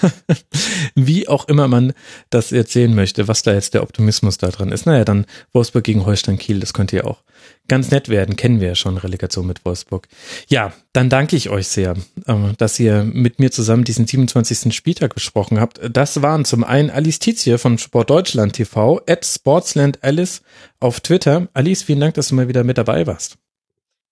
[0.94, 1.92] Wie auch immer man
[2.30, 4.86] das jetzt sehen möchte, was da jetzt der Optimismus da dran ist.
[4.86, 7.22] Naja, dann Wolfsburg gegen Holstein Kiel, das könnte ja auch
[7.68, 8.36] ganz nett werden.
[8.36, 10.08] Kennen wir ja schon, Relegation mit Wolfsburg.
[10.48, 11.94] Ja, dann danke ich euch sehr,
[12.26, 14.74] ähm, dass ihr mit mir zusammen diesen 27.
[14.74, 15.80] Spieltag besprochen habt.
[15.90, 20.42] Das waren zum einen Alice Tizier von Sport Deutschland TV, at Sportsland Alice
[20.80, 21.48] auf Twitter.
[21.54, 23.38] Alice, vielen Dank, dass du mal wieder mit dabei warst.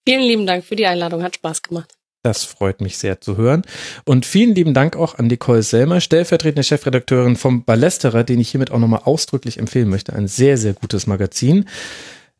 [0.06, 1.97] Vielen lieben Dank für die Einladung, hat Spaß gemacht.
[2.22, 3.62] Das freut mich sehr zu hören.
[4.04, 8.70] Und vielen lieben Dank auch an Nicole Selmer, stellvertretende Chefredakteurin vom Ballesterer, den ich hiermit
[8.70, 10.12] auch nochmal ausdrücklich empfehlen möchte.
[10.12, 11.66] Ein sehr, sehr gutes Magazin.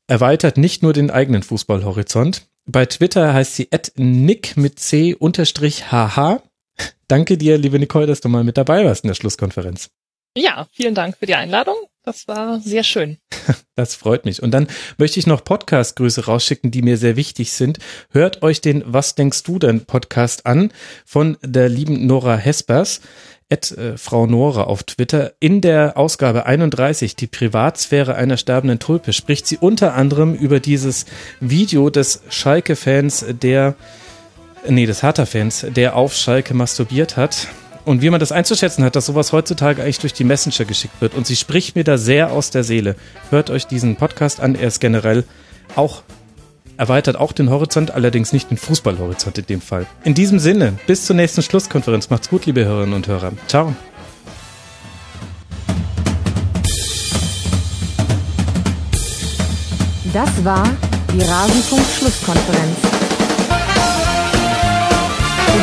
[0.08, 2.46] Erweitert nicht nur den eigenen Fußballhorizont.
[2.66, 6.38] Bei Twitter heißt sie nick mit c unterstrich hh.
[7.06, 9.90] Danke dir, liebe Nicole, dass du mal mit dabei warst in der Schlusskonferenz.
[10.36, 11.76] Ja, vielen Dank für die Einladung.
[12.08, 13.18] Das war sehr schön.
[13.74, 14.42] Das freut mich.
[14.42, 17.78] Und dann möchte ich noch Podcast-Grüße rausschicken, die mir sehr wichtig sind.
[18.10, 20.72] Hört euch den Was denkst du denn Podcast an
[21.04, 23.02] von der lieben Nora Hespers.
[23.52, 25.34] At, äh, Frau Nora auf Twitter.
[25.38, 31.04] In der Ausgabe 31, die Privatsphäre einer sterbenden Tulpe, spricht sie unter anderem über dieses
[31.40, 33.76] Video des Schalke-Fans, der,
[34.66, 37.48] nee, des Hertha-Fans, der auf Schalke masturbiert hat
[37.88, 41.14] und wie man das einzuschätzen hat, dass sowas heutzutage eigentlich durch die Messenger geschickt wird.
[41.14, 42.96] Und sie spricht mir da sehr aus der Seele.
[43.30, 44.54] Hört euch diesen Podcast an.
[44.54, 45.24] Er ist generell
[45.74, 46.02] auch
[46.76, 49.86] erweitert auch den Horizont, allerdings nicht den Fußballhorizont in dem Fall.
[50.04, 52.10] In diesem Sinne, bis zur nächsten Schlusskonferenz.
[52.10, 53.32] Macht's gut, liebe Hörerinnen und Hörer.
[53.46, 53.74] Ciao.
[60.12, 60.68] Das war
[61.14, 62.97] die Rasenfunk-Schlusskonferenz.